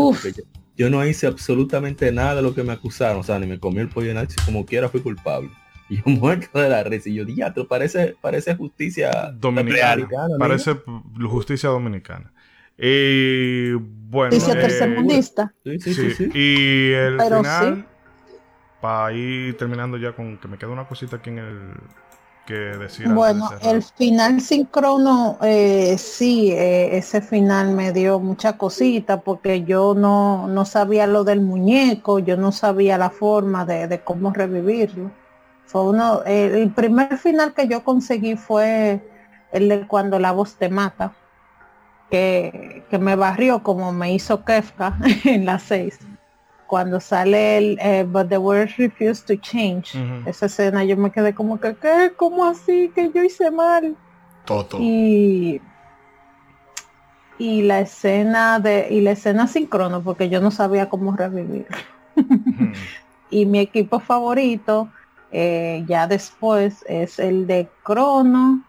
[0.75, 3.19] yo, no hice absolutamente nada de lo que me acusaron.
[3.19, 5.49] O sea, ni me comí el pollo en como quiera fui culpable.
[5.89, 7.09] Y yo muerto de la risa.
[7.09, 10.09] Y yo, te parece, parece justicia dominicana.
[10.37, 10.75] Parece
[11.21, 12.33] justicia dominicana.
[12.81, 14.31] Y bueno.
[14.33, 15.53] Dice tercermundista.
[15.63, 17.85] Sí, sí, sí, Y el final,
[18.81, 21.73] para ir terminando ya con que me queda una cosita aquí en el
[23.05, 29.93] bueno, el final sincrono, eh, sí, eh, ese final me dio mucha cosita porque yo
[29.93, 35.11] no, no sabía lo del muñeco, yo no sabía la forma de, cómo revivirlo.
[35.65, 39.01] Fue uno, el primer final que yo conseguí fue
[39.51, 41.13] el de cuando la voz te mata,
[42.11, 45.97] que, que me barrió como me hizo Kefka en las seis
[46.71, 49.93] cuando sale el eh, But the words refuse to change,
[50.25, 52.13] esa escena yo me quedé como que, ¿qué?
[52.15, 52.89] ¿Cómo así?
[52.95, 53.97] Que yo hice mal.
[54.45, 54.77] Todo.
[54.79, 55.61] Y,
[57.37, 61.67] y la escena de, y la escena sincrono, porque yo no sabía cómo revivir.
[63.29, 64.87] y mi equipo favorito
[65.33, 68.63] eh, ya después es el de Crono,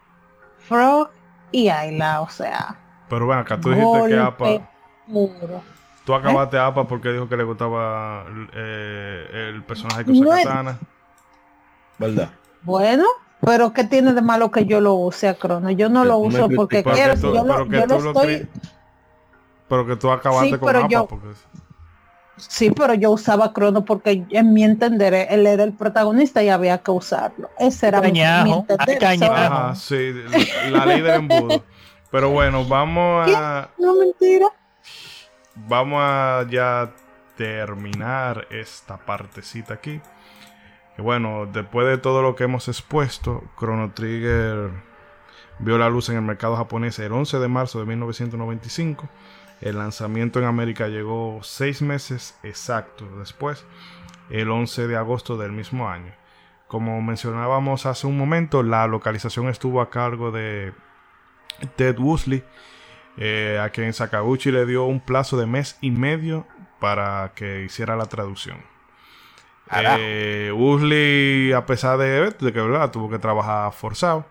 [0.57, 1.09] Frog
[1.53, 2.82] y Ayla, o sea.
[3.13, 4.69] Pero bueno, acá tú dijiste que APA.
[5.07, 5.61] Puro.
[6.05, 10.79] Tú acabaste APA porque dijo que le gustaba eh, el personaje que usa katana.
[11.97, 12.29] ¿Verdad?
[12.63, 13.05] Bueno,
[13.41, 15.69] pero ¿qué tiene de malo que yo lo use a Crono?
[15.71, 17.13] Yo no lo uso porque quiero.
[17.15, 18.47] Tú, yo lo, yo lo estoy...
[19.69, 20.89] Pero que tú acabaste Sí, con pero APA.
[20.89, 21.27] yo- porque...
[22.35, 26.79] Sí, pero yo usaba Crono porque en mi entender él era el protagonista y había
[26.79, 27.49] que usarlo.
[27.59, 28.87] Ese era mi, mi Cañajo, entender.
[28.89, 29.35] ay, cañajo.
[29.35, 30.13] So- Ajá, sí,
[30.71, 31.63] la, la ley del embudo.
[32.13, 33.71] Pero bueno, vamos a...
[33.79, 34.45] No mentira.
[35.55, 36.93] vamos a ya
[37.35, 39.99] terminar esta partecita aquí.
[40.95, 44.69] Que bueno, después de todo lo que hemos expuesto, Chrono Trigger
[45.57, 49.09] vio la luz en el mercado japonés el 11 de marzo de 1995.
[49.61, 53.65] El lanzamiento en América llegó seis meses exactos después,
[54.29, 56.13] el 11 de agosto del mismo año.
[56.67, 60.73] Como mencionábamos hace un momento, la localización estuvo a cargo de
[61.75, 62.43] Ted Woosley,
[63.17, 66.45] eh, a quien Sakaguchi le dio un plazo de mes y medio
[66.79, 68.57] para que hiciera la traducción.
[69.99, 72.91] Eh, Woosley, a pesar de, de que ¿verdad?
[72.91, 74.25] tuvo que trabajar forzado,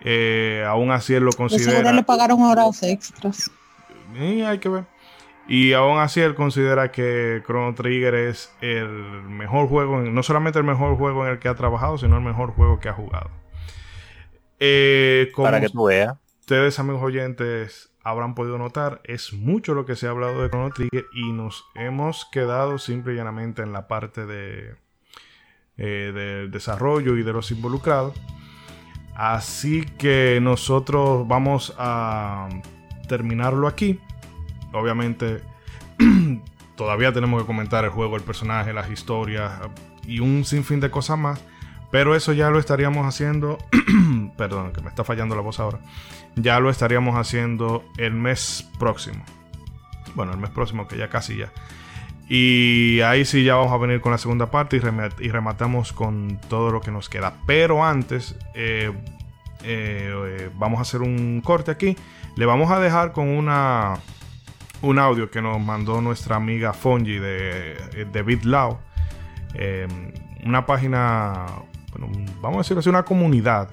[0.00, 1.92] eh, aún así él lo considera.
[1.92, 3.50] le pagaron horas extras.
[4.14, 4.84] Y hay que ver.
[5.46, 10.58] Y aún así él considera que Chrono Trigger es el mejor juego, en- no solamente
[10.58, 13.30] el mejor juego en el que ha trabajado, sino el mejor juego que ha jugado.
[14.60, 16.16] Eh, como Para que tú veas.
[16.48, 20.70] Ustedes, amigos oyentes, habrán podido notar, es mucho lo que se ha hablado de Chrono
[20.70, 24.74] Trigger y nos hemos quedado simple y llanamente en la parte de
[25.76, 28.18] eh, del desarrollo y de los involucrados.
[29.14, 32.48] Así que nosotros vamos a
[33.08, 34.00] terminarlo aquí.
[34.72, 35.42] Obviamente,
[36.76, 39.52] todavía tenemos que comentar el juego, el personaje, las historias
[40.06, 41.44] y un sinfín de cosas más.
[41.90, 43.58] Pero eso ya lo estaríamos haciendo.
[44.36, 45.78] perdón, que me está fallando la voz ahora.
[46.36, 49.24] Ya lo estaríamos haciendo el mes próximo.
[50.14, 51.52] Bueno, el mes próximo, que ya casi ya.
[52.28, 55.92] Y ahí sí ya vamos a venir con la segunda parte y, rema- y rematamos
[55.94, 57.32] con todo lo que nos queda.
[57.46, 58.92] Pero antes, eh,
[59.64, 61.96] eh, vamos a hacer un corte aquí.
[62.36, 63.94] Le vamos a dejar con una
[64.80, 67.74] un audio que nos mandó nuestra amiga Fonji de,
[68.12, 68.38] de.
[69.54, 69.88] Eh,
[70.44, 71.46] una página,
[71.92, 72.08] bueno,
[72.40, 73.70] vamos a decirlo así, una comunidad.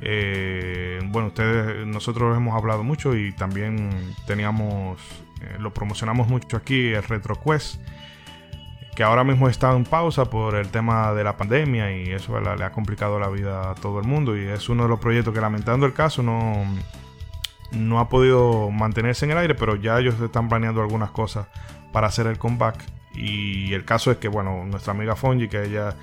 [0.00, 5.00] Eh, bueno, ustedes, nosotros hemos hablado mucho y también teníamos,
[5.40, 7.80] eh, lo promocionamos mucho aquí, el RetroQuest,
[8.94, 12.64] que ahora mismo está en pausa por el tema de la pandemia y eso le
[12.64, 15.40] ha complicado la vida a todo el mundo y es uno de los proyectos que
[15.40, 16.64] lamentando el caso no,
[17.70, 21.46] no ha podido mantenerse en el aire, pero ya ellos están planeando algunas cosas
[21.92, 22.84] para hacer el comeback.
[23.14, 25.96] Y el caso es que, bueno, nuestra amiga Fonji, que ella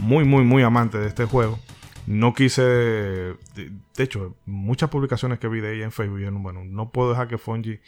[0.00, 1.58] muy, muy, muy amante de este juego,
[2.06, 2.62] no quise.
[2.62, 3.34] De,
[3.98, 7.28] hecho, muchas publicaciones que vi de ella en Facebook, yo no- bueno, no puedo dejar
[7.28, 7.80] que Fonji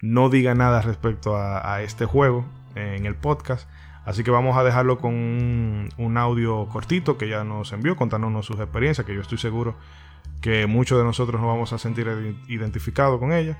[0.00, 3.68] no diga nada respecto a, este juego en el podcast.
[4.04, 8.58] Así que vamos a dejarlo con un, audio cortito que ella nos envió contándonos sus
[8.58, 9.76] experiencias, que yo estoy seguro
[10.40, 13.58] que muchos de nosotros nos vamos a sentir ide- identificados con ella.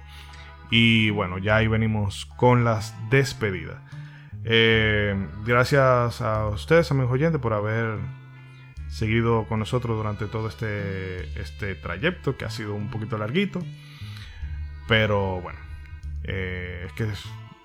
[0.71, 3.77] Y bueno, ya ahí venimos con las despedidas.
[4.45, 7.99] Eh, gracias a ustedes, amigos oyentes, por haber
[8.89, 13.61] seguido con nosotros durante todo este, este trayecto, que ha sido un poquito larguito.
[14.89, 15.59] Pero bueno,
[16.25, 17.07] eh, es que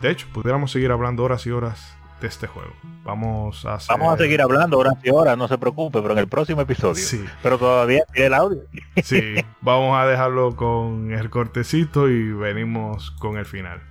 [0.02, 2.74] de hecho pudiéramos seguir hablando horas y horas de este juego.
[3.04, 3.98] Vamos a hacer...
[3.98, 6.96] Vamos a seguir hablando horas y horas, no se preocupe, pero en el próximo episodio.
[6.96, 7.24] Sí.
[7.42, 8.62] Pero todavía tiene el audio.
[9.04, 13.82] Sí, vamos a dejarlo con el cortecito y venimos con el final.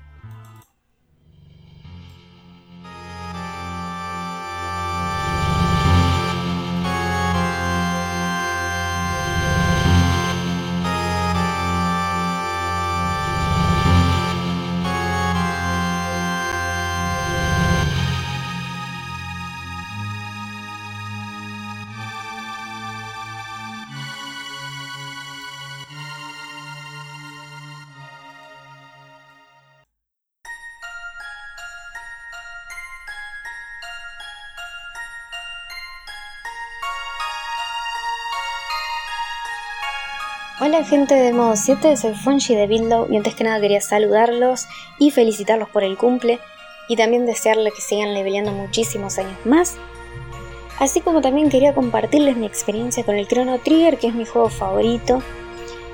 [40.88, 44.66] Gente de modo 7, soy Fonji de Billow y antes que nada quería saludarlos
[44.98, 46.40] y felicitarlos por el cumple
[46.88, 49.76] y también desearles que sigan leveleando muchísimos años más.
[50.78, 54.50] Así como también quería compartirles mi experiencia con el Chrono Trigger, que es mi juego
[54.50, 55.22] favorito,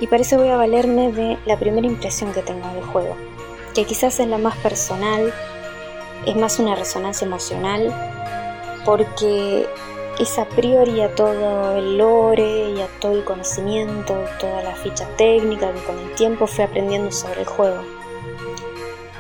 [0.01, 3.15] y para eso voy a valerme de la primera impresión que tengo del juego,
[3.75, 5.33] que quizás es la más personal,
[6.27, 7.95] es más una resonancia emocional,
[8.85, 9.69] porque
[10.21, 15.09] es a priori a todo el lore y a todo el conocimiento, toda la ficha
[15.17, 17.83] técnica que con el tiempo fui aprendiendo sobre el juego.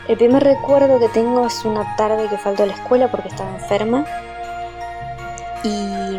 [0.08, 3.50] El primer recuerdo que tengo es una tarde que faltó a la escuela porque estaba
[3.54, 4.04] enferma.
[5.64, 6.18] Y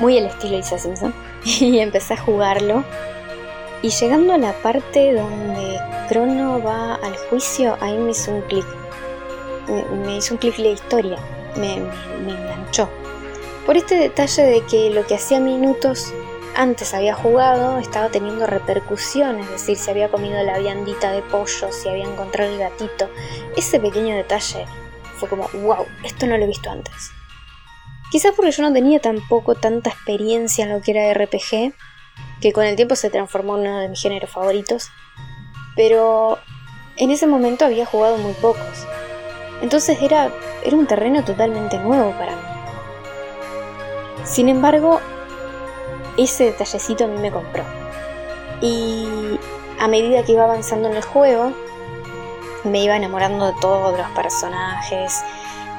[0.00, 2.82] muy el estilo Lisa Simpson y empecé a jugarlo.
[3.82, 8.66] Y llegando a la parte donde Crono va al juicio ahí me hizo un clic.
[10.04, 11.18] Me, hizo un clic la historia.
[11.56, 11.76] Me,
[12.24, 12.88] me enganchó
[13.66, 16.14] por este detalle de que lo que hacía minutos
[16.54, 21.70] antes había jugado estaba teniendo repercusiones, es decir, si había comido la viandita de pollo,
[21.72, 23.10] si había encontrado el gatito.
[23.56, 24.64] Ese pequeño detalle
[25.16, 27.10] fue como, wow, esto no lo he visto antes.
[28.10, 31.74] Quizás porque yo no tenía tampoco tanta experiencia en lo que era RPG,
[32.40, 34.90] que con el tiempo se transformó en uno de mis géneros favoritos,
[35.74, 36.38] pero
[36.96, 38.86] en ese momento había jugado muy pocos.
[39.60, 40.32] Entonces era,
[40.64, 42.55] era un terreno totalmente nuevo para mí.
[44.26, 45.00] Sin embargo,
[46.16, 47.62] ese detallecito a mí me compró.
[48.60, 49.38] Y
[49.78, 51.52] a medida que iba avanzando en el juego,
[52.64, 55.22] me iba enamorando de todos los personajes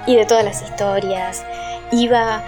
[0.06, 1.44] y de todas las historias.
[1.92, 2.44] Iba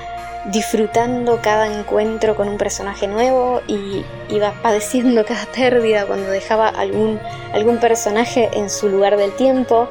[0.45, 7.19] disfrutando cada encuentro con un personaje nuevo y iba padeciendo cada pérdida cuando dejaba algún,
[7.53, 9.89] algún personaje en su lugar del tiempo.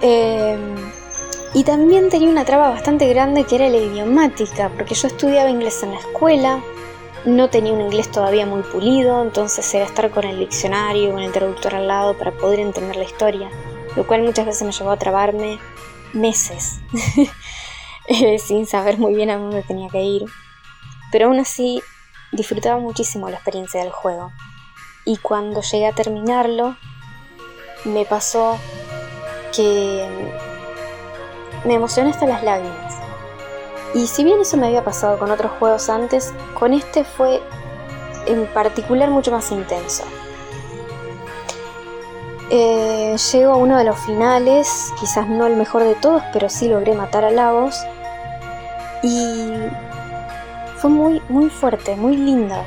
[0.00, 0.58] Eh,
[1.54, 5.82] y también tenía una traba bastante grande que era la idiomática, porque yo estudiaba inglés
[5.82, 6.62] en la escuela,
[7.24, 11.32] no tenía un inglés todavía muy pulido, entonces era estar con el diccionario, con el
[11.32, 13.48] traductor al lado para poder entender la historia,
[13.96, 15.58] lo cual muchas veces me llevó a trabarme
[16.12, 16.80] meses,
[18.06, 20.24] eh, sin saber muy bien a dónde tenía que ir.
[21.10, 21.82] Pero aún así
[22.32, 24.32] disfrutaba muchísimo la experiencia del juego.
[25.04, 26.76] Y cuando llegué a terminarlo,
[27.84, 28.58] me pasó
[29.56, 30.06] que
[31.64, 32.94] me emocioné hasta las lágrimas.
[33.94, 37.40] Y si bien eso me había pasado con otros juegos antes, con este fue
[38.26, 40.04] en particular mucho más intenso.
[42.50, 46.68] Eh, llego a uno de los finales, quizás no el mejor de todos, pero sí
[46.68, 47.78] logré matar a Lagos.
[49.02, 49.52] Y
[50.76, 52.64] fue muy, muy fuerte, muy linda.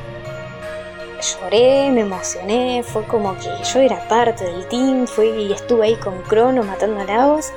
[1.22, 5.96] Lloré, me emocioné, fue como que yo era parte del team, fui y estuve ahí
[5.96, 7.52] con Crono matando a Lagos.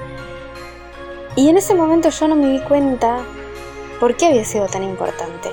[1.37, 3.25] Y en ese momento yo no me di cuenta
[3.99, 5.51] por qué había sido tan importante.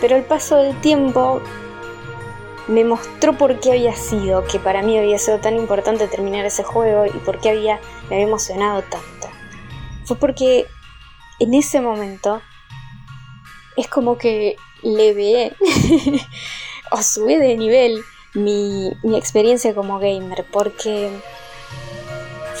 [0.00, 1.40] Pero el paso del tiempo
[2.66, 6.64] me mostró por qué había sido, que para mí había sido tan importante terminar ese
[6.64, 9.28] juego y por qué había, me había emocionado tanto.
[10.04, 10.66] Fue porque
[11.38, 12.40] en ese momento
[13.76, 15.56] es como que le ve
[16.90, 18.02] o subí de nivel
[18.34, 21.10] mi, mi experiencia como gamer, porque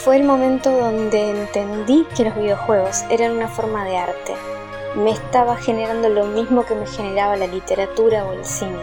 [0.04, 4.34] fue el momento donde entendí que los videojuegos eran una forma de arte.
[4.96, 8.82] Me estaba generando lo mismo que me generaba la literatura o el cine.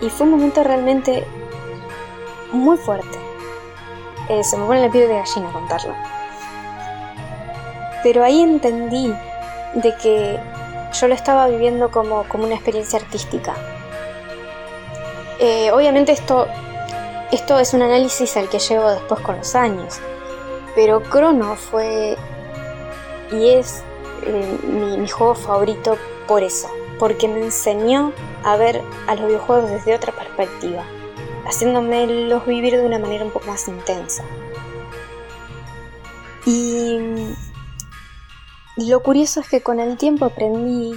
[0.00, 1.26] Y fue un momento realmente
[2.52, 3.18] muy fuerte.
[4.30, 5.94] Eh, se me pone la piel de gallina contarlo.
[8.02, 9.14] Pero ahí entendí
[9.74, 10.40] de que
[10.98, 13.54] yo lo estaba viviendo como, como una experiencia artística.
[15.38, 16.48] Eh, obviamente esto
[17.30, 20.00] esto es un análisis al que llevo después con los años,
[20.74, 22.16] pero Chrono fue
[23.30, 23.82] y es
[24.22, 28.12] eh, mi, juego favorito por eso, porque me enseñó
[28.44, 30.84] a ver a los videojuegos desde otra perspectiva,
[31.46, 34.24] haciéndome los vivir de una manera un poco más intensa.
[36.46, 36.98] Y
[38.76, 40.94] lo curioso es que con el tiempo aprendí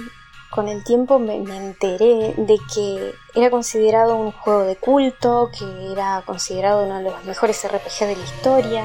[0.52, 6.22] con el tiempo me, enteré de que era considerado un juego de culto, que era
[6.26, 8.84] considerado uno de los mejores RPG de la historia.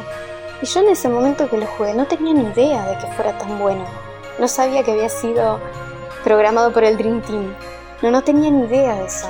[0.62, 3.38] Y yo en ese momento que lo jugué no tenía ni idea de que fuera
[3.38, 3.84] tan bueno.
[4.40, 5.60] No sabía que había sido
[6.24, 7.54] programado por el Dream Team.
[8.02, 9.28] No, no tenía ni idea de eso.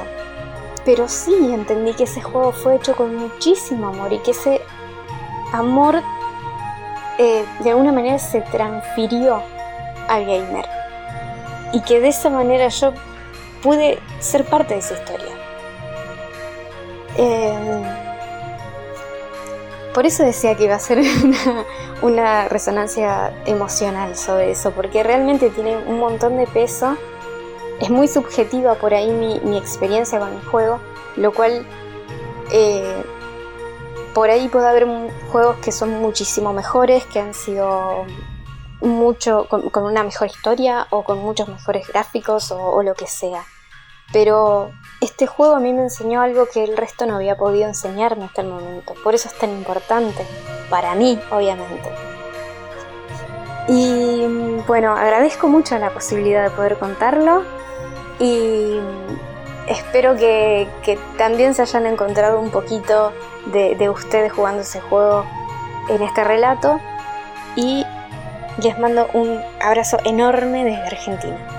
[0.86, 4.62] Pero sí entendí que ese juego fue hecho con muchísimo amor y que ese
[5.54, 6.04] amor
[7.18, 9.42] eh, de alguna manera se transfirió
[10.08, 10.77] al gamer
[11.74, 12.94] y que de esa manera yo
[13.62, 15.36] pude ser parte de esa historia.
[17.18, 17.84] Em,
[19.94, 21.02] por eso decía que iba a ser
[22.02, 26.96] una, resonancia emocional sobre eso, porque realmente tiene un montón de peso.
[27.82, 30.80] Es muy subjetiva por ahí mi, experiencia con el juego,
[31.16, 31.66] lo cual
[32.52, 33.04] eh,
[34.14, 34.88] por ahí puede haber
[35.32, 38.06] juegos que son muchísimo mejores, que han sido
[38.82, 43.44] mucho, con, una mejor historia o con muchos mejores gráficos o, lo que sea.
[44.14, 48.26] Pero este juego a mí me enseñó algo que el resto no había podido enseñarme
[48.26, 48.94] hasta el momento.
[49.04, 50.26] Por eso es tan importante.
[50.70, 51.92] Para mí, obviamente.
[53.68, 54.26] Y
[54.66, 57.44] bueno, agradezco mucho la posibilidad de poder contarlo
[58.18, 58.80] y
[59.68, 60.70] espero que,
[61.18, 63.12] también se hayan encontrado un poquito
[63.48, 65.26] de, de ustedes jugando ese juego
[65.90, 66.80] en este relato
[67.58, 67.86] y
[68.62, 71.58] les mando un abrazo enorme desde Argentina.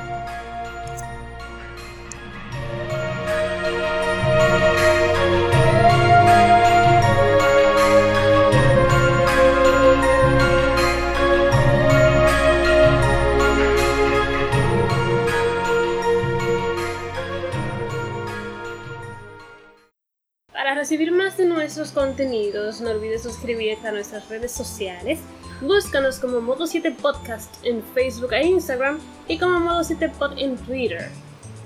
[20.78, 25.18] recibir más de nuestros contenidos, no olvides suscribirte a nuestras redes sociales.
[25.61, 30.57] Búscanos como Modo 7 Podcast en Facebook e Instagram y como Modo 7 Pod en
[30.57, 31.11] Twitter.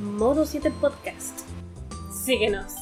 [0.00, 1.40] Modo 7 Podcast.
[2.10, 2.81] Síguenos.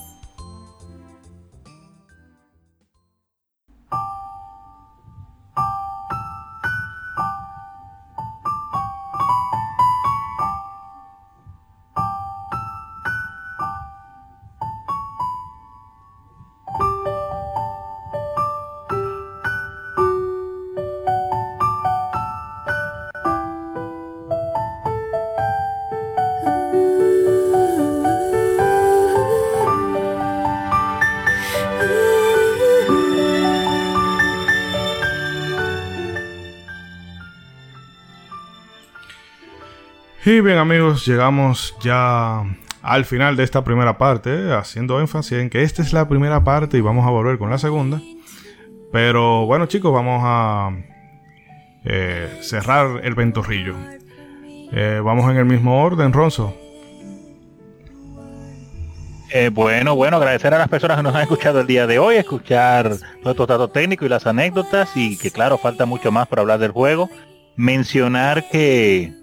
[40.31, 42.44] Y bien amigos, llegamos ya
[42.83, 46.78] al final de esta primera parte, haciendo énfasis en que esta es la primera parte
[46.78, 48.00] y vamos a volver con la segunda.
[48.92, 50.70] Pero bueno chicos, vamos a
[51.84, 53.75] eh, cerrar el ventorrillo.
[54.70, 56.57] Eh, vamos en el mismo orden, Ronzo.
[59.33, 62.15] Eh, bueno, bueno, agradecer a las personas que nos han escuchado el día de hoy,
[62.15, 62.92] escuchar
[63.25, 66.70] nuestro datos técnico y las anécdotas y que claro, falta mucho más para hablar del
[66.70, 67.10] juego.
[67.57, 69.19] Mencionar que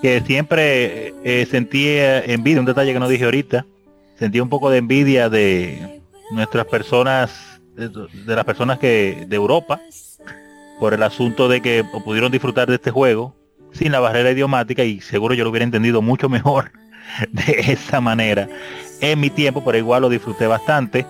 [0.00, 3.66] que siempre eh, sentí envidia, un detalle que no dije ahorita,
[4.18, 6.00] sentí un poco de envidia de
[6.32, 9.80] nuestras personas, de, las personas que de Europa,
[10.78, 13.34] por el asunto de que pudieron disfrutar de este juego
[13.72, 16.72] sin la barrera idiomática y seguro yo lo hubiera entendido mucho mejor
[17.30, 18.48] de esa manera
[19.00, 21.06] en mi tiempo, pero igual lo disfruté bastante.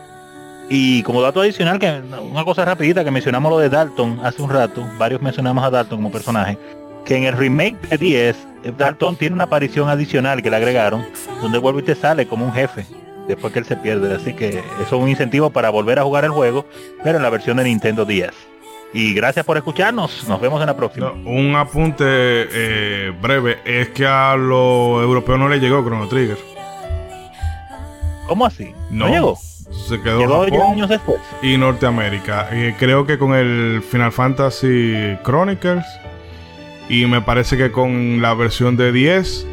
[0.69, 4.51] Y como dato adicional, que una cosa rapidita que mencionamos lo de Dalton hace un
[4.51, 6.59] rato, varios mencionamos a Dalton como personaje
[7.05, 11.05] que en el remake de 10, Dalton tiene una aparición adicional que le agregaron,
[11.41, 12.87] donde vuelve y te sale como un jefe
[13.27, 14.15] después que él se pierde.
[14.15, 16.67] Así que eso es un incentivo para volver a jugar el juego,
[17.03, 18.31] pero en la versión de Nintendo 10.
[18.93, 20.29] Y gracias por escucharnos.
[20.29, 21.12] Nos vemos en la próxima.
[21.12, 26.39] un apunte eh, breve es que a los europeos no le llegó Chrono Trigger.
[28.27, 28.75] ¿Cómo así?
[28.91, 29.37] No, llegó.
[29.37, 31.20] Se quedó años después.
[31.43, 32.49] Y Norteamérica.
[32.79, 35.85] Creo que con el Final Fantasy Chronicles
[36.91, 39.47] y me parece que con la versión de 10,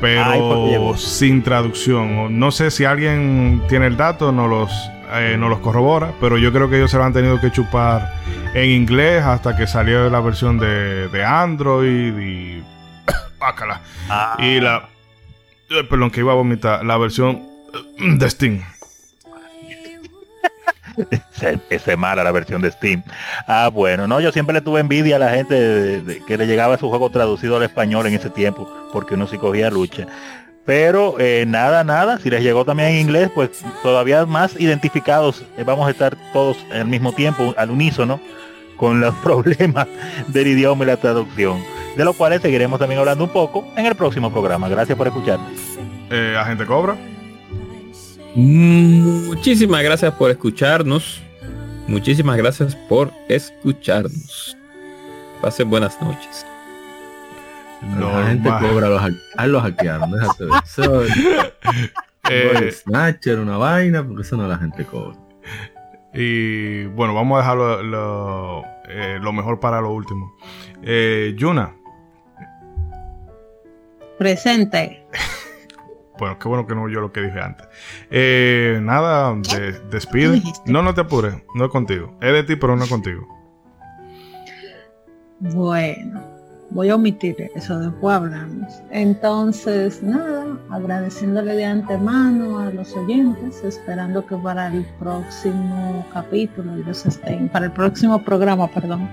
[0.00, 2.38] pero sin traducción.
[2.38, 4.72] No sé si alguien tiene el dato, no los,
[5.12, 8.14] eh, no los corrobora, pero yo creo que ellos se lo han tenido que chupar
[8.54, 12.64] en inglés hasta que salió la versión de, de Android y.
[14.08, 14.36] Ah.
[14.38, 14.88] Y la.
[15.68, 16.82] Eh, perdón, que iba a vomitar.
[16.82, 17.42] La versión
[17.98, 18.62] de Steam.
[21.70, 23.02] Esa es mala la versión de Steam.
[23.46, 26.88] Ah, bueno, no, yo siempre le tuve envidia a la gente que le llegaba su
[26.88, 30.06] juego traducido al español en ese tiempo, porque uno sí cogía lucha.
[30.64, 33.50] Pero eh, nada, nada, si les llegó también en inglés, pues
[33.82, 38.18] todavía más identificados eh, vamos a estar todos al mismo tiempo, al unísono,
[38.76, 39.86] con los problemas
[40.28, 41.62] del idioma y la traducción.
[41.96, 44.68] De los cuales seguiremos también hablando un poco en el próximo programa.
[44.68, 45.52] Gracias por escucharnos.
[46.10, 46.96] Eh, Agente Cobra.
[48.34, 51.22] Muchísimas gracias por escucharnos.
[51.86, 54.56] Muchísimas gracias por escucharnos.
[55.40, 56.44] Pasen buenas noches.
[58.00, 59.02] la gente cobra los,
[59.36, 60.54] ah, los hackearon, déjate ver.
[60.64, 61.02] Eso,
[62.30, 65.16] eh, Snatcher, una vaina, porque eso no la gente cobra.
[66.12, 70.34] Y bueno, vamos a dejar lo, eh, mejor para lo último.
[70.82, 71.74] Eh, Yuna.
[74.18, 75.03] Presente.
[76.18, 77.66] Bueno, qué bueno que no yo lo que dije antes.
[78.10, 79.34] Eh, nada,
[79.90, 80.42] despide.
[80.66, 82.16] No, no te apures, no es contigo.
[82.20, 83.26] Es de ti, pero no es contigo.
[85.40, 86.22] Bueno,
[86.70, 88.72] voy a omitir eso, después hablamos.
[88.90, 97.04] Entonces, nada, agradeciéndole de antemano a los oyentes, esperando que para el próximo capítulo ellos
[97.04, 99.08] estén, para el próximo programa, perdón,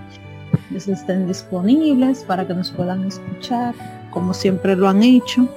[0.70, 3.74] ellos estén disponibles para que nos puedan escuchar,
[4.12, 5.50] como siempre lo han hecho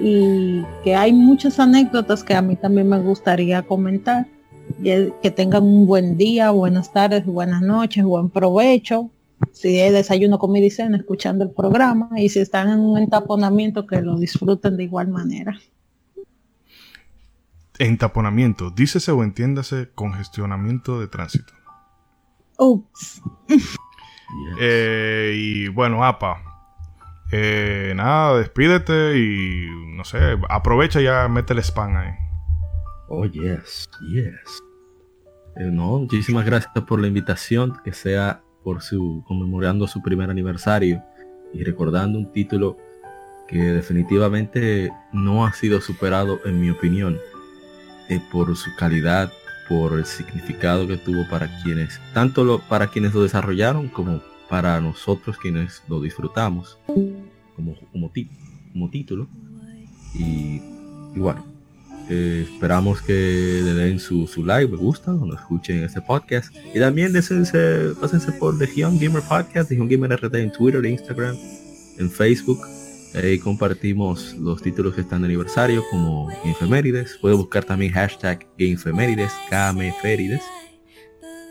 [0.00, 4.26] y que hay muchas anécdotas que a mí también me gustaría comentar.
[4.82, 9.10] que tengan un buen día, buenas tardes, buenas noches, buen provecho,
[9.52, 12.10] si es desayuno, comida y cena, escuchando el programa.
[12.16, 15.58] Y si están en un entaponamiento, que lo disfruten de igual manera.
[17.78, 21.52] Entaponamiento, dícese o entiéndase congestionamiento de tránsito.
[22.58, 23.22] Ups.
[24.60, 26.57] Eh, y bueno, APA.
[27.30, 32.12] Eh, nada, despídete y no sé, aprovecha y ya mete el spam ahí.
[33.08, 34.62] Oh, yes, yes.
[35.56, 41.02] Eh, no, muchísimas gracias por la invitación, que sea por su conmemorando su primer aniversario
[41.52, 42.76] y recordando un título
[43.48, 47.18] que definitivamente no ha sido superado en mi opinión
[48.08, 49.32] eh, por su calidad,
[49.68, 54.80] por el significado que tuvo para quienes, tanto lo, para quienes lo desarrollaron como para
[54.80, 58.10] nosotros quienes lo disfrutamos como, como,
[58.72, 59.28] como título.
[60.14, 60.60] Y,
[61.14, 61.44] bueno,
[62.08, 63.12] eh, esperamos que
[63.62, 66.54] le den su, su like, me gusta, cuando escuchen este podcast.
[66.74, 71.36] Y también désense, pásense por The Gamer Podcast, The Gamer RT en Twitter, Instagram,
[71.98, 72.60] en Facebook.
[73.14, 77.18] Ahí compartimos los títulos que están de aniversario como Infemérides.
[77.20, 80.42] Puede buscar también hashtag Gamefemérides, KMFerides.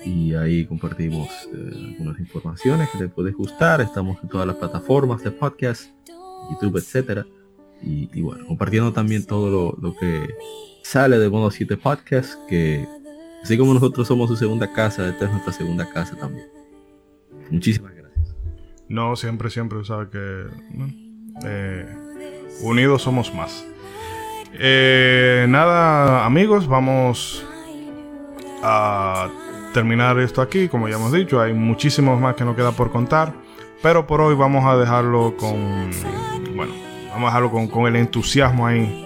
[0.08, 3.82] Y ahí compartimos eh, algunas informaciones que les puede gustar.
[3.82, 5.90] Estamos en todas las plataformas de podcast,
[6.50, 7.26] YouTube, etcétera
[7.82, 10.28] y, bueno, compartiendo también todo lo, que
[10.84, 12.88] sale de Modo 7 Podcast, que
[13.44, 16.48] así como nosotros somos su segunda casa, esta es nuestra segunda casa también.
[17.52, 18.36] Muchísimas gracias.
[18.90, 20.46] No, siempre, siempre, sabe que
[21.46, 21.86] eh,
[22.62, 23.66] unidos somos más.
[24.54, 27.46] Eh, nada, amigos, vamos
[28.64, 29.30] a
[29.74, 30.68] terminar esto aquí.
[30.68, 33.34] Como ya hemos dicho, hay muchísimos más que nos queda por contar.
[33.82, 35.92] Pero por hoy vamos a dejarlo con,
[36.56, 36.74] bueno,
[37.18, 39.04] Vamos a dejarlo con, el entusiasmo ahí.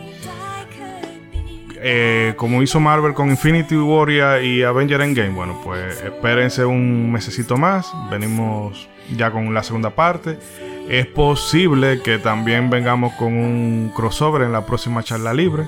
[1.84, 7.56] Eh, como hizo Marvel con Infinity Warrior y Avenger Endgame, bueno, pues espérense un mesecito
[7.56, 7.90] más.
[8.10, 10.38] Venimos ya con la segunda parte.
[10.90, 15.64] Es posible que también vengamos con un crossover en la próxima charla libre.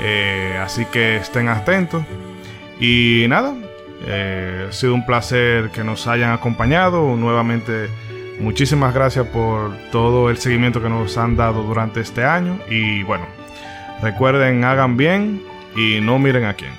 [0.00, 2.04] Eh, así que estén atentos.
[2.78, 3.56] Y nada,
[4.06, 7.16] eh, ha sido un placer que nos hayan acompañado.
[7.16, 7.88] Nuevamente
[8.40, 13.26] Muchísimas gracias por todo el seguimiento que nos han dado durante este año y bueno,
[14.00, 15.42] recuerden hagan bien
[15.76, 16.72] y no miren a quién.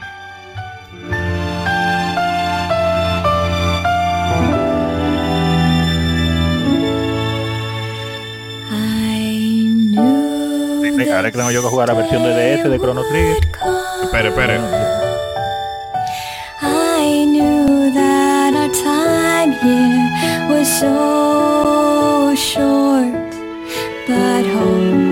[11.12, 13.38] Ahora que tengo yo que jugar la versión de DS de Chrono Trigger.
[14.04, 14.99] Espere, espere.
[19.64, 23.32] year was so short,
[24.08, 25.09] but home.